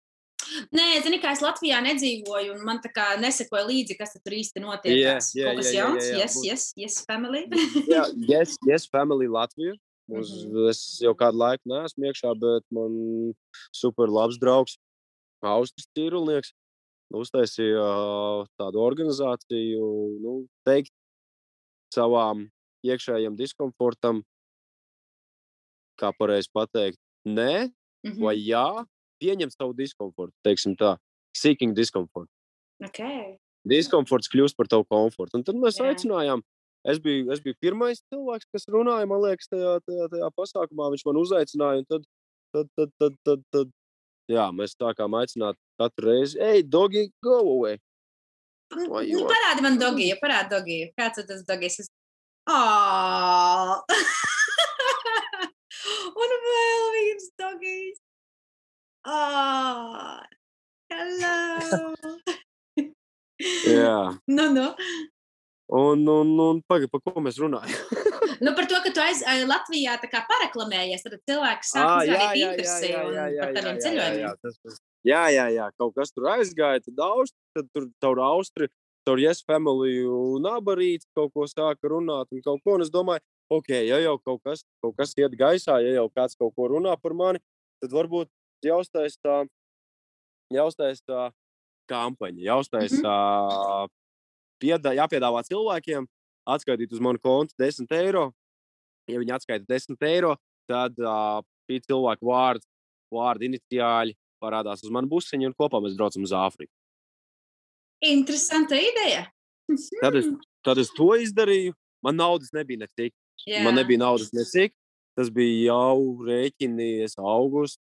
Nē, 0.73 0.86
zini, 1.03 1.19
kā 1.21 1.34
es 1.36 1.41
Latvijā 1.43 1.82
nedzīvoju, 1.84 2.53
un 2.55 2.63
man 2.65 2.80
tā 2.82 2.89
kā 2.93 3.11
nesekoja 3.21 3.65
līdzi, 3.67 3.97
kas 3.99 4.15
tur 4.17 4.36
īsti 4.38 4.63
notiek. 4.63 4.95
Tās 5.03 5.34
jā, 5.36 5.49
Kaut 5.49 5.59
kas 5.61 5.71
jā, 5.73 5.84
jauns, 5.84 6.05
jā, 6.05 6.13
jā, 6.13 6.21
yes, 6.23 6.38
būs. 6.38 6.45
yes, 6.47 6.65
yes, 6.80 6.97
family. 7.09 7.43
Jā, 7.91 8.05
yes, 8.32 8.55
yes, 8.67 8.88
family 8.89 9.27
Latvija. 9.30 9.75
Mums, 10.09 10.30
mm 10.32 10.49
-hmm. 10.49 10.69
Es 10.71 10.80
jau 11.03 11.13
kādu 11.13 11.38
laiku 11.38 11.69
neesmu 11.69 12.09
iekšā, 12.09 12.34
bet 12.39 12.63
man 12.73 13.34
super 13.71 14.09
labs 14.09 14.39
draugs, 14.41 14.80
Austris 15.41 15.88
Tīrulnieks, 15.95 16.53
uztaisīja 17.13 17.86
tādu 18.57 18.82
organizāciju, 18.82 19.86
nu, 20.23 20.47
teikt 20.65 20.91
savām 21.94 22.48
iekšējiem 22.86 23.36
diskomfortam, 23.40 24.24
kā 26.00 26.12
pareizi 26.16 26.50
pateikt, 26.56 26.98
nē, 27.28 27.72
Mhm. 28.06 28.22
vai 28.24 28.36
jā, 28.38 28.86
pieņemt 29.22 29.52
savu 29.52 29.74
diskomfortu, 29.74 30.34
teiksim 30.46 30.76
tā, 30.78 30.98
seeking 31.36 31.76
diskomfortu. 31.76 32.32
Okay. 32.82 33.38
diskomforts 33.68 34.30
kļūst 34.32 34.56
par 34.56 34.68
tavu 34.68 34.86
komfortu. 34.88 35.36
Un 35.36 35.44
tad 35.44 35.56
mēs. 35.56 35.78
Jā. 35.78 35.92
aicinājām. 35.92 36.42
Es 36.88 36.98
biju, 36.98 37.30
es 37.30 37.42
biju 37.42 37.56
pirmais 37.62 38.00
cilvēks, 38.08 38.48
kas 38.54 38.66
runāja, 38.72 39.06
man 39.06 39.20
liekas, 39.20 39.50
tajā, 39.52 39.82
tajā, 39.84 40.08
tajā 40.08 40.30
pasākumā. 40.32 40.88
Viņš 40.94 41.04
man 41.06 41.20
uzaicināja, 41.20 41.78
un 41.80 41.86
tad, 41.86 42.06
tad, 42.56 42.68
tad, 42.78 42.90
tad, 42.98 43.18
tad, 43.26 43.44
tad 43.52 43.68
jā, 44.32 44.46
mēs 44.56 44.78
sākām 44.80 45.12
aicināt 45.20 45.56
katru 45.78 46.08
reizi, 46.08 46.40
ej, 46.40 46.64
dogi, 46.64 47.12
go 47.22 47.40
away. 47.40 47.78
Nu, 48.78 49.24
parādi 49.30 49.63
man 49.65 49.80
dogiju, 49.82 50.17
parādi 50.22 50.53
dogiju. 50.53 50.89
Kāds 50.99 51.22
ir 51.22 51.26
tas 51.30 51.41
dogijs? 51.47 51.80
Es... 51.84 51.89
Oh! 52.49 53.80
Un 56.20 56.36
vēl 56.45 56.86
viens 56.95 57.30
dogijs. 57.39 58.01
Oh, 59.09 60.20
hello! 60.91 61.93
Jā. 63.80 64.20
nu, 64.28 64.49
nu. 64.51 64.67
Un, 65.70 66.01
un, 66.09 66.34
un 66.41 66.59
pagaidi, 66.67 66.89
par 66.91 67.01
ko 67.05 67.22
mēs 67.24 67.38
runājam? 67.41 67.78
nu, 68.43 68.53
par 68.57 68.67
to, 68.70 68.80
ka 68.84 68.91
tu 68.93 69.01
aiz, 69.03 69.22
ai, 69.30 69.43
Latvijā 69.47 69.95
tā 70.01 70.09
kā 70.11 70.24
pareklamējies, 70.30 71.05
tad 71.05 71.20
cilvēks 71.30 71.74
sāk 71.76 71.91
izrādīt 72.09 72.45
interesi 72.47 72.91
par 72.95 73.13
jā, 73.15 73.49
tādiem 73.53 73.76
jā, 73.76 73.84
ceļojumiem. 73.86 74.24
jā, 74.26 74.32
tas, 74.43 74.57
tas, 74.65 74.80
jā, 75.08 75.24
jā, 75.34 75.47
jā, 75.54 75.70
kaut 75.80 75.95
kas 75.95 76.12
tur 76.12 76.30
aizgāja, 76.34 76.82
tad 76.86 77.00
austri, 77.06 77.39
tad 77.56 77.70
tur 77.74 77.89
caur 78.04 78.22
austri, 78.26 78.68
caur 79.08 79.20
Yes 79.22 79.43
Family 79.47 80.04
un 80.06 80.45
abarīts 80.50 81.08
kaut 81.16 81.32
ko 81.34 81.47
sāka 81.50 81.89
runāt 81.91 82.28
un 82.32 82.41
kaut 82.45 82.62
ko, 82.64 82.76
un 82.78 82.82
es 82.86 82.91
domāju, 82.93 83.24
ok, 83.50 83.70
ja 83.88 84.00
jau 84.04 84.18
kaut 84.22 84.41
kas, 84.45 84.64
kaut 84.84 84.95
kas 85.00 85.16
iet 85.18 85.34
gaisā, 85.39 85.80
ja 85.82 85.95
jau 86.02 86.10
kāds 86.14 86.36
kaut 86.38 86.54
ko 86.56 86.68
runā 86.70 86.95
par 87.02 87.14
mani, 87.18 87.39
tad 87.82 87.95
varbūt 87.95 88.30
jāuztais 88.66 89.18
tā, 89.24 89.45
jāuztais 90.54 91.02
tā 91.08 91.30
kampaņa, 91.89 92.43
jāuztais 92.45 92.93
Mhm. 92.93 93.02
tā, 93.06 93.88
piedā, 94.62 94.93
jāpiedāvā 94.97 95.41
cilvēkiem 95.47 96.06
atskaitīt 96.50 96.91
uz 96.91 97.00
manu 97.00 97.20
kontu 97.20 97.54
10 97.58 97.91
eiro. 97.91 98.32
Ja 99.10 99.18
viņi 99.20 99.34
atskaita 99.38 99.66
10 99.66 99.97
eiro, 100.06 100.36
tad 100.70 100.93
uh, 101.00 101.41
šī 101.70 101.80
cilvēka 101.88 102.22
vārds, 102.26 102.66
vārdu 103.14 103.47
iniciāļi 103.50 104.14
parādās 104.42 104.84
uz 104.86 104.92
manu 104.94 105.10
busiņu 105.12 105.50
un 105.50 105.56
kopā 105.58 105.82
mēs 105.84 105.98
braucam 106.00 106.26
uz 106.26 106.34
Āfriku. 106.36 106.72
Interesanta 108.06 108.80
ideja. 108.80 109.28
Tad 110.00 110.16
es, 110.18 110.30
tad 110.66 110.80
es 110.82 110.92
to 110.96 111.12
izdarīju. 111.20 111.76
Man 112.06 112.16
naudas 112.16 112.54
nebija 112.56 112.86
necik. 112.86 113.14
Jā. 113.46 113.64
Man 113.66 113.76
nebija 113.78 114.02
naudas 114.02 114.32
necik. 114.36 114.74
Tas 115.20 115.32
bija 115.36 115.74
jau 115.74 116.24
rēķinies 116.24 117.18
augusts, 117.20 117.82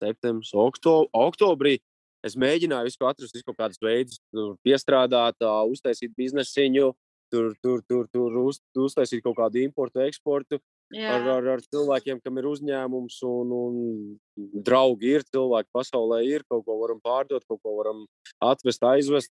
septembris, 0.00 0.54
okto, 0.56 1.02
oktobrī. 1.12 1.76
Es 2.24 2.34
mēģināju 2.40 2.88
visu 2.88 3.06
atrast, 3.06 3.36
visu 3.36 3.44
kaut 3.46 3.58
kādus 3.60 3.82
veidus, 3.84 4.22
piestrādāt, 4.64 5.36
uztaisīt 5.68 6.16
biznesiņu, 6.18 6.88
tur, 7.30 7.52
tur, 7.62 7.84
tur, 7.86 8.08
tur 8.10 8.38
uz, 8.40 8.58
uztaisīt 8.72 9.22
kaut 9.26 9.36
kādu 9.38 9.60
importu, 9.62 10.00
eksportu 10.06 10.58
Jā. 10.94 11.10
ar, 11.18 11.26
ar, 11.36 11.46
ar 11.56 11.60
cilvēkiem, 11.68 12.20
kam 12.24 12.38
ir 12.40 12.46
uzņēmums 12.48 13.18
un, 13.28 13.50
un 13.52 14.62
draugi 14.64 15.10
ir, 15.18 15.24
cilvēki 15.28 15.68
pasaulē 15.76 16.22
ir, 16.24 16.44
kaut 16.48 16.64
ko 16.64 16.78
varam 16.80 17.00
pārdot, 17.04 17.44
kaut 17.44 17.60
ko 17.60 17.74
varam 17.76 18.06
atvest, 18.40 18.80
aizvest. 18.88 19.28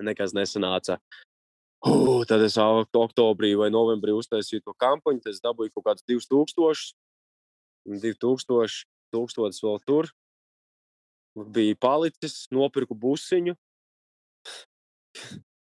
Nekas 0.00 0.32
nesanāca. 0.32 0.96
Uh, 1.84 2.22
tad 2.28 2.40
es 2.44 2.56
ok- 2.56 2.96
oktobrī 2.96 3.50
vai 3.60 3.68
novembrī 3.72 4.14
uztaisīju 4.16 4.62
to 4.64 4.72
kampaņu, 4.80 5.20
tad 5.24 5.32
es 5.34 5.40
dabūju 5.44 5.72
kaut 5.76 5.84
kādus 5.90 6.04
2000, 6.08 6.94
2000, 7.88 8.84
1000 9.12 9.60
vēl 9.66 9.78
tur. 9.88 10.08
Bija 11.52 11.76
palicis, 11.80 12.46
nopirku 12.52 12.96
busiņu. 12.96 13.52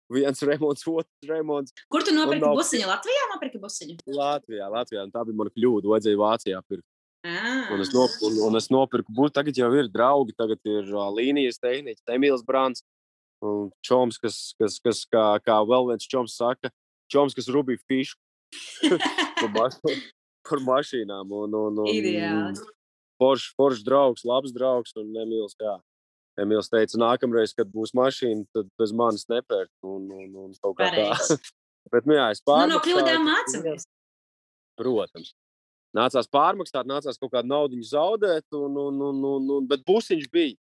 Viens 0.09 0.39
remonts, 0.47 0.85
otrs 0.87 1.27
remonts. 1.27 1.73
Kur 1.91 2.01
tu 2.05 2.13
nopirki 2.15 2.39
nav- 2.45 2.55
busiņu? 2.55 2.85
Latvijā 2.87 3.23
nopirki 3.33 3.46
busiņu? 3.61 3.97
Latvijā, 4.17 4.67
Latvijā. 4.73 5.05
Un 5.07 5.13
tā 5.13 5.23
bija 5.27 5.39
mana 5.39 5.53
kļūda. 5.53 5.91
Vajadzēja 5.93 6.21
Vācijā 6.21 6.61
pirkt. 6.67 6.85
Ah. 7.27 7.73
Un 7.73 7.81
es, 7.83 7.89
nop, 7.91 8.13
un, 8.23 8.37
un 8.47 8.59
es 8.59 8.69
nopirku, 8.71 9.11
būtu 9.11 9.35
tagad 9.35 9.57
jau 9.57 9.67
ir 9.75 9.89
draugi, 9.91 10.35
tagad 10.37 10.61
ir 10.69 10.93
uh, 10.93 11.09
līnijas 11.11 11.59
tehniķis, 11.59 12.05
Emīls 12.13 12.45
Brāns. 12.47 12.85
Un 13.43 13.67
čoms, 13.85 14.17
kas, 14.21 14.37
kas, 14.57 14.77
kas 14.81 15.03
kā, 15.11 15.25
kā 15.45 15.57
vēl 15.67 15.91
viens 15.91 16.07
čoms 16.09 16.37
saka, 16.39 16.71
čoms, 17.11 17.35
kas 17.37 17.49
rubīja 17.53 17.83
fišu 17.89 18.15
par, 19.41 19.51
maš, 19.53 19.77
par 20.47 20.63
mašīnām. 20.69 21.35
Un, 21.43 21.53
un, 21.53 21.83
un, 21.83 21.91
Ideāli. 21.91 22.63
Foršs 23.17 23.53
forš 23.57 23.83
draugs, 23.85 24.25
labs 24.25 24.53
draugs. 24.55 24.95
Un 24.97 25.13
Emīls, 25.25 25.57
jā. 25.61 25.75
Emīls 26.37 26.69
teica, 26.69 26.99
nākamreiz, 27.01 27.53
kad 27.57 27.69
būs 27.73 27.95
mašīna, 27.97 28.45
tad 28.53 28.69
bez 28.77 28.93
manis 28.93 29.25
nepērk. 29.29 29.71
Un, 29.85 30.05
un, 30.13 30.33
un 30.45 30.57
kaut 30.61 30.77
kā 30.79 30.91
tā. 30.93 31.37
Bet, 31.93 32.07
nu 32.09 32.17
jā, 32.17 32.29
Nu, 32.47 32.75
no 32.75 32.79
kļūdām 32.83 33.27
mācāmies. 33.27 33.87
Protams. 34.77 35.33
Nācās 35.97 36.29
pārmaksāt, 36.29 36.87
nācās 36.89 37.17
kaut 37.17 37.31
kādu 37.33 37.49
naudu 37.49 37.79
zaudēt, 37.81 38.45
un, 38.53 38.75
un, 38.77 39.01
un, 39.09 39.21
un, 39.31 39.51
un, 39.57 39.67
bet 39.69 39.85
busiņš 39.87 40.29
bija. 40.33 40.57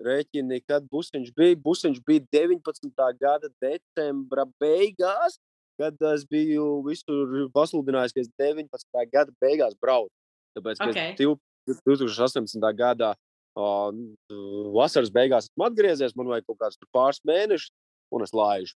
Rēķini, 0.00 0.62
kad 0.64 0.86
busiņš 0.88 1.32
bija. 1.36 1.58
Busiņš 1.60 1.98
bija 2.06 2.24
19. 2.32 2.92
gada 3.20 3.50
decembra 3.60 4.46
beigās, 4.62 5.36
kad 5.80 5.96
es 6.14 6.24
biju 6.28 6.80
visur 6.86 7.50
pasludinājis, 7.52 8.14
ka 8.16 8.24
es 8.24 8.30
19. 8.40 9.04
gada 9.12 9.34
beigās 9.42 9.76
braucu. 9.80 10.12
Tāpēc, 10.56 10.80
ka 10.80 10.88
Ok. 10.88 10.96
okay. 10.96 11.36
2018. 11.68 12.64
gadā 12.78 13.12
uh, 13.12 13.92
vasaras 14.74 15.12
beigās 15.12 15.50
esmu 15.50 15.68
atgriezies, 15.68 16.16
man 16.16 16.32
vajag 16.32 16.48
kaut 16.48 16.60
kāds 16.64 16.80
pāris 16.94 17.20
mēnešus, 17.28 17.74
un 18.16 18.24
es 18.24 18.32
laižu. 18.34 18.74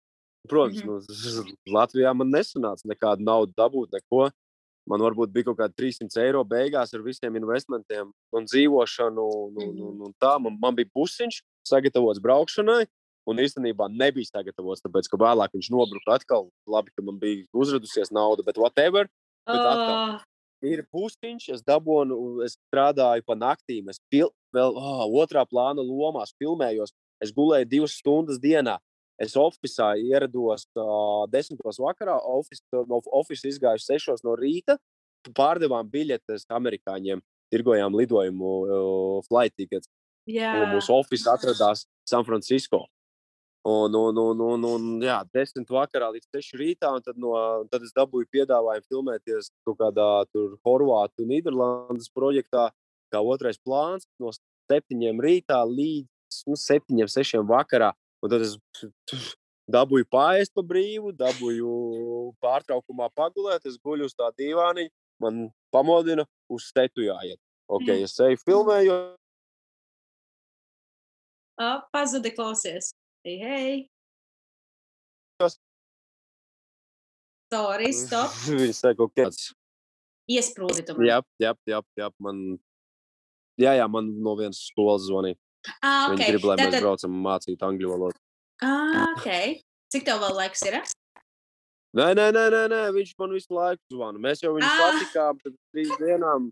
Protams, 0.48 0.84
mm 0.84 0.88
-hmm. 0.90 1.46
nu, 1.46 1.74
Latvijā 1.78 2.14
man 2.14 2.30
nesanāca 2.30 2.84
nekādu 2.86 3.22
naudu 3.22 3.52
dabūt, 3.56 3.92
neko. 3.92 4.30
Man 4.90 5.00
varbūt 5.00 5.30
bija 5.30 5.46
kaut 5.46 5.58
kādi 5.60 5.74
300 5.78 6.24
eiro 6.24 6.42
beigās 6.44 6.94
ar 6.94 7.02
visiem 7.02 7.36
investmentiem 7.36 8.10
un 8.34 8.48
dzīvošanu. 8.50 9.26
Un, 9.44 9.52
un, 9.62 9.76
un, 9.88 10.00
un 10.08 10.12
tā. 10.18 10.38
Man, 10.42 10.58
man 10.62 10.74
bija 10.74 10.90
pusiņš 10.94 11.42
sagatavots 11.68 12.18
braukšanai, 12.18 12.86
un 13.30 13.38
īstenībā 13.38 13.86
nebija 13.94 14.26
sagatavots, 14.26 14.82
tāpēc 14.82 15.06
ka 15.10 15.20
vēlāk 15.22 15.54
viņš 15.54 15.70
nobruka 15.70 16.18
atkal. 16.18 16.50
Labi, 16.66 16.90
ka 16.96 17.06
man 17.06 17.18
bija 17.22 17.46
uzradusies 17.54 18.10
nauda, 18.10 18.42
bet 18.42 18.58
whatever. 18.58 19.06
Bet 19.46 19.62
atkal. 19.62 19.94
Oh, 19.94 20.20
Ir 20.62 20.84
pusiņš, 20.94 21.48
es 21.56 21.62
dabūju, 21.66 22.16
es 22.46 22.54
strādāju 22.54 23.24
pa 23.26 23.34
naktīm. 23.34 23.88
Es 23.90 23.98
pil, 24.10 24.30
vēl 24.54 24.76
oh, 24.78 25.08
otrā 25.22 25.42
plāna 25.42 25.82
lomās 25.82 26.34
filmējos. 26.38 26.94
Es 27.22 27.34
gulēju 27.34 27.66
divas 27.70 27.96
stundas 27.98 28.38
dienā. 28.42 28.76
Es 29.20 29.36
oficiālā 29.38 30.00
ierados 30.00 30.64
uh, 30.78 31.26
desmitos 31.30 31.78
vakarā, 31.82 32.16
oficiālā 32.16 32.86
no 32.88 33.02
oficiāla 33.20 33.52
izgāju 33.52 33.84
sešos 33.84 34.24
no 34.26 34.36
rīta. 34.38 34.78
Pārdevām 35.36 35.90
biļetes 35.90 36.48
amerikāņiem, 36.50 37.20
tirgojām 37.52 37.94
lidojumu 37.94 38.54
uh, 38.62 39.20
flight 39.28 39.54
tickets. 39.58 39.90
Un 40.64 40.76
mūsu 40.76 40.94
oficiāls 40.96 41.38
atradās 41.38 41.86
San 42.08 42.24
Francisco. 42.26 42.86
Un, 43.64 43.94
un, 43.94 44.16
un, 44.18 44.40
un, 44.42 44.64
un 44.66 44.86
jā, 45.04 45.20
desmit 45.30 45.68
vakarā 45.70 46.08
līdz 46.10 46.32
seši 46.34 46.58
rītā, 46.58 46.88
un 46.96 47.02
tad, 47.04 47.18
no, 47.22 47.30
tad 47.70 47.84
es 47.86 47.92
dabūju 47.94 48.26
piedāvājumu 48.34 48.88
filmēties 48.90 49.52
kaut 49.62 49.78
kādā 49.78 50.06
tur 50.34 50.56
Horvātu 50.66 51.22
un 51.22 51.30
Nīderlandes 51.30 52.10
projektā, 52.10 52.72
kā 53.14 53.20
otrais 53.22 53.60
plāns, 53.62 54.08
no 54.18 54.32
septiņiem 54.34 55.22
rītā 55.22 55.60
līdz 55.68 56.42
nu, 56.50 56.58
septiņiem, 56.58 57.12
sešiem 57.12 57.46
vakarā. 57.46 57.92
Un 58.22 58.30
tad 58.30 58.44
es 58.46 58.56
dabūju 59.72 60.06
pāriest 60.12 60.52
pa 60.54 60.62
brīvu, 60.66 61.14
dabūju 61.18 61.72
pārtraukumā 62.42 63.08
pagulēt, 63.16 63.66
es 63.66 63.78
guļu 63.82 64.06
uz 64.10 64.14
tā 64.14 64.30
dīvāniņa, 64.38 64.92
man 65.22 65.48
pamodina 65.74 66.26
uz 66.52 66.68
stetu 66.70 67.06
jāiet. 67.06 67.40
Ok, 67.72 67.88
es 68.04 68.14
eju 68.20 68.38
filmēju, 68.42 68.94
Oh, 71.62 71.82
pazudi 71.92 72.32
klausies. 72.34 72.94
Hei, 73.24 73.36
hei. 73.38 73.74
Sorry, 77.52 77.92
stop. 77.92 78.32
Viņi 78.62 78.74
saka, 78.74 79.06
ok. 79.06 79.28
Iesprūdi 80.32 80.86
man. 80.88 81.04
Jā, 81.06 81.18
jā, 81.42 81.52
jā, 81.68 81.80
jā, 82.00 82.08
man. 82.22 82.40
Jā, 83.60 83.76
jā, 83.76 83.86
man 83.92 84.08
no 84.24 84.32
vienas 84.38 84.62
skolas 84.70 85.04
zvanīja. 85.06 85.36
Ah, 85.82 86.08
Viņi 86.10 86.18
okay. 86.18 86.30
grib, 86.32 86.44
lai 86.48 86.56
mēs 86.58 86.70
Tātad, 86.72 86.82
braucam 86.84 87.18
mācīt 87.26 87.62
angļu 87.68 87.92
valodu. 87.92 88.18
ah, 88.62 89.12
okay. 89.16 89.60
Cik 89.92 90.04
tev 90.08 90.22
vēl 90.24 90.34
laiks 90.40 90.62
ir? 90.66 90.80
Nē, 91.92 92.06
nē, 92.16 92.30
nē, 92.32 92.44
nē, 92.54 92.62
nē, 92.72 92.80
viņš 92.96 93.10
man 93.20 93.34
visu 93.36 93.52
laiku 93.52 93.82
zvana. 93.92 94.18
Mēs 94.18 94.40
jau 94.42 94.54
viņu 94.56 94.64
Ah. 94.64 94.80
satikām 94.80 95.38
pēc 95.42 95.54
trīs 95.74 95.92
dienām. 96.00 96.50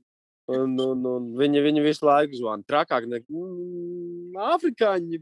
Un, 0.51 0.75
un, 0.83 1.05
un 1.07 1.27
viņi, 1.39 1.63
viņi 1.63 1.83
visu 1.85 2.05
laiku 2.05 2.37
zvana. 2.37 2.63
Trakāk 2.69 3.07
nekā 3.09 3.25
mm, 3.31 4.37
afrikāņi. 4.53 5.21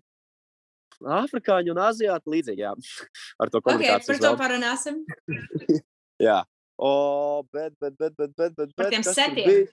Afrikāņi 0.99 1.71
un 1.71 1.79
aziāti 1.85 2.33
līdzīgi. 2.35 2.65
Jā. 2.65 2.73
Ar 3.41 3.53
to 3.53 3.61
Ok, 3.61 3.65
par 3.69 3.77
komunikāciju. 3.77 4.21
to 4.25 4.33
parunāsim. 4.41 5.03
Jā. 6.29 6.41
O, 6.79 7.43
bet, 7.53 7.75
bet, 7.83 7.95
bet, 7.99 8.15
bet, 8.19 8.35
bet, 8.39 8.57
bet, 8.59 8.75
Par 8.79 8.91
tiem 8.91 9.05
setiem. 9.07 9.69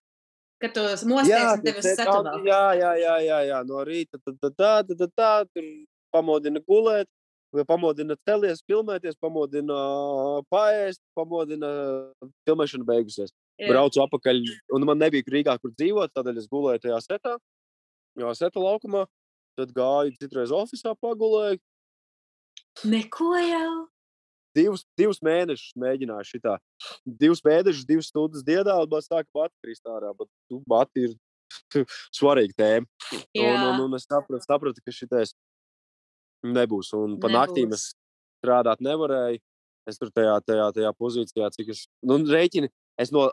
Kad 0.66 0.74
tu 0.74 0.86
mosties 1.12 1.60
tevi 1.64 1.84
seti- 1.86 2.00
satumā. 2.02 2.40
Jā, 2.48 2.64
jā, 2.80 2.92
jā, 3.02 3.16
jā, 3.26 3.40
jā, 3.52 3.60
no 3.70 3.84
rīta 3.86 4.18
tā, 4.18 4.34
tā, 4.42 4.50
tā, 4.50 4.72
tā, 4.88 4.98
tā, 5.04 5.08
tā 5.14 5.32
tur 5.54 5.70
pamodina 6.16 6.62
gulēt, 6.66 7.10
pamodina 7.70 8.18
celies, 8.28 8.64
filmēties, 8.68 9.16
pamodina 9.22 9.78
paēst, 10.52 11.00
pamodina 11.16 11.70
filmēšana 12.48 12.88
beigusies. 12.88 13.32
Jā. 13.62 13.70
Braucu 13.72 14.02
apakaļ, 14.04 14.42
un 14.76 14.88
man 14.90 15.00
nebija 15.00 15.24
Rīgā, 15.32 15.56
kur 15.62 15.72
dzīvot, 15.72 16.12
tādēļ 16.18 16.42
es 16.42 16.50
gulēju 16.52 16.84
tajā 16.88 17.00
setā, 17.06 17.38
jā, 18.20 18.34
seta 18.36 18.60
laukumā, 18.60 19.06
tad 19.56 19.72
gāju 19.76 20.16
citreiz 20.20 20.52
oficiālā 20.52 20.98
pagulēju. 21.00 21.62
Neko 22.92 23.36
jau. 23.40 23.70
Divus, 24.56 24.86
divus 24.98 25.20
mēnešus 25.26 25.76
mēģināju 25.82 26.30
šitā. 26.30 26.56
Divus 27.04 27.44
mēnešus, 27.46 27.88
divas 27.88 28.10
stundas 28.12 28.46
dienā, 28.48 28.78
un 28.84 28.92
man 28.92 29.04
sāka 29.04 29.28
pati 29.36 29.54
krist 29.64 29.84
ārā, 29.90 30.14
bet 30.16 30.30
tu, 30.50 30.62
bati 30.70 31.10
ir 31.10 31.16
svarīga 32.18 32.56
tēma. 32.62 33.12
Un, 33.42 33.66
un, 33.68 33.84
un 33.88 34.00
es 34.00 34.08
sapratu, 34.08 34.44
sapratu 34.48 34.84
ka 34.86 34.96
šitais 34.96 35.36
nebūs. 36.46 36.94
Un 36.98 37.20
pa 37.20 37.32
naktīm 37.34 37.70
Nebūs. 37.72 37.84
es 37.84 37.96
strādāt 38.40 38.84
nevarēju. 38.86 39.42
Es 39.86 40.00
tur 40.02 40.10
tajā, 40.10 40.40
tajā, 40.42 40.70
tajā 40.74 40.92
pozīcijā, 40.98 41.52
cik 41.54 41.70
es 41.76 41.84
nu, 42.02 42.18
rēķinu, 42.26 42.72
es 43.02 43.12
no, 43.14 43.28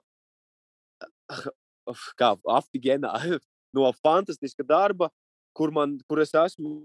kā 2.20 2.35
aftigenā, 2.59 3.12
no 3.77 3.89
fantastiska 4.03 4.66
darba, 4.68 5.09
kur, 5.57 5.73
man, 5.73 5.97
kur 6.09 6.20
es 6.20 6.35
esmu 6.37 6.83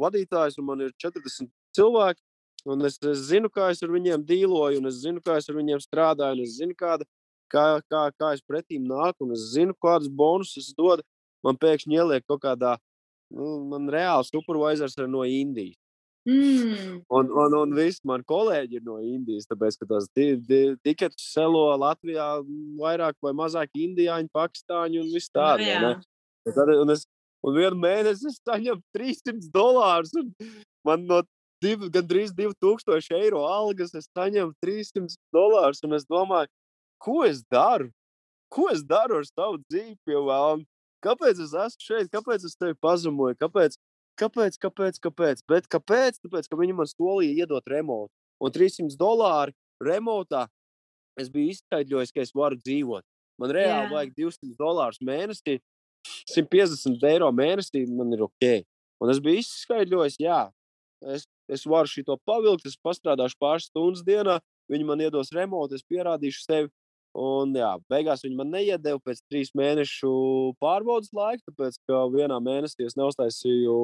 vadītājs, 0.00 0.56
un 0.60 0.68
man 0.70 0.86
ir 0.86 0.94
40 1.04 1.50
cilvēki. 1.76 2.22
Un 2.66 2.84
es, 2.86 2.98
es 3.06 3.26
zinu, 3.28 3.50
kā 3.52 3.70
es 3.72 3.82
ar 3.84 3.92
viņiem 3.92 4.24
dīloju, 4.26 4.80
un 4.80 4.90
es 4.90 5.00
zinu, 5.04 5.22
kā 5.24 5.38
es 5.38 5.48
ar 5.48 5.56
viņiem 5.58 5.80
strādāju, 5.82 6.40
un 6.40 6.44
es 6.44 6.56
zinu, 6.58 6.74
kāda, 6.78 7.06
kā, 7.52 7.66
kā, 7.86 8.08
kā 8.18 8.32
es 8.34 8.42
pretīm 8.42 8.88
nāku, 8.88 9.26
un 9.26 9.36
es 9.36 9.50
zinu, 9.54 9.76
kādus 9.82 10.10
bonusus 10.10 10.68
es 10.68 10.76
dodu. 10.76 11.06
Man 11.46 11.58
pēkšņi 11.60 11.94
ieliek 11.94 12.24
kaut 12.26 12.42
kādā, 12.42 12.74
nu, 13.30 13.60
man 13.70 13.86
reāli 13.92 14.26
supervisors 14.26 14.98
ir 14.98 15.06
no 15.10 15.22
Indijas. 15.22 15.78
Mm. 16.28 16.98
Un, 17.14 17.30
un, 17.40 17.54
un 17.56 17.70
visi 17.72 18.02
mani 18.08 18.26
kolēģi 18.28 18.80
ir 18.80 18.82
no 18.84 18.98
Indijas, 19.00 19.46
tāpēc, 19.48 19.78
ka 19.80 19.86
tās 19.94 20.08
tiketus 20.12 21.30
selo 21.30 21.62
Latvijā 21.78 22.26
vairāk 22.80 23.16
vai 23.24 23.32
mazāk 23.38 23.70
indiāņu, 23.78 24.28
pakistāņu 24.34 25.04
un 25.04 25.14
viss 25.14 25.32
tādu. 25.32 25.64
vai 25.64 25.70
jā. 25.70 25.80
ne? 25.86 25.94
Un, 26.48 26.56
tad, 26.58 26.74
un, 26.74 26.92
es, 26.92 27.06
un 27.46 27.56
vienu 27.56 27.80
mēnesi 27.80 28.28
es 28.28 28.42
saņemu 28.42 28.82
300 28.98 29.48
dolārus. 29.54 30.12
un 30.18 30.34
Man 30.86 31.08
no 31.08 31.22
div, 31.62 31.86
gandrīz 31.94 32.32
2000 32.36 33.18
eiro 33.18 33.44
algas 33.48 33.94
es 33.98 34.08
saņemu 34.16 34.54
300 34.64 35.18
dolārus. 35.34 35.82
Un 35.86 35.96
es 35.98 36.06
domāju, 36.08 36.50
ko 37.02 37.22
es 37.26 37.42
daru? 37.50 37.90
Ko 38.52 38.68
es 38.72 38.82
daru 38.84 39.20
ar 39.20 39.28
savu 39.28 39.60
dzīvi? 39.68 39.98
Vēlna? 40.08 40.64
Kāpēc 41.04 41.42
es 41.44 41.54
esmu 41.54 41.84
šeit? 41.84 42.10
Kāpēc 42.10 42.46
es 42.48 42.56
tevi 42.58 42.74
pazemoju? 42.82 43.36
Kāpēc? 43.38 43.76
Kāpēc? 44.18 44.58
Kāpēc? 44.58 44.98
Kāpēc? 45.04 45.42
Bet 45.50 45.68
kāpēc? 45.70 46.18
Tāpēc, 46.24 46.48
ka 46.50 46.58
viņi 46.58 46.74
man 46.78 46.88
solīja 46.90 47.44
iedot 47.44 47.70
remontu. 47.70 48.10
Un 48.42 48.54
300 48.54 48.98
dolāru 48.98 49.54
remontā 49.82 50.46
es 51.18 51.30
biju 51.30 51.54
izskaidrojis, 51.54 52.14
ka 52.14 52.22
es 52.24 52.34
varu 52.34 52.58
dzīvot. 52.58 53.04
Man 53.38 53.54
reāli 53.54 53.86
Jā. 53.86 53.94
vajag 53.94 54.14
200 54.18 54.58
dolārus 54.58 54.98
mēnesī, 55.04 55.58
150 56.34 57.06
eiro 57.06 57.30
mēnesī. 57.34 57.84
Man 57.90 58.14
ir 58.14 58.24
ok. 58.26 58.48
Un 59.02 59.12
es 59.12 59.20
biju 59.22 59.42
izskaidrojis, 59.44 60.18
jā, 60.18 60.40
es, 61.14 61.28
es 61.48 61.64
varu 61.66 61.90
šo 61.90 62.18
pavilkt, 62.28 62.66
es 62.68 62.76
pastrādāšu 62.84 63.38
pāris 63.40 63.68
stundas 63.70 64.04
dienā, 64.06 64.38
viņi 64.70 64.88
man 64.88 65.00
iedos 65.04 65.32
remontu, 65.34 65.78
es 65.78 65.86
pierādīšu 65.88 66.44
sevi. 66.44 66.70
Un, 67.18 67.54
jā, 67.56 67.72
beigās 67.90 68.22
viņi 68.22 68.36
man 68.38 68.52
neiedeva 68.52 69.00
pēc 69.02 69.22
trīs 69.26 69.50
mēnešu 69.56 70.10
pārbaudas 70.62 71.10
laika, 71.16 71.42
tāpēc 71.48 71.80
ka 71.88 72.04
vienā 72.12 72.36
mēnesī 72.44 72.86
es 72.86 72.94
neuztaisīju, 73.00 73.78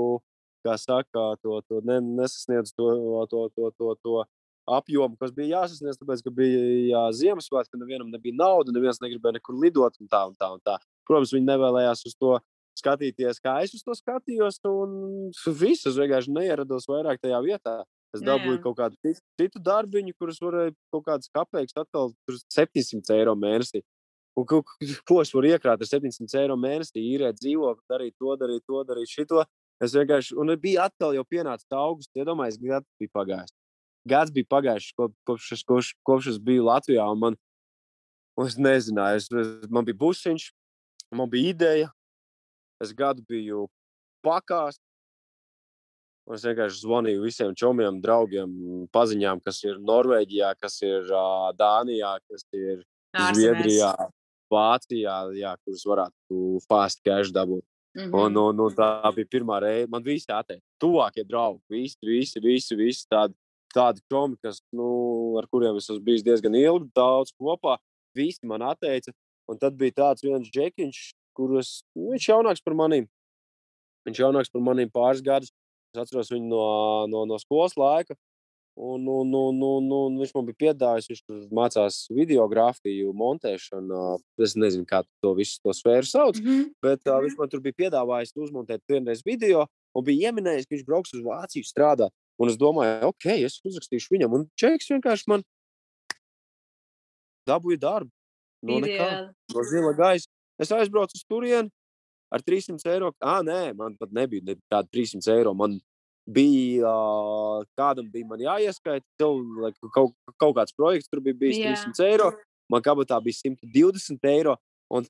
kā 0.65 0.77
saka, 0.79 1.25
to, 1.43 1.59
to 1.69 1.81
ne, 1.89 1.99
nesasniedzu 2.21 2.77
to, 2.77 2.89
to, 3.33 3.47
to, 3.57 3.71
to, 3.81 3.95
to 4.05 4.23
apjomu, 4.71 5.17
kas 5.21 5.33
bija 5.37 5.61
jāsasniedz. 5.61 5.99
Tāpēc, 6.01 6.23
ka 6.25 6.33
bija 6.35 6.63
jā, 6.89 7.05
Ziemassvētki, 7.21 7.81
nevienam 7.81 8.13
nebija 8.13 8.37
naudas, 8.39 8.75
neviens 8.77 9.01
negribēja 9.03 9.39
nekur 9.39 9.59
lidot 9.61 9.99
un 10.01 10.11
tā 10.11 10.25
un 10.29 10.37
tā. 10.39 10.51
Un 10.57 10.63
tā. 10.65 10.79
Protams, 11.09 11.35
viņi 11.37 11.49
nevēlējās 11.51 12.07
uz 12.09 12.17
to 12.17 12.39
skatīties, 12.79 13.41
kā 13.43 13.57
es 13.65 13.75
uz 13.77 13.83
to 13.87 13.95
skatījos. 13.97 14.61
Un 14.69 15.31
viss 15.59 15.87
es 15.87 15.99
vienkārši 15.99 16.35
neierados 16.35 16.89
vairāk 16.91 17.21
tajā 17.23 17.41
vietā. 17.45 17.83
Es 18.15 18.23
jā. 18.23 18.29
dabūju 18.31 18.61
kaut 18.63 18.77
kādu 18.79 19.17
citu, 19.41 19.59
darbiņu, 19.59 20.15
kurus 20.21 20.39
varēju 20.43 20.75
kaut 20.95 21.05
kādas 21.09 21.31
kapeikas 21.35 21.75
atkal 21.81 22.13
tur 22.29 22.39
700 22.55 23.11
eiro 23.17 23.35
mēnesī. 23.35 23.83
Un, 24.39 24.47
ko, 24.51 24.63
ko 25.07 25.21
es 25.23 25.33
varu 25.35 25.51
iekrāt 25.51 25.83
ar 25.83 25.89
700 25.89 26.39
eiro 26.43 26.55
mēnesī, 26.59 27.03
īrēt 27.15 27.39
dzīvokli, 27.41 27.83
darīt 27.91 28.15
to, 28.19 28.37
darīt 28.39 28.63
to, 28.67 28.85
darīt 28.87 29.11
šito. 29.11 29.43
Es 29.83 29.95
vienkārši, 29.95 30.37
un 30.39 30.55
bija 30.63 30.87
atkal 30.87 31.15
jau 31.17 31.25
pienācis 31.27 31.67
augusts, 31.75 32.15
iedomājieties, 32.15 32.63
gads 32.63 32.87
bija 33.03 33.15
pagājis. 33.19 33.55
Gads 34.07 34.31
bija 34.37 34.47
pagājis, 34.53 34.93
ko- 34.95 35.11
kopš, 35.27 35.51
es- 35.57 35.65
kopš, 35.67 35.91
kopš 36.07 36.31
es 36.35 36.39
biju 36.39 36.67
Latvijā, 36.71 37.07
un 37.11 37.19
man, 37.19 37.37
un 38.39 38.47
es 38.47 38.55
nezināju, 38.57 39.17
es, 39.17 39.29
man 39.71 39.85
bija 39.85 39.99
busiņš, 39.99 40.53
man 41.13 41.31
bija 41.31 41.51
ideja, 41.55 41.91
es 42.85 42.93
gadu 42.97 43.25
biju 43.29 43.67
pakās, 44.25 44.79
un 46.29 46.39
es 46.39 46.45
vienkārši 46.47 46.81
zvanīju 46.85 47.25
visiem 47.25 47.55
čomiem, 47.59 48.01
draugiem, 48.05 48.51
paziņām, 48.95 49.43
kas 49.45 49.61
ir 49.67 49.81
Norvēģijā, 49.85 50.55
kas 50.61 50.81
ir 50.85 51.09
uh, 51.11 51.51
Dānijā, 51.59 52.17
kas 52.31 52.47
ir 52.53 52.85
Ārzemēs. 53.15 53.39
Zviedrijā, 53.39 53.93
Vācijā, 54.53 55.19
jā, 55.39 55.55
kurus 55.65 55.85
varētu 55.89 56.41
fast 56.69 57.03
cash 57.07 57.33
dabūt. 57.35 57.65
Mhm. 57.95 58.11
Un, 58.11 58.37
un, 58.41 58.61
un 58.67 58.75
tā 58.75 58.89
bija 59.15 59.31
pirmā 59.37 59.61
reize. 59.63 59.89
Man 59.91 60.03
visi 60.03 60.27
atteica, 60.35 60.63
tuvākie 60.83 61.23
draugi, 61.27 61.63
visi, 61.71 61.99
visi, 62.03 62.43
visi, 62.43 62.79
visi 62.79 63.07
tādi, 63.11 63.37
tādi 63.75 64.03
čomi, 64.11 64.39
kas, 64.43 64.59
nu, 64.75 64.89
ar 65.39 65.47
kuriem 65.51 65.79
es 65.79 65.87
esmu 65.87 66.03
bijis 66.09 66.25
diezgan 66.27 66.57
ilgi, 66.59 66.91
daudz 66.97 67.31
kopā. 67.39 67.79
Visi 68.15 68.47
man 68.51 68.67
atteica. 68.67 69.15
Un 69.51 69.61
tad 69.61 69.77
bija 69.79 69.93
tāds 70.01 70.25
viens 70.25 70.49
džekiņš, 70.49 71.01
kurus 71.37 71.83
nu, 71.95 72.13
viņš 72.13 72.29
ir 72.29 72.35
jaunāks 72.35 72.65
par 72.65 72.77
maniem. 72.79 73.09
Viņš 74.09 74.21
ir 74.21 74.27
jaunāks 74.27 74.53
par 74.53 74.65
maniem 74.65 74.93
pāris 74.93 75.25
gadus. 75.25 75.53
Es 75.95 76.03
atceros 76.03 76.33
viņu 76.33 76.51
no, 76.51 76.65
no, 77.11 77.25
no 77.31 77.39
skolas 77.43 77.77
laika. 77.79 78.17
Un, 78.75 79.05
un, 79.07 79.29
un, 79.39 79.61
un, 79.63 79.91
un 79.95 80.17
viņš 80.19 80.33
man 80.35 80.47
bija 80.49 80.59
piedāvājis, 80.65 81.07
viņš 81.07 81.45
mācās 81.55 81.99
videogrāfiju, 82.11 83.13
montēšanu. 83.15 84.01
Es 84.43 84.57
nezinu, 84.59 84.83
kā 84.91 85.05
to 85.23 85.31
visu 85.39 85.61
to 85.63 85.75
sfēru 85.79 86.09
sauc. 86.11 86.41
Mhm. 86.43 86.73
Bet 86.83 87.07
uh, 87.07 87.21
viņš 87.23 87.39
man 87.39 87.53
tur 87.53 87.63
bija 87.63 87.85
piedāvājis 87.85 88.35
uzmontēt 88.35 88.83
vienreiz 88.91 89.23
video, 89.27 89.69
un 89.95 90.07
bija 90.07 90.33
ieminējis, 90.33 90.67
ka 90.67 90.75
viņš 90.75 90.87
brauks 90.89 91.15
uz 91.15 91.23
Vāciju 91.23 91.71
strādāt. 91.71 92.15
Un 92.43 92.51
es 92.51 92.59
domāju, 92.59 93.13
ok, 93.13 93.29
es 93.47 93.61
uzrakstīšu 93.63 94.17
viņam. 94.17 94.35
Un 94.35 94.49
Čeks 94.59 94.91
vienkārši 94.91 95.31
man 95.31 95.47
dabūja 97.47 97.79
darbu. 97.87 98.11
No, 98.65 98.81
nekā, 98.81 99.09
no 99.55 99.65
zila 99.69 99.93
gaisa. 99.95 100.27
Es 100.61 100.71
aizbraucu 100.75 101.19
uz 101.19 101.25
turieni 101.27 101.73
ar 102.35 102.43
300 102.43 102.93
eiro. 102.93 103.11
Ah, 103.23 103.43
nē, 103.47 103.75
man 103.79 103.97
pat 103.99 104.13
nebija 104.15 104.45
nekāda 104.45 104.87
300 104.91 105.35
eiro. 105.35 105.55
Man 105.55 105.79
bija, 106.27 106.89
uh, 106.89 107.65
kādam 107.79 108.09
bija 108.13 108.27
man 108.27 108.41
jāieskaita, 108.41 109.29
like, 109.61 109.79
kaut, 109.95 110.15
kaut 110.41 110.57
kāds 110.57 110.77
projekts 110.77 111.11
tur 111.11 111.21
bija 111.25 111.37
bijis 111.41 111.61
Jā. 111.61 111.75
300 111.75 112.09
eiro. 112.09 112.31
Man 112.71 112.83
kabatā 112.83 113.21
bija 113.23 113.43
120 113.45 114.31
eiro. 114.31 114.57
Un 114.91 115.07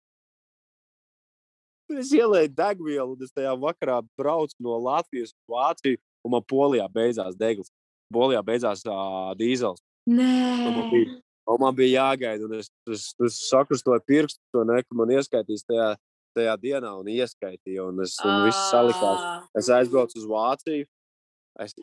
Es 1.93 2.09
ielēju 2.17 2.49
degvielu, 2.57 3.13
un 3.13 3.25
es 3.27 3.33
tajā 3.37 3.51
vakarā 3.61 3.99
braucu 4.17 4.57
no 4.65 4.79
Latvijas 4.81 5.35
uz 5.35 5.53
Vāciju, 5.53 5.99
un 6.25 6.33
man 6.33 6.45
polijā 6.49 6.87
beidzās 6.89 7.37
degls. 7.37 7.69
Polijā 8.13 8.41
beidzās 8.41 8.81
uh, 8.89 9.35
dīzels. 9.37 9.83
Nē, 10.09 10.31
un 11.51 11.61
man 11.61 11.77
bija 11.77 12.01
jāgaida, 12.01 12.47
un 12.49 12.57
es, 12.59 12.71
es, 12.91 13.11
es 13.27 13.39
sakrustoju 13.51 14.03
pirkstu, 14.09 14.41
to 14.55 14.65
ne, 14.69 14.81
ka 14.83 14.99
man 14.99 15.13
ieskaitīs 15.15 15.67
tajā, 15.69 15.95
tajā 16.35 16.57
dienā, 16.63 16.91
un 16.99 17.11
ieskaitīja, 17.13 17.87
un, 17.91 18.03
es, 18.05 18.17
un 18.25 18.45
viss 18.47 18.71
salikās. 18.73 19.23
Ā, 19.23 19.35
Es 19.61 19.71
aizbraucu 19.71 20.19
uz 20.19 20.27
Vāciju, 20.29 20.89
es 21.63 21.77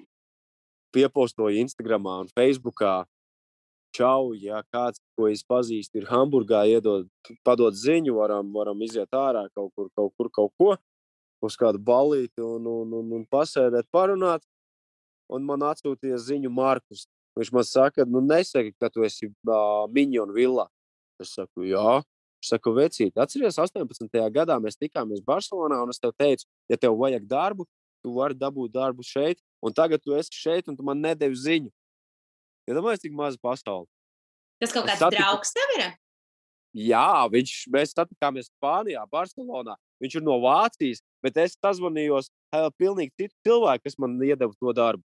piepostoju 0.96 1.62
Instagram 1.64 2.10
un 2.12 2.32
Facebookā. 2.36 3.02
Čau, 3.96 4.32
ja 4.40 4.62
kāds, 4.72 5.02
ko 5.20 5.28
es 5.28 5.42
pazīstu, 5.44 6.00
ir 6.00 6.08
Hamburgā, 6.08 6.62
iedod, 6.72 7.10
padod 7.44 7.76
ziņu, 7.76 8.14
varam, 8.16 8.48
varam 8.56 8.80
iziet 8.86 9.12
ārā 9.12 9.50
kaut 9.52 9.74
kur, 9.76 9.90
kaut 9.98 10.14
kur, 10.16 10.30
kaut 10.32 10.54
ko, 10.56 10.70
uz 11.44 11.58
kādu 11.60 11.82
balīti 11.84 12.40
un, 12.40 12.70
un, 12.72 12.94
un, 13.02 13.10
un 13.18 13.26
pasēdēt, 13.28 13.90
parunāt. 13.92 14.46
Un 15.32 15.44
man 15.48 15.64
atsūtīja 15.64 16.18
ziņu 16.20 16.52
Markus. 16.52 17.06
Viņš 17.40 17.52
man 17.56 17.64
saka, 17.64 18.06
nu 18.06 18.20
nesaki, 18.26 18.74
ka 18.80 18.90
tu 18.92 19.06
esi 19.08 19.30
uh, 19.30 19.86
Miņona 19.94 20.36
villā. 20.36 20.66
Es 21.22 21.36
saku, 21.38 21.64
jā. 21.70 22.02
Viņš 22.42 22.50
saka, 22.50 22.74
vecīt, 22.76 23.14
atceries, 23.22 23.60
18. 23.62 24.18
gadā 24.34 24.58
mēs 24.60 24.80
tikāmies 24.82 25.22
Barcelonā, 25.24 25.78
un 25.86 25.94
es 25.94 26.02
tev 26.02 26.12
teicu, 26.20 26.48
ja 26.72 26.80
tev 26.82 26.98
vajag 27.00 27.28
darbu, 27.30 27.68
tu 28.04 28.16
vari 28.18 28.36
dabūt 28.36 28.74
darbu 28.74 29.06
šeit, 29.06 29.40
un 29.64 29.74
tagad 29.78 30.02
tu 30.04 30.16
esi 30.18 30.34
šeit, 30.34 30.68
un 30.68 30.76
tu 30.76 30.84
man 30.84 31.00
nedevi 31.00 31.38
ziņu. 31.38 31.72
Iedomājieties, 32.70 33.06
cik 33.06 33.16
maza 33.18 33.40
pasaule. 33.42 33.88
Tas 34.62 34.74
kaut 34.74 34.90
kāds 34.90 35.02
satiku- 35.02 35.22
draugs 35.22 35.54
tev 35.56 35.76
ir? 35.78 35.86
Jā, 36.72 37.28
viņš, 37.32 37.54
mēs 37.74 37.94
satikāmies 37.94 38.50
Spānijā, 38.50 39.04
Barcelonā. 39.12 39.76
Viņš 40.02 40.16
ir 40.18 40.24
no 40.24 40.38
Vācijas, 40.42 41.02
bet 41.22 41.38
es 41.38 41.58
sazvanījos 41.60 42.30
ar 42.56 42.72
pilnīgi 42.80 43.12
citu 43.20 43.36
cilvēku, 43.46 43.84
kas 43.84 43.98
man 44.00 44.18
iedeva 44.20 44.54
to 44.56 44.74
darbu. 44.74 45.04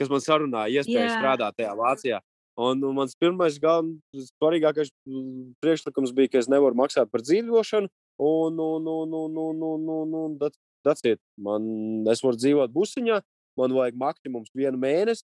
Kas 0.00 0.10
man 0.10 0.22
sarunāja, 0.24 0.80
iespēju 0.80 1.06
Jā. 1.06 1.16
strādāt 1.18 1.56
tajā 1.58 1.74
Vācijā. 1.78 2.20
Un, 2.54 2.78
un 2.86 2.94
mans 2.94 3.14
pirmais, 3.18 3.56
galvenais, 3.58 4.28
svarīgākais 4.38 4.90
mm, 5.08 5.54
priekšlikums 5.62 6.12
bija, 6.14 6.30
ka 6.32 6.38
es 6.42 6.48
nevaru 6.50 6.78
maksāt 6.78 7.10
par 7.10 7.22
dzīvošanu. 7.26 7.90
Un, 8.22 8.58
un, 8.62 8.86
un, 8.86 9.14
un, 9.18 9.38
un, 9.42 9.62
un, 9.66 9.88
un, 9.90 10.14
un 10.20 10.36
that's- 10.38 10.60
that's 10.86 11.02
it. 11.08 11.18
man, 11.38 11.64
es 12.10 12.22
varu 12.22 12.38
dzīvot 12.38 12.70
busiņā, 12.74 13.20
man 13.58 13.74
vajag 13.74 13.98
maksimums 13.98 14.52
vienu 14.54 14.78
mēnesi, 14.78 15.24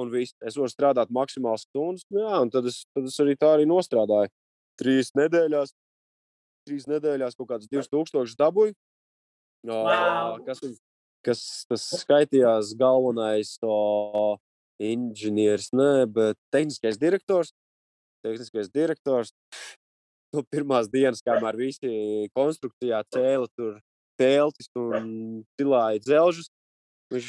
un 0.00 0.08
viss. 0.12 0.32
Es 0.40 0.56
varu 0.56 0.72
strādāt 0.72 1.12
maksimāli 1.12 1.60
stundas. 1.60 2.06
nu 2.10 2.24
Jā, 2.24 2.40
un 2.40 2.52
tad 2.52 2.68
es, 2.70 2.86
tad 2.96 3.04
es 3.10 3.18
arī 3.20 3.36
tā 3.36 3.52
arī 3.56 3.68
nostrādāju. 3.68 4.32
Trīs 4.80 5.12
nedēļās, 5.18 5.74
trīs 6.68 6.88
nedēļās 6.88 7.36
kaut 7.36 7.50
kādas 7.52 7.68
2000 7.68 8.38
dabūju. 8.40 8.72
Wow. 9.68 10.40
kas, 10.46 10.58
kas 11.26 11.42
tas 11.70 11.84
skaitījās 12.02 12.72
galvenais 12.78 13.54
o, 13.62 14.38
inženieris, 14.82 15.70
ne, 15.76 16.06
bet 16.10 16.38
tehniskais 16.54 16.98
direktors. 17.00 17.52
Tehniskais 18.22 18.70
direktors. 18.70 19.32
No 20.32 20.44
pirmās 20.48 20.88
dienas, 20.88 21.20
kamēr 21.24 21.58
visi 21.58 22.28
konstrukcijā 22.32 23.02
cēla 23.12 23.50
tur 23.52 23.80
teltis 24.20 24.70
un 24.78 25.42
cilāja 25.60 26.00
dzelžus, 26.00 26.48
viņš 27.12 27.28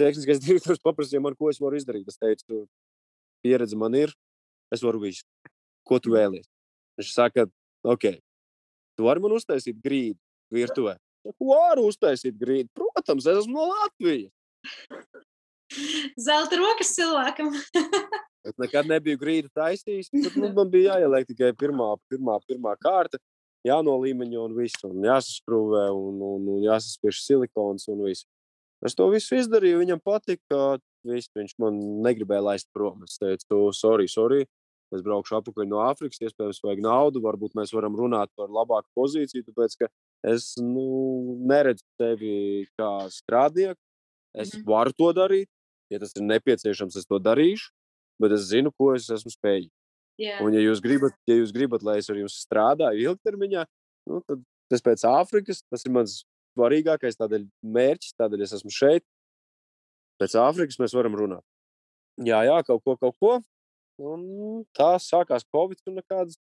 tehniskais 0.00 0.42
direktors 0.46 0.82
paprasīja 0.82 1.22
man, 1.22 1.36
ko 1.38 1.52
es 1.52 1.60
varu 1.62 1.78
izdarīt. 1.78 2.08
Es 2.10 2.18
teicu, 2.20 2.64
pieredze 3.44 3.78
man 3.78 3.94
ir, 3.98 4.14
es 4.74 4.82
varu 4.84 5.04
visu. 5.06 5.24
Ko 5.86 6.00
tu 6.02 6.16
vēlies? 6.16 6.48
Viņš 6.98 7.12
saka, 7.14 7.46
ok, 7.86 8.08
tu 8.98 9.06
vari 9.06 9.22
man 9.22 9.36
uztaisīt 9.36 9.78
grīdu 9.84 10.18
virtuvē. 10.52 10.96
Ko 11.34 11.50
varu 11.50 11.88
uztaisīt 11.90 12.36
grīdu? 12.38 12.70
Protams, 12.76 13.26
es 13.26 13.42
esmu 13.42 13.56
no 13.58 13.66
Latvijas. 13.72 14.32
Zelta 16.20 16.58
rokas 16.60 16.94
cilvēkam. 16.96 17.52
Es 18.46 18.54
nekad 18.62 18.86
nebiju 18.86 19.18
grīdu 19.18 19.48
taisījis. 19.58 20.06
Tad, 20.12 20.36
nu, 20.38 20.52
man 20.54 20.68
bija 20.70 20.94
jāieliek 20.94 21.26
tikai 21.26 21.48
pirmā, 21.58 21.88
pirmā, 22.06 22.36
pirmā 22.46 22.76
kārta, 22.78 23.18
jānolīmeņo 23.66 24.44
un 24.46 24.54
viss. 24.54 24.84
Un 24.86 25.02
jāsasprūvē 25.02 25.88
un, 25.90 26.20
un, 26.22 26.44
un 26.54 26.60
jāsaspiež 26.62 27.24
silikons 27.24 27.88
un 27.90 28.04
viss. 28.06 28.22
Es 28.86 28.94
to 28.94 29.08
visu 29.10 29.40
izdarīju, 29.40 29.80
viņam 29.82 30.02
patika. 30.04 30.76
Viss, 31.06 31.30
viņš 31.34 31.56
man 31.62 31.80
negribēja 32.06 32.44
laist 32.52 32.70
prom. 32.74 33.02
Es 33.06 33.18
teicu, 33.18 33.64
sorry, 33.74 34.06
sorry. 34.10 34.46
Es 34.94 35.02
braukšu 35.02 35.40
atpakaļ 35.40 35.66
no 35.66 35.82
Āfrikas, 35.82 36.22
iespējams, 36.22 36.62
vajag 36.62 36.82
naudu. 36.86 37.22
Varbūt 37.24 37.58
mēs 37.58 37.74
varam 37.74 37.98
runāt 37.98 38.30
par 38.38 38.52
labāku 38.54 38.86
pozīciju, 38.94 39.48
tāpēc 39.48 39.74
ka 39.80 39.90
es 40.24 40.54
nu, 40.60 41.36
neredzu 41.48 41.84
tevi 42.00 42.66
kā 42.78 43.08
strādnieku. 43.12 43.80
Es 44.36 44.52
mm 44.52 44.66
varu 44.68 44.92
to 44.92 45.12
darīt, 45.16 45.48
ja 45.88 45.98
tas 45.98 46.12
ir 46.16 46.22
nepieciešams, 46.22 46.96
es 46.96 47.06
to 47.08 47.18
darīšu, 47.18 47.70
bet 48.20 48.32
es 48.36 48.50
zinu, 48.50 48.72
ko 48.76 48.92
es 48.94 49.08
esmu 49.08 49.32
spējīgs. 49.32 49.72
Jā. 50.20 50.38
Un, 50.44 50.52
ja 50.52 50.60
jūs 50.60 50.80
gribat, 50.84 51.16
ja 51.28 51.36
jūs 51.36 51.52
gribat 51.52 51.82
lai 51.84 51.98
es 52.00 52.08
ar 52.12 52.16
jums 52.16 52.36
strādāju 52.44 53.12
ilgtermiņā, 53.12 53.64
nu, 54.08 54.20
tad 54.28 54.44
tas 54.72 54.82
pēc 54.82 55.04
Āfrikas 55.08 55.62
tas 55.70 55.84
ir 55.86 55.92
mans 55.92 56.22
svarīgākais 56.56 57.18
mērķis, 57.20 58.16
tādēļ 58.20 58.46
es 58.46 58.54
esmu 58.56 58.72
šeit. 58.72 59.04
Pēc 60.20 60.36
Āfrikas 60.40 60.80
mēs 60.80 60.96
varam 60.96 61.16
runāt. 61.18 61.44
Jā, 62.24 62.40
jā, 62.48 62.56
kaut 62.64 62.82
ko, 62.84 62.96
kaut 62.96 63.16
ko. 63.20 63.34
Un 64.00 64.64
tā 64.76 64.96
sākās 65.00 65.44
Covid 65.52 65.80
un 65.88 66.00
nekādas. 66.00 66.40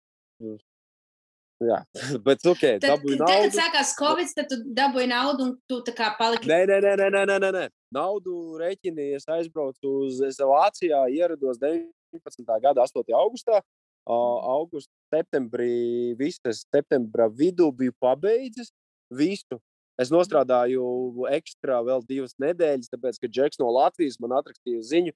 Jā, 1.60 1.82
bet 2.26 2.46
ok, 2.48 2.62
Tad, 2.80 2.86
dabūju 2.86 3.18
tad, 3.20 3.26
kad 3.28 3.42
naudu. 3.42 3.56
sākās 3.58 3.90
Covid, 3.98 4.30
tad 4.36 4.48
tu 4.48 4.56
dabūji 4.76 5.10
naudu 5.10 5.44
un 5.44 5.50
tu 5.68 5.80
tā 5.84 5.92
kā 5.96 6.08
paliki. 6.16 6.48
Nē, 6.48 6.62
nē, 6.70 6.78
nē, 6.80 6.94
nē, 6.96 7.10
nē, 7.28 7.36
nē, 7.44 7.50
nē. 7.56 7.64
Naudu 7.92 8.36
rēķini 8.60 9.10
es 9.18 9.28
aizbraucu 9.28 9.92
uz 10.06 10.22
es 10.24 10.40
Vācijā, 10.40 11.02
ierados 11.12 11.60
19. 11.60 12.46
gada 12.64 12.86
8. 12.86 13.12
augustā. 13.18 13.60
Uh, 14.08 14.40
augusta, 14.56 14.88
septembrī, 15.12 16.16
visas 16.16 16.62
septembra 16.64 17.28
vidū 17.28 17.68
biju 17.76 17.92
pabeidzis 18.00 18.72
visu. 19.12 19.60
Es 20.00 20.08
nostrādāju 20.08 21.26
ekstra 21.28 21.82
vēl 21.84 22.00
divas 22.08 22.32
nedēļas, 22.40 22.88
tāpēc, 22.88 23.20
ka 23.20 23.28
Džeks 23.28 23.60
no 23.60 23.68
Latvijas 23.76 24.16
man 24.22 24.32
atrakstīja 24.38 24.80
ziņu 24.94 25.12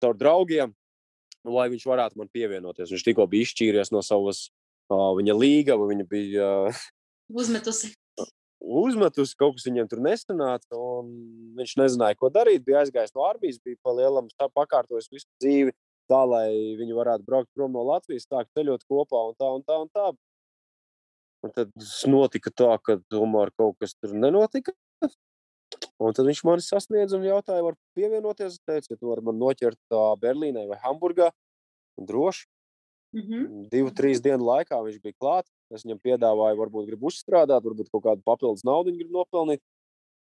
caur 0.00 0.16
draugiem, 0.16 0.72
lai 1.44 1.68
viņš 1.68 1.84
varētu 1.92 2.16
man 2.16 2.32
pievienoties. 2.32 2.88
Viņš 2.94 3.04
tikko 3.04 3.28
bija 3.28 3.44
izšķīries 3.44 3.92
no 3.92 4.00
savas 4.00 4.46
viņa 4.90 5.36
līga, 5.36 5.76
viņa 5.78 6.06
bija 6.08 6.48
Uzmetusi. 7.32 7.94
uzmetusi, 8.60 9.36
kaut 9.36 9.56
kas 9.56 9.66
viņam 9.68 9.88
tur 9.88 10.00
nesanāca. 10.04 10.76
un 10.76 11.10
Viņš 11.56 11.76
nezināja, 11.78 12.18
ko 12.18 12.30
darīt. 12.30 12.64
Bija 12.64 12.82
aizgājis 12.82 13.14
no 13.14 13.24
armijas, 13.24 13.60
bija 13.64 13.76
pa 13.82 13.92
lielam 13.94 14.28
tā 14.38 14.48
pakārtojis 14.50 15.10
visu 15.12 15.28
dzīvi, 15.40 15.72
tā 16.10 16.20
lai 16.26 16.48
viņi 16.78 16.96
varētu 16.96 17.24
braukt 17.24 17.50
prom 17.54 17.72
no 17.72 17.84
Latvijas, 17.86 18.26
sākt 18.26 18.50
ceļot 18.58 18.84
kopā 18.90 19.28
un 19.28 19.36
tā 19.38 19.50
un 19.54 19.62
tā. 19.62 19.80
Un 19.80 19.88
tā. 19.94 20.12
Un 21.44 21.52
tad 21.52 21.70
notika 22.08 22.50
tā, 22.50 22.72
ka 22.80 22.98
tomēr 23.12 23.52
kaut 23.56 23.76
kas 23.80 23.94
tur 23.94 24.16
nenotika. 24.16 24.72
Un 26.00 26.14
tad 26.14 26.26
viņš 26.26 26.42
man 26.46 26.62
sasniedza 26.62 27.18
un 27.18 27.26
jautāja, 27.26 27.64
var 27.64 27.76
pievienoties. 27.96 28.56
Es 28.58 28.64
teicu, 28.66 28.92
ka 28.92 29.00
tu 29.00 29.10
vari 29.10 29.24
man 29.26 29.38
noķert 29.40 29.96
Berlīnē 30.22 30.66
vai 30.70 30.78
Hamburgā. 30.82 31.30
Droši. 32.00 32.48
Mhm. 33.14 33.68
Divu, 33.70 33.92
trīs 33.94 34.20
dienu 34.22 34.42
laikā 34.42 34.80
viņš 34.82 34.98
bija 35.02 35.14
klāts. 35.20 35.52
Es 35.70 35.84
viņam 35.86 36.00
piedāvāju, 36.02 36.58
varbūt 36.58 36.88
grib 36.90 37.06
uzstrādāt, 37.06 37.62
varbūt 37.62 37.90
kaut 37.92 38.04
kādu 38.04 38.24
papildus 38.26 38.66
naudu 38.66 38.90
viņš 38.90 39.00
grib 39.02 39.14
nopelnīt. 39.14 39.62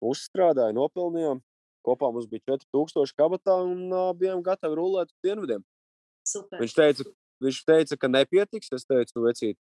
Uzstrādāju, 0.00 0.76
nopelnījām. 0.78 1.42
Kopā 1.84 2.10
mums 2.12 2.28
bija 2.28 2.56
4000 2.56 3.16
kabatā 3.16 3.56
un 3.64 3.88
uh, 3.92 4.10
bijām 4.16 4.42
gatavi 4.44 4.76
rullēt 4.76 5.12
uz 5.12 5.20
dienvidiem. 5.24 5.62
Super. 6.28 6.60
Viņš 6.60 6.74
teica, 6.76 7.06
viņš 7.44 7.60
teica, 7.68 8.00
ka 8.00 8.10
nepietiks. 8.12 8.72
Es 8.76 8.88
teicu, 8.88 9.24
vecīt, 9.24 9.56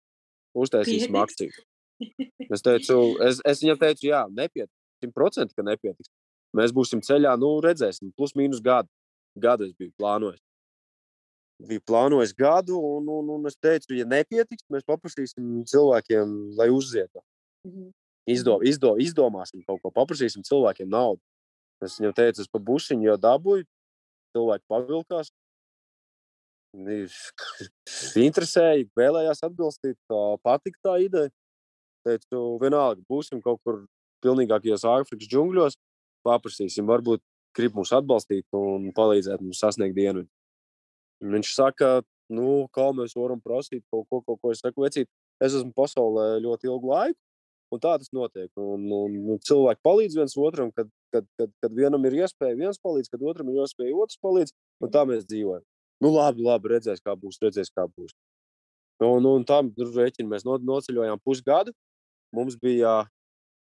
uztaisīsim 0.57 1.17
akciju. 1.17 1.65
Es, 2.47 2.61
teicu, 2.61 2.97
es, 3.25 3.41
es 3.41 3.61
viņam 3.63 3.81
teicu, 3.81 4.09
jā, 4.09 4.23
nepietiks. 4.29 4.73
Simtprocentīgi, 5.01 5.57
ka 5.57 5.65
nepietiks. 5.65 6.09
Mēs 6.57 6.73
būsim 6.73 7.01
ceļā, 7.05 7.33
nu, 7.41 7.55
redzēsim, 7.65 8.13
plus 8.17 8.33
mīnus 8.37 8.61
gadu. 8.65 8.89
Gadu 9.37 9.67
es 9.67 9.73
biju 9.77 9.93
plānojis. 9.97 10.41
Biju 11.57 11.81
plānojis 11.89 12.35
gadu, 12.37 12.77
un, 12.77 13.07
un, 13.09 13.29
un 13.33 13.49
es 13.49 13.57
teicu, 13.57 13.95
ja 13.97 14.05
nepietiks, 14.05 14.67
mēs 14.73 14.85
paprasīsim 14.85 15.63
cilvēkiem, 15.65 16.35
lai 16.59 16.69
uzzietu. 16.73 17.23
Mhm. 17.65 17.89
Izdo, 18.27 18.57
izdo, 18.67 18.91
izdomāsim 18.99 19.63
kaut 19.63 19.79
ko, 19.81 19.89
paprasīsim 19.95 20.43
cilvēkiem 20.43 20.89
naudu. 20.91 21.21
Es 21.81 21.95
viņam 21.97 22.13
teicu, 22.17 22.43
es 22.43 22.51
pa 22.51 22.59
busiņu 22.59 23.07
jau 23.07 23.17
dabūju, 23.23 23.65
cilvēki 24.35 24.65
pavilkās. 24.73 25.31
Viņš 26.87 27.17
interesēja, 28.27 28.85
vēlējās 28.97 29.43
atbalstīt, 29.47 29.97
tā 30.11 30.21
patika 30.45 30.89
tā 30.89 30.97
ideja. 31.05 31.33
Teicu, 32.07 32.43
vienalga, 32.61 33.01
būsim 33.09 33.41
kaut 33.43 33.59
kur 33.65 33.85
pilnīgākajos 34.23 34.85
Āfrikas 34.87 35.29
džungļos, 35.31 35.77
paprasīsim, 36.27 36.87
varbūt 36.89 37.23
grib 37.57 37.77
mūs 37.77 37.93
atbalstīt 37.95 38.45
un 38.55 38.91
palīdzēt 38.95 39.41
mums 39.43 39.61
sasniegt 39.63 39.95
dienvidu. 39.97 40.29
Viņš 41.23 41.53
saka, 41.55 42.01
nu, 42.29 42.67
kā 42.75 42.89
mēs 42.95 43.15
varam 43.17 43.39
prasīt 43.41 43.83
kaut 43.91 44.05
ko, 44.09 44.21
kaut 44.25 44.41
ko. 44.41 44.51
Es 44.53 44.61
saku, 44.61 44.83
vecīt, 44.85 45.09
es 45.43 45.55
esmu 45.57 45.73
pasaulē 45.77 46.37
ļoti 46.43 46.69
ilgu 46.69 46.91
laiku, 46.91 47.19
un 47.73 47.81
tā 47.83 47.95
tas 47.97 48.13
notiek. 48.13 48.51
Un, 48.59 48.85
un, 48.93 49.17
un 49.33 49.41
cilvēki 49.47 49.83
palīdz 49.87 50.19
viens 50.19 50.37
otram, 50.37 50.71
kad, 50.75 50.91
kad, 51.15 51.25
kad, 51.39 51.51
kad 51.63 51.75
vienam 51.75 52.05
ir 52.09 52.19
iespēja, 52.21 52.59
viens 52.59 52.79
palīdz, 52.83 53.09
kad 53.13 53.25
otram 53.25 53.49
ir 53.51 53.63
iespēja, 53.63 53.97
otrs 53.97 54.21
palīdz, 54.23 54.55
un 54.83 54.93
tā 54.93 55.03
mēs 55.09 55.25
dzīvojam. 55.25 55.65
Nu, 56.03 56.13
labi, 56.13 56.45
labi, 56.45 56.75
redzēs, 56.75 57.01
kā 57.01 57.15
būs, 57.17 57.41
redzēs, 57.41 57.73
kā 57.73 57.87
būs. 57.89 58.13
Un, 59.01 59.25
un 59.29 59.45
tam 59.45 59.69
rēķinu 59.77 60.29
mēs 60.29 60.45
no, 60.45 60.57
noceļojām 60.61 61.21
pusgadu. 61.25 61.73
Mums 62.33 62.57
bija 62.61 63.05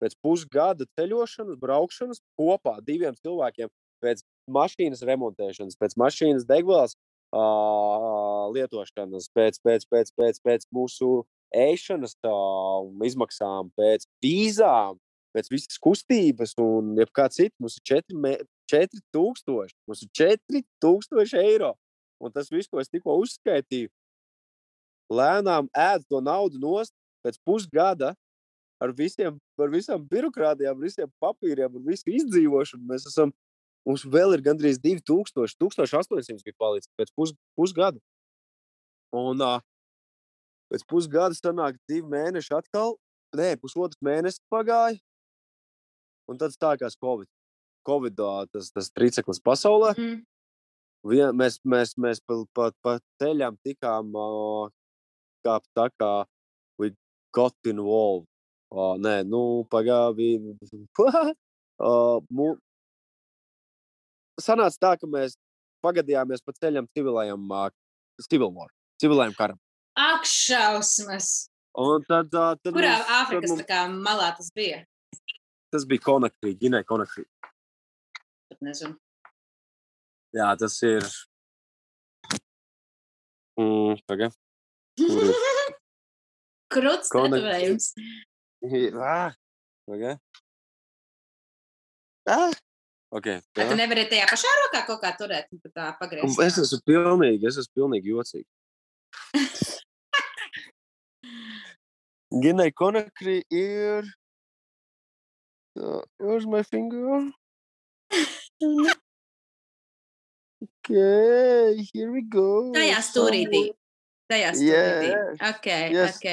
pēc 0.01 0.17
pusgada 0.25 0.87
ceļošanas, 0.99 1.59
braukšanas 1.61 2.23
kopā 2.41 2.79
diviem 2.85 3.17
cilvēkiem 3.21 3.69
pēc 4.01 4.25
mašīnas 4.51 5.05
remontēšanas, 5.07 5.77
pēc 5.81 5.97
mašīnas 6.01 6.47
degvielas 6.49 6.97
lietošanas, 7.31 9.29
pēc, 9.35 9.61
pēc, 9.63 9.87
pēc, 9.91 10.11
pēc, 10.19 10.41
pēc 10.43 10.67
mūsu 10.75 11.23
ēšanas 11.55 12.17
uh, 12.27 12.91
izmaksām, 13.07 13.71
pēc 13.79 14.07
vīzām, 14.23 14.99
pēc 15.35 15.51
visas 15.51 15.79
kustības 15.83 16.55
un 16.59 16.97
jebkā 16.99 17.29
cita. 17.31 17.55
Mums 17.63 17.79
ir 17.79 17.85
4000, 18.71 19.77
mums 19.87 20.03
ir 20.03 20.11
4000 20.19 21.45
eiro. 21.45 21.75
Un 22.21 22.33
tas 22.33 22.51
viss, 22.53 22.69
ko 22.69 22.81
es 22.83 22.91
tikko 22.91 23.17
uzskaitīju, 23.23 23.89
lēnām 25.11 25.71
ēd 25.75 26.05
to 26.11 26.21
naudu 26.23 26.61
nost 26.61 26.93
pēc 27.25 27.39
pusgada 27.47 28.15
ar 28.81 28.93
visiem, 28.97 29.39
ar 29.61 29.73
visām 29.73 30.05
birokrātijām, 30.09 30.79
visiem 30.81 31.11
papīriem, 31.23 31.77
ar 31.77 31.87
visu 31.87 32.13
izdzīvošanu. 32.13 32.87
Mēs 32.89 33.07
esam, 33.11 33.33
mums 33.89 34.05
vēl 34.05 34.37
ir 34.37 34.45
gandrīz 34.45 34.81
2000, 34.83 35.57
1800 35.61 36.47
bija 36.47 36.59
palicis 36.61 36.91
pēc 36.99 37.13
pus, 37.17 37.35
pusgada. 37.59 38.01
Un 39.17 39.43
uh, 39.43 39.59
pēc 40.71 40.87
pusgada 40.91 41.37
sanāk 41.37 41.79
divi 41.91 42.07
mēneši 42.11 42.55
atkal, 42.61 42.97
nē, 43.37 43.55
pusotrs 43.63 43.99
mēnesis 44.05 44.43
pagāja, 44.53 45.01
un 46.31 46.39
tad 46.39 46.55
stākās 46.55 46.99
Covid. 47.01 47.29
Covid 47.87 48.19
tas, 48.53 48.69
tas 48.75 48.91
triceklis 48.93 49.41
pasaulē. 49.43 49.95
Mhm. 49.97 50.21
Vien, 51.11 51.33
mēs, 51.33 51.57
mēs, 51.65 51.95
mēs 51.97 52.19
pa, 52.29 52.37
pa, 52.53 52.67
pa 52.85 52.99
ceļām 53.23 53.55
tikām 53.65 54.13
uh, 54.13 54.69
kā 55.41 55.57
tā 55.73 55.87
kā 55.97 56.11
we 56.79 56.93
got 57.33 57.55
involved. 57.65 58.29
Uh, 58.71 58.99
nē, 59.01 59.23
nu, 59.27 59.65
pagāja. 59.73 60.13
uh, 61.89 62.21
mu... 62.31 62.53
Sanāca 64.43 64.79
tā, 64.81 64.93
ka 65.01 65.07
mēs 65.07 65.37
pagadījāmies 65.85 66.43
pa 66.45 66.53
ceļam 66.57 66.89
civilajam, 66.97 67.47
civil 68.29 68.51
war, 68.57 68.69
civilajam 69.01 69.35
karam. 69.39 69.59
Ak, 69.97 70.25
šausmas! 70.29 71.49
Un 71.79 72.03
tad, 72.09 72.33
uh, 72.35 72.57
tad 72.59 72.75
Kurā 72.75 72.97
mums- 72.99 73.11
Āfrikas 73.21 73.53
mums- 73.53 74.03
malā 74.07 74.31
tas 74.37 74.51
bija? 74.51 74.85
Tas 75.71 75.85
bija 75.87 76.03
Konakrī, 76.03 76.57
Ginē 76.59 76.83
Konakrī. 76.85 77.25
Pat 78.51 78.59
nezinu. 78.61 78.97
Jā, 80.35 80.57
tas 80.59 80.83
ir. 80.83 81.03
Mm, 83.59 83.99
tagad. 84.09 84.35
Konak- 86.71 87.11
tetovējums. 87.11 87.93
Ah, 88.95 89.33
tagad. 89.89 90.19
Ah, 92.29 92.51
ok. 93.11 93.27
Vai 93.59 93.67
tu 93.71 93.77
nevari 93.79 94.07
tajā 94.11 94.27
pašā 94.31 94.53
rokā 94.63 94.81
kaut 94.89 95.01
kā 95.03 95.11
turēt 95.19 95.51
un 95.55 95.63
tā 95.75 95.91
pagriezt? 96.01 96.41
Es 96.47 96.59
esmu 96.63 96.81
pilnīgi, 96.87 97.47
es 97.51 97.59
esmu 97.63 97.73
pilnīgi 97.83 98.15
jocīgs. 98.15 98.49
Ginē 102.31 102.71
Konakrī 102.73 103.41
ir. 103.51 104.07
Uh, 105.79 106.03
where's 106.19 106.47
my 106.47 106.63
finger? 106.63 107.31
Okay, 110.91 111.87
here 111.95 112.11
we 112.13 112.23
go. 112.23 112.73
Tajā 112.75 112.99
stūrītī. 113.07 113.61
Tajā 114.29 114.51
stūrītī. 114.59 115.11
Yes. 115.13 115.43
Ok, 115.49 115.69
Yes. 115.95 116.17
ok. 116.19 116.27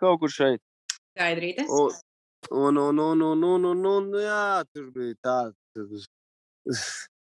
Kaut 0.00 0.20
kur 0.22 0.30
šeit. 0.32 0.62
Skaidrītes. 1.16 1.66
Un, 1.68 1.90
un, 2.50 2.78
un, 2.78 3.00
un, 3.00 3.22
un, 3.26 3.44
un, 3.44 3.64
un, 3.72 3.86
un 3.92 4.08
jā, 4.22 4.64
tur 4.72 4.86
bija 4.94 5.18
tā. 5.24 5.36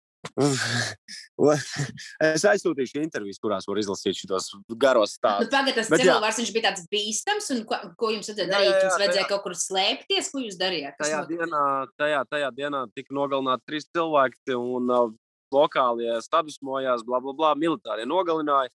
Es 2.22 2.44
aizsūtīšu 2.46 3.00
intervijas, 3.02 3.40
kurās 3.42 3.66
var 3.66 3.80
izlasīt 3.82 4.20
šos 4.20 4.52
garos 4.80 5.10
Nu, 5.10 5.18
stāstus. 5.18 5.50
Pagaidā, 5.50 5.74
tas 5.80 5.90
cilvēks 5.90 6.38
viņš 6.40 6.52
bija 6.54 6.66
tāds 6.68 6.84
bīstams, 6.92 7.48
un 7.54 7.64
ko, 7.68 7.78
ko 7.98 8.12
jums 8.14 8.30
Jā, 8.30 8.36
darīt? 8.38 8.70
Jums 8.70 9.00
vajadzēja 9.00 9.24
tajā. 9.24 9.30
kaut 9.32 9.42
kur 9.46 9.56
slēpties, 9.58 10.30
ko 10.30 10.44
jūs 10.44 10.58
darījāt? 10.60 10.94
Tajā 11.00 11.24
notika? 11.24 11.42
dienā, 11.42 11.64
tajā, 11.98 12.22
tajā 12.30 12.52
dienā 12.54 12.84
tika 12.94 13.18
nogalināti 13.18 13.66
trīs 13.66 13.88
cilvēki, 13.90 14.54
un 14.54 14.94
uh, 14.94 15.10
lokālie 15.52 16.14
sadusmojās, 16.28 17.02
bla, 17.08 17.18
bla, 17.24 17.34
bla, 17.36 17.52
militārie 17.58 18.06
nogalināja. 18.08 18.70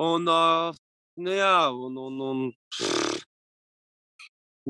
Un, 0.00 0.24
uh, 0.26 0.72
nu, 1.20 1.36
jā, 1.36 1.56
un, 1.70 2.00
un, 2.08 2.20
un 2.30 2.44
pff, 2.72 3.03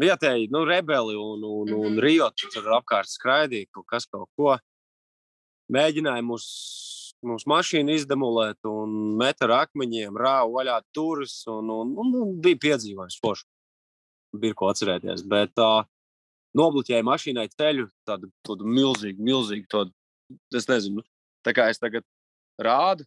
vietēji, 0.01 0.51
nu, 0.53 0.65
rebeli 0.67 1.17
un, 1.19 1.43
un, 1.45 1.73
un 1.73 1.93
Mhm. 1.93 2.01
rioti 2.03 2.51
tur 2.53 2.71
apkārt 2.79 3.11
skraidīja, 3.11 3.71
kaut 3.73 3.87
kas 3.87 4.07
kaut 4.07 4.29
ko. 4.37 4.59
Mēģināja 5.73 6.23
mūs, 6.23 6.47
mūsu 7.25 7.49
mašīnu 7.49 7.95
izdemolēt 7.95 8.59
un 8.69 9.17
met 9.17 9.41
ar 9.43 9.65
akmeņiem, 9.65 10.17
rāva 10.17 10.51
vaļā 10.53 10.81
turis, 10.93 11.47
un, 11.49 11.71
un, 11.71 11.95
un, 11.97 12.15
un 12.21 12.41
bija 12.41 12.61
piedzīvojums 12.67 13.21
forši. 13.23 13.47
Bija 14.35 14.55
ko 14.59 14.69
atcerēties, 14.69 15.23
bet 15.31 15.55
uh, 15.63 15.87
nobloķēja 16.59 17.07
mašīnai 17.07 17.49
ceļu, 17.55 17.89
tādu, 18.05 18.31
tādu 18.45 18.67
milzīgu, 18.67 19.23
milzīgu, 19.23 19.67
tādu, 19.71 19.95
es 20.53 20.67
nezinu, 20.69 21.05
tā 21.47 21.55
kā 21.55 21.69
es 21.71 21.79
tagad 21.79 22.05
rādu, 22.61 23.07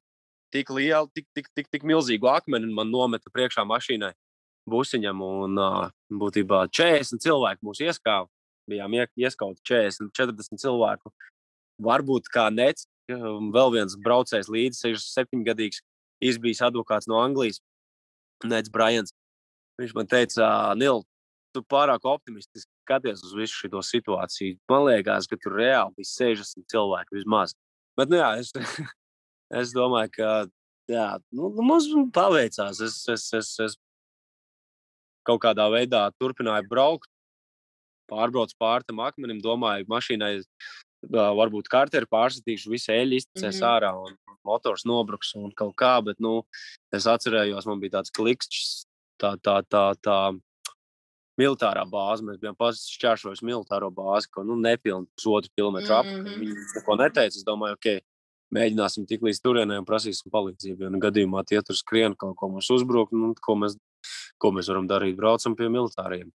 tik 0.56 0.72
lielu, 0.72 1.12
tik, 1.14 1.28
tik, 1.36 1.52
tik, 1.54 1.68
tik 1.68 1.84
milzīgu 1.84 2.30
akmeni 2.32 2.72
man 2.74 2.90
nometa 2.90 3.30
priekšā 3.30 3.68
mašīnai 3.68 4.14
busiņam, 4.70 5.22
un 5.24 5.62
būtībā 6.22 6.66
40 6.70 7.24
cilvēku 7.24 7.68
mūs 7.68 7.82
ieskāva. 7.84 8.28
Bijām 8.68 8.94
ie- 8.98 9.08
ieskauti 9.24 9.64
40, 9.64 10.12
40 10.12 10.60
cilvēku. 10.60 11.12
Varbūt 11.82 12.28
kā 12.34 12.50
nec, 12.52 12.84
um, 13.12 13.52
vēl 13.54 13.72
viens 13.78 13.96
braucējs 13.96 14.50
līdzi 14.52 14.82
67 14.92 15.46
gadīgs, 15.48 15.80
izbijis 16.20 16.64
advokāts 16.66 17.08
no 17.08 17.22
Anglijas, 17.22 17.62
Nets 18.44 18.70
Brajans. 18.70 19.14
Viņš 19.80 19.94
man 19.96 20.10
teica, 20.10 20.76
Nil, 20.76 21.04
tu 21.54 21.62
pārāk 21.62 22.04
optimistiski 22.04 22.70
skaties 22.86 23.24
uz 23.24 23.34
visu 23.38 23.54
šo 23.54 23.82
situāciju. 23.86 24.58
Man 24.70 24.86
liekas, 24.88 25.28
ka 25.30 25.38
tur 25.42 25.58
reāli 25.60 25.96
bija 26.02 26.12
60 26.12 26.68
cilvēki 26.72 27.20
vismaz. 27.20 27.54
Bet, 27.98 28.10
nu, 28.10 28.20
jā, 28.20 28.32
es, 28.42 28.52
es 29.62 29.74
domāju, 29.76 30.12
ka 30.18 30.32
jā, 30.92 31.08
nu, 31.32 31.52
nu, 31.56 31.66
mums 31.66 31.88
paveicās. 32.14 32.82
Es, 32.84 33.00
es, 33.10 33.28
es, 33.38 33.54
es 33.64 33.78
kaut 35.28 35.44
kādā 35.44 35.68
veidā 35.74 36.08
turpināju 36.22 36.70
braukt, 36.72 37.10
pārbraucu 38.08 38.56
pāri 38.60 38.88
tam 38.88 39.04
akmenim, 39.04 39.42
domāju, 39.44 39.88
mašīnai 39.92 40.34
varbūt 41.12 41.70
karteri 41.72 42.10
pārsatīšu, 42.10 42.72
visu 42.72 42.92
eļļu 42.96 43.22
izticēs 43.22 43.60
mm. 43.60 43.62
-hmm. 43.62 43.70
ārā 43.70 43.92
un 44.00 44.16
motors 44.48 44.86
nobruks 44.88 45.36
un 45.36 45.52
kaut 45.56 45.76
kā. 45.78 45.98
Bet, 46.04 46.20
nu, 46.24 46.42
es 46.96 47.08
atcerējos, 47.10 47.68
man 47.70 47.84
bija 47.84 48.00
tāds 48.00 48.14
klikšķis, 48.16 48.86
tā, 49.22 49.36
tā, 49.44 49.60
tā, 49.70 49.86
tā 50.02 50.18
militārā 51.38 51.86
bāze. 51.90 52.26
Mēs 52.26 52.42
bijām 52.42 52.58
šķēršojuši 52.58 53.46
militāro 53.46 53.92
bāzi, 53.94 54.32
ko 54.32 54.44
nu, 54.48 54.58
nepilnu 54.62 55.08
pusotru 55.16 55.54
kilometru 55.56 56.00
apkārt. 56.00 56.24
Mhm. 56.24 56.40
Viņi 56.44 56.70
neko 56.80 57.00
neteica. 57.04 57.36
Es 57.36 57.46
domāju, 57.48 57.78
ok, 57.78 58.00
mēģināsim 58.56 59.08
tik 59.10 59.26
līdz 59.28 59.42
turienei 59.44 59.80
un 59.82 59.88
prasīsim 59.88 60.32
palīdzību. 60.34 60.92
Nu 60.94 61.02
gadījumā 61.04 61.44
tie 61.48 61.62
tur 61.66 61.78
skrien 61.78 62.16
kaut 62.16 62.38
ko 62.40 62.50
mums 62.54 62.70
uzbruk, 62.74 63.12
nu, 63.12 63.34
ko, 63.44 63.58
mēs, 63.60 63.78
ko 64.42 64.52
mēs 64.56 64.70
varam 64.72 64.90
darīt? 64.90 65.18
Braucam 65.20 65.56
pie 65.58 65.70
militāriem. 65.74 66.30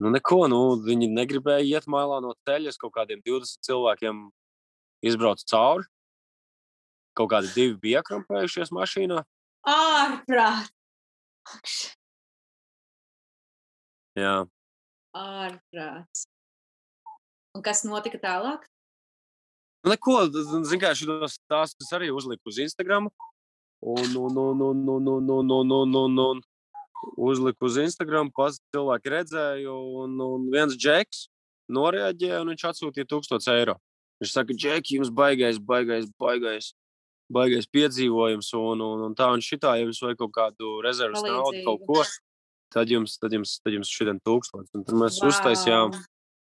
Nu, 0.00 0.12
neko, 0.14 0.46
nu, 0.48 0.60
viņi 0.84 1.10
negribēja 1.12 1.66
iet 1.78 1.88
malā 1.90 2.20
no 2.24 2.34
ceļa. 2.48 2.72
Kaut 2.80 2.94
kādiem 2.96 3.20
20 3.26 3.66
cilvēkiem 3.66 4.22
izbraucu 5.04 5.48
cauri. 5.50 5.88
Kaut 7.18 7.32
kādi 7.32 7.50
divi 7.56 7.76
bija 7.82 8.00
iekrampējušies 8.00 8.72
mašīnā. 8.72 9.24
Ārprāt! 9.68 10.70
Jā, 14.16 14.46
Ārprāts. 15.16 16.26
Un 17.56 17.64
kas 17.66 17.82
notika 17.82 18.20
tālāk? 18.22 18.66
Nu, 19.82 19.90
neko, 19.90 20.14
zinu, 20.30 20.78
kā 20.78 20.92
šos 20.94 21.38
stāstus 21.40 21.90
arī 21.96 22.10
uzliku 22.14 22.52
uz 22.52 22.60
Instagram. 22.62 23.08
Un, 23.80 24.16
un, 24.16 24.36
un, 24.36 24.60
un, 24.60 24.80
un, 24.88 25.06
un, 25.08 25.30
un, 25.30 25.50
un, 25.50 25.70
un, 25.72 25.94
un, 25.96 26.18
un 26.18 26.40
uzliku 27.16 27.64
uz 27.68 27.78
Instagram, 27.80 28.28
pats 28.36 28.60
cilvēki 28.74 29.12
redzēja, 29.14 29.72
un, 29.72 30.18
un 30.20 30.48
viens 30.52 30.76
džeks 30.76 31.28
noreaģēja, 31.72 32.42
un 32.42 32.52
viņš 32.52 32.66
atsūtīja 32.72 33.08
1000 33.08 33.48
eiro. 33.54 33.78
Viņš 34.20 34.34
saka, 34.36 34.56
džeki, 34.56 34.98
jums 34.98 35.12
baigais, 35.16 35.56
baigais, 35.64 36.10
baigais, 36.20 36.74
baigais 37.32 37.70
piedzīvojums, 37.72 38.52
un, 38.58 38.84
un, 38.84 39.06
un 39.08 39.16
tā 39.16 39.30
un 39.32 39.40
šitā, 39.44 39.78
ja 39.78 39.86
jums 39.86 40.02
vajag 40.04 40.20
kaut 40.20 40.34
kādu 40.36 40.76
rezerves 40.84 41.24
naudu, 41.24 41.64
kaut 41.64 41.86
ko, 41.88 42.04
tad 42.74 42.90
jums, 42.92 43.16
tad 43.22 43.32
jums, 43.32 43.56
tad 43.64 43.78
jums 43.78 43.92
šodien 43.96 44.20
tūkstots. 44.20 44.74
Un 44.76 44.84
tad 44.84 44.98
mēs 44.98 45.22
wow. 45.22 45.32
uztaisījām 45.32 45.96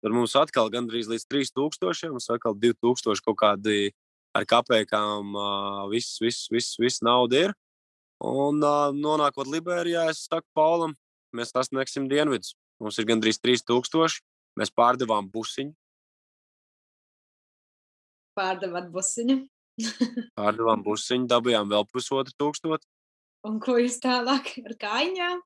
Tur 0.03 0.13
mums 0.13 0.36
atkal 0.38 0.69
gandrīz 0.73 1.09
līdz 1.09 1.25
3000, 1.25 2.11
mums 2.13 2.30
atkal 2.30 2.53
2000 2.61 3.23
kaut 3.25 3.38
kādi 3.41 3.89
ar 4.38 4.45
kapekām, 4.49 5.33
uh, 5.33 5.81
viss, 5.91 6.19
viss, 6.21 6.45
viss, 6.53 6.77
viss 6.81 7.03
nauda 7.05 7.47
ir. 7.47 7.57
Un 8.23 8.61
uh, 8.65 8.93
nonākot 8.93 9.49
Liberijā, 9.49 10.07
es 10.13 10.23
saku 10.29 10.47
Paulam, 10.57 10.95
mēs 11.35 11.53
sasniegsim 11.53 12.07
dienvidus. 12.11 12.55
Mums 12.81 12.97
ir 13.01 13.09
gandrīz 13.09 13.41
3000, 13.41 14.21
mēs 14.57 14.73
pārdevām 14.73 15.29
busiņu, 15.33 15.73
Pārdevāt 18.38 18.91
busiņu. 18.93 19.39
pārdevām 20.38 20.83
busiņu, 20.85 21.25
dabījām 21.31 21.71
vēl 21.73 21.88
pusotru 21.89 22.35
tūkstošu. 22.38 22.85
Un 23.47 23.57
ko 23.63 23.77
jūs 23.79 23.97
tālāk 24.03 24.51
ar 24.61 24.75
kājām? 24.81 25.41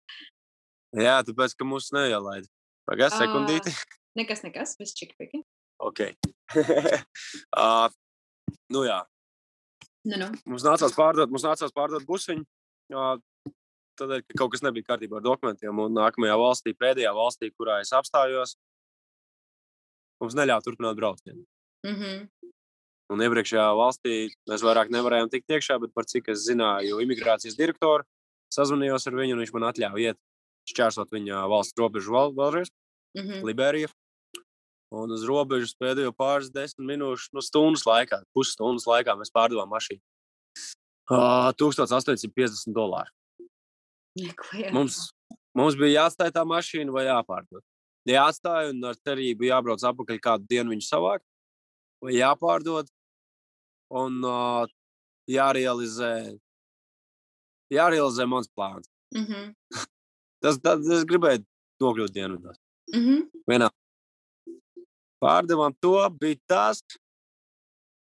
Jā, 1.00 1.20
tāpēc, 1.28 1.56
ka 1.56 1.68
mūs 1.68 1.92
neielaida. 1.96 2.50
Pagaidā 2.90 3.22
sekundīti. 3.22 3.72
Nekas, 4.20 4.42
nekas, 4.44 4.76
viss 4.76 4.98
čikpiki. 4.98 5.40
Ok. 5.80 6.02
uh, 7.64 7.86
nu 8.74 8.86
jā, 8.88 9.02
Nu, 10.02 10.18
nu. 10.18 10.30
mums 10.50 10.64
nācās 10.66 10.96
pārdot, 10.98 11.30
mums 11.30 11.44
nācās 11.46 11.74
pārdot 11.76 12.06
busiņu. 12.08 12.46
Tādēļ, 14.00 14.24
ka 14.26 14.38
kaut 14.40 14.54
kas 14.56 14.64
nebija 14.66 14.88
kārtībā 14.88 15.20
ar 15.20 15.26
dokumentiem. 15.26 15.78
Un 15.84 15.94
nākamajā 15.94 16.38
valstī, 16.42 16.74
pēdējā 16.74 17.12
valstī, 17.14 17.52
kurā 17.54 17.82
es 17.84 17.92
apstājos, 17.94 18.56
mums 20.24 20.38
neļāva 20.40 20.66
turpināt 20.66 20.98
braucienu. 20.98 21.46
Mm 21.86 22.00
-hmm. 22.00 22.52
Un 23.12 23.22
iepriekšējā 23.22 23.68
valstī 23.78 24.16
mēs 24.50 24.64
vairāk 24.66 24.90
nevarējām 24.90 25.30
tikt 25.30 25.52
iekšā, 25.52 25.80
bet 25.82 25.94
par 25.94 26.06
cik 26.06 26.30
es 26.34 26.48
zināju, 26.48 27.02
imigrācijas 27.04 27.58
direktoru 27.60 28.04
sazvanījos 28.54 29.08
ar 29.08 29.14
viņu, 29.14 29.34
un 29.36 29.42
viņš 29.44 29.54
man 29.54 29.70
atļāva 29.70 30.00
iet 30.00 30.18
šķērsot 30.72 31.12
viņa 31.12 31.48
valsts 31.52 31.78
robežu 31.78 32.12
vēl, 32.12 32.34
vēlreiz, 32.36 32.72
Mm 33.12 33.28
-hmm. 33.28 33.46
Liberija. 33.46 33.88
Un 34.92 35.12
uz 35.16 35.24
robežas 35.24 35.72
pēdējo 35.80 36.12
pāris 36.12 36.52
desmit 36.52 36.90
minūšu, 36.90 37.32
nu, 37.38 37.44
stundas 37.46 37.86
laikā, 37.88 38.22
pusstundas 38.36 38.88
laikā 38.90 39.16
mēs 39.16 39.32
pārdevām 39.32 39.70
mašīnu. 39.72 40.02
Uh, 41.12 41.52
1850 41.60 42.76
dolāru. 42.76 43.12
Mums, 44.76 44.98
mums 45.56 45.78
bija 45.80 46.02
jāatstāj 46.02 46.34
tā 46.36 46.44
mašīna 46.48 46.92
vai 46.92 47.06
jāpārdod. 47.08 47.64
Jāatstāj 48.10 48.72
un 48.74 48.84
ar 48.90 48.98
cerību 49.00 49.48
jābrauc 49.48 49.84
atpakaļ 49.88 50.20
kādu 50.24 50.50
dienu 50.52 50.74
viņu 50.74 50.88
savākt, 50.88 51.26
vai 52.04 52.18
jāpārdod 52.18 52.90
un 54.02 54.20
uh, 54.26 54.66
jārealizē, 55.32 56.14
jārealizē 57.72 58.28
mans 58.28 58.50
plāns. 58.52 58.90
Mm 59.16 59.26
-hmm. 59.26 59.54
Tas, 60.42 60.58
tas 60.58 60.88
es 60.90 61.04
gribēju 61.06 61.46
nokļūt 61.84 62.12
dienvidos. 62.12 62.58
Mm 62.96 63.02
-hmm. 63.06 63.20
Vienā, 63.48 63.70
Pārdevām 65.22 65.76
to, 65.82 65.98
bija 66.20 66.40
tas. 66.50 66.82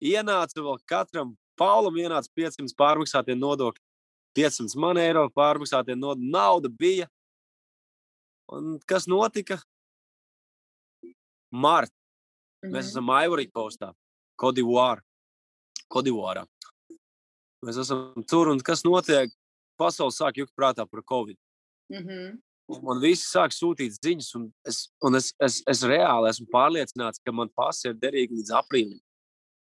Ienāca 0.03 0.59
vēl 0.59 0.79
katram 0.89 1.35
Paulam 1.59 1.97
ienāca 2.01 2.31
500 2.35 2.73
pārmaksātie 2.77 3.35
nodokļi. 3.37 3.81
500 4.33 4.79
man 4.81 4.97
eiro 4.97 5.27
pārmaksātie 5.29 5.95
nodokļi. 5.95 6.31
Nauda 6.33 6.69
bija. 6.69 7.07
Un 8.51 8.79
kas 8.89 9.05
notika? 9.07 9.59
Marta. 11.51 11.93
Mm 11.93 12.69
-hmm. 12.69 12.73
Mēs 12.75 12.89
esam 12.89 13.09
Ivory 13.25 13.47
Coastā, 13.51 13.93
Kodivārā. 14.41 15.01
Kodivārā. 15.93 16.47
Mēs 17.63 17.77
esam 17.77 18.23
tur 18.29 18.47
un 18.47 18.59
kas 18.59 18.83
notiek? 18.83 19.31
Pasaule 19.77 20.11
sāk 20.11 20.37
jukt 20.37 20.53
prātā 20.55 20.85
par 20.89 21.03
Covid. 21.03 21.37
Mm 21.89 22.03
-hmm. 22.07 22.41
Man 22.83 23.01
visi 23.03 23.25
sāk 23.27 23.51
sūtīt 23.51 23.97
ziņas, 23.99 24.29
un 24.39 24.45
es, 24.67 24.77
un 25.03 25.19
es, 25.19 25.33
es, 25.43 25.59
es 25.67 25.81
reāli 25.83 26.29
esmu 26.29 26.47
pārliecināts, 26.53 27.19
ka 27.19 27.33
man 27.35 27.51
pasi 27.51 27.89
ir 27.89 27.97
derīgi 27.99 28.39
līdz 28.39 28.53
aprīlim. 28.55 28.99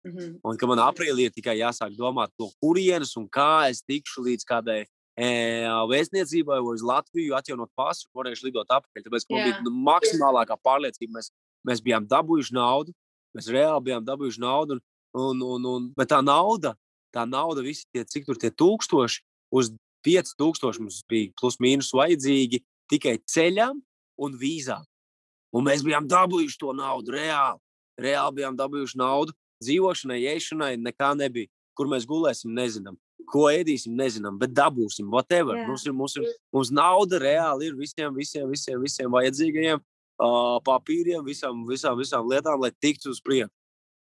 Mm 0.07 0.13
-hmm. 0.13 0.39
Un 0.45 0.57
ka 0.59 0.67
man 0.67 0.79
aprīlī 0.79 1.27
ir 1.27 1.35
tikai 1.35 1.57
jāsāk 1.59 1.97
domāt, 1.99 2.31
no 2.39 2.51
kurienes 2.63 3.17
un 3.17 3.29
kā 3.29 3.71
es 3.71 3.83
tikšu 3.83 4.23
līdz 4.23 4.45
kādai 4.47 4.81
e, 5.17 5.29
vēstniecībai 5.67 6.59
vai 6.63 6.75
uz 6.75 6.83
Latviju, 6.83 7.35
atjaunot 7.35 7.71
pasu, 7.75 8.09
varēšu 8.15 8.47
lidot 8.47 8.71
atpakaļ. 8.71 9.03
Tāpēc 9.03 9.27
man 9.31 9.45
bija 9.45 9.61
nu, 9.63 9.71
maksimālākā 9.71 10.57
pārliecība. 10.63 11.19
Mēs, 11.19 11.31
mēs 11.67 11.83
bijām 11.83 12.07
dabūjuši 12.07 12.55
naudu, 12.55 12.95
mēs 13.37 13.47
reāli 13.47 13.85
bijām 13.85 14.05
dabūjuši 14.05 14.41
naudu. 14.41 14.81
Un, 15.13 15.43
un, 15.43 15.65
un, 15.67 15.93
bet 15.97 16.09
tā 16.09 16.23
nauda, 16.25 16.75
tā 17.15 17.27
nauda, 17.29 17.61
visi 17.63 17.85
tie, 17.93 18.05
cik 18.05 18.27
tur 18.27 18.39
tie 18.41 18.51
tūkstoši, 18.51 19.23
uz 19.53 19.75
5000 20.07 20.81
mums 20.81 21.03
bija 21.09 21.31
plus 21.39 21.59
mīnus 21.61 21.93
vajadzīgi 21.95 22.63
tikai 22.93 23.17
ceļam 23.29 23.81
un 24.23 24.35
vīzām. 24.39 24.85
Un 25.53 25.67
mēs 25.69 25.85
bijām 25.85 26.09
dabūjuši 26.09 26.59
to 26.61 26.73
naudu 26.77 27.17
reāli. 27.17 27.61
Reāli 28.01 28.41
bijām 28.41 28.57
dabūjuši 28.57 28.99
naudu 29.01 29.35
dzīvošanai, 29.63 30.21
ēšanai 30.33 30.75
nekā 30.81 31.13
nebija. 31.19 31.51
Kur 31.77 31.89
mēs 31.89 32.05
gulēsim, 32.09 32.53
nezinām. 32.57 32.99
Ko 33.33 33.47
ēdīsim, 33.49 33.95
nezinām, 33.97 34.37
bet 34.41 34.53
dabūsim. 34.57 35.09
Whatever. 35.13 35.57
Yeah. 35.57 35.69
Mums, 35.71 35.87
ir, 35.87 35.95
mums, 35.97 36.17
ir, 36.21 36.29
mums 36.53 36.73
nauda 36.75 37.21
reāli 37.23 37.71
ir 37.71 37.77
visiem, 37.79 38.13
visiem, 38.17 38.49
visiem, 38.51 38.81
visiem 38.83 39.13
vajadzīgajiem 39.13 39.81
uh, 39.81 40.59
papīriem, 40.67 41.23
visām, 41.25 41.65
visām, 41.69 41.97
visām 42.01 42.29
lietām, 42.29 42.61
lai 42.61 42.73
tiktu 42.83 43.13
uz 43.13 43.23
priekšu. 43.25 43.53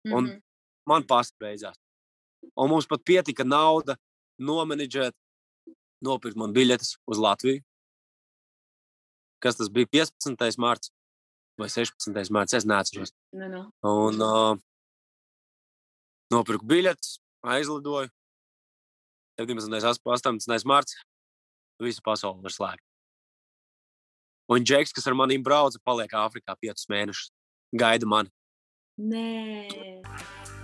Mm 0.07 0.13
-hmm. 0.15 0.41
Man 0.87 1.05
pastiprinājās. 1.05 1.77
Un 2.55 2.69
mums 2.69 2.87
pat 2.87 3.03
pietika 3.05 3.43
nauda 3.43 3.97
nomenedžēt, 4.39 5.13
nopirkt 6.01 6.37
man 6.37 6.53
biļetes 6.55 6.97
uz 7.05 7.19
Latviju. 7.19 7.61
Kas 9.43 9.59
tas 9.59 9.71
bija 9.71 9.87
15. 9.99 10.59
mārciņā 10.59 10.95
vai 11.59 11.67
16. 11.71 12.31
mārciņā? 12.35 12.61
Es 12.61 12.67
neatceros. 12.67 13.13
No, 13.35 13.47
no. 13.51 13.63
Un, 13.87 14.19
uh, 14.23 14.59
Nopirku 16.33 16.67
biļetes, 16.69 17.17
aizlidoju. 17.55 18.11
17. 19.39 20.03
18. 20.03 20.67
mārciņā 20.69 21.07
visa 21.83 22.03
pasaule 22.05 22.43
ir 22.43 22.55
slēgta. 22.55 22.85
Un 24.49 24.65
Džeks, 24.65 24.93
kas 24.97 25.07
ar 25.07 25.15
maniem 25.17 25.43
brauca, 25.45 25.79
paliek 25.85 26.13
Āfrikā 26.17 26.55
piecus 26.59 26.89
mēnešus. 26.91 27.31
Gaida 27.79 28.09
mani. 28.09 28.33
Nē. 28.97 30.58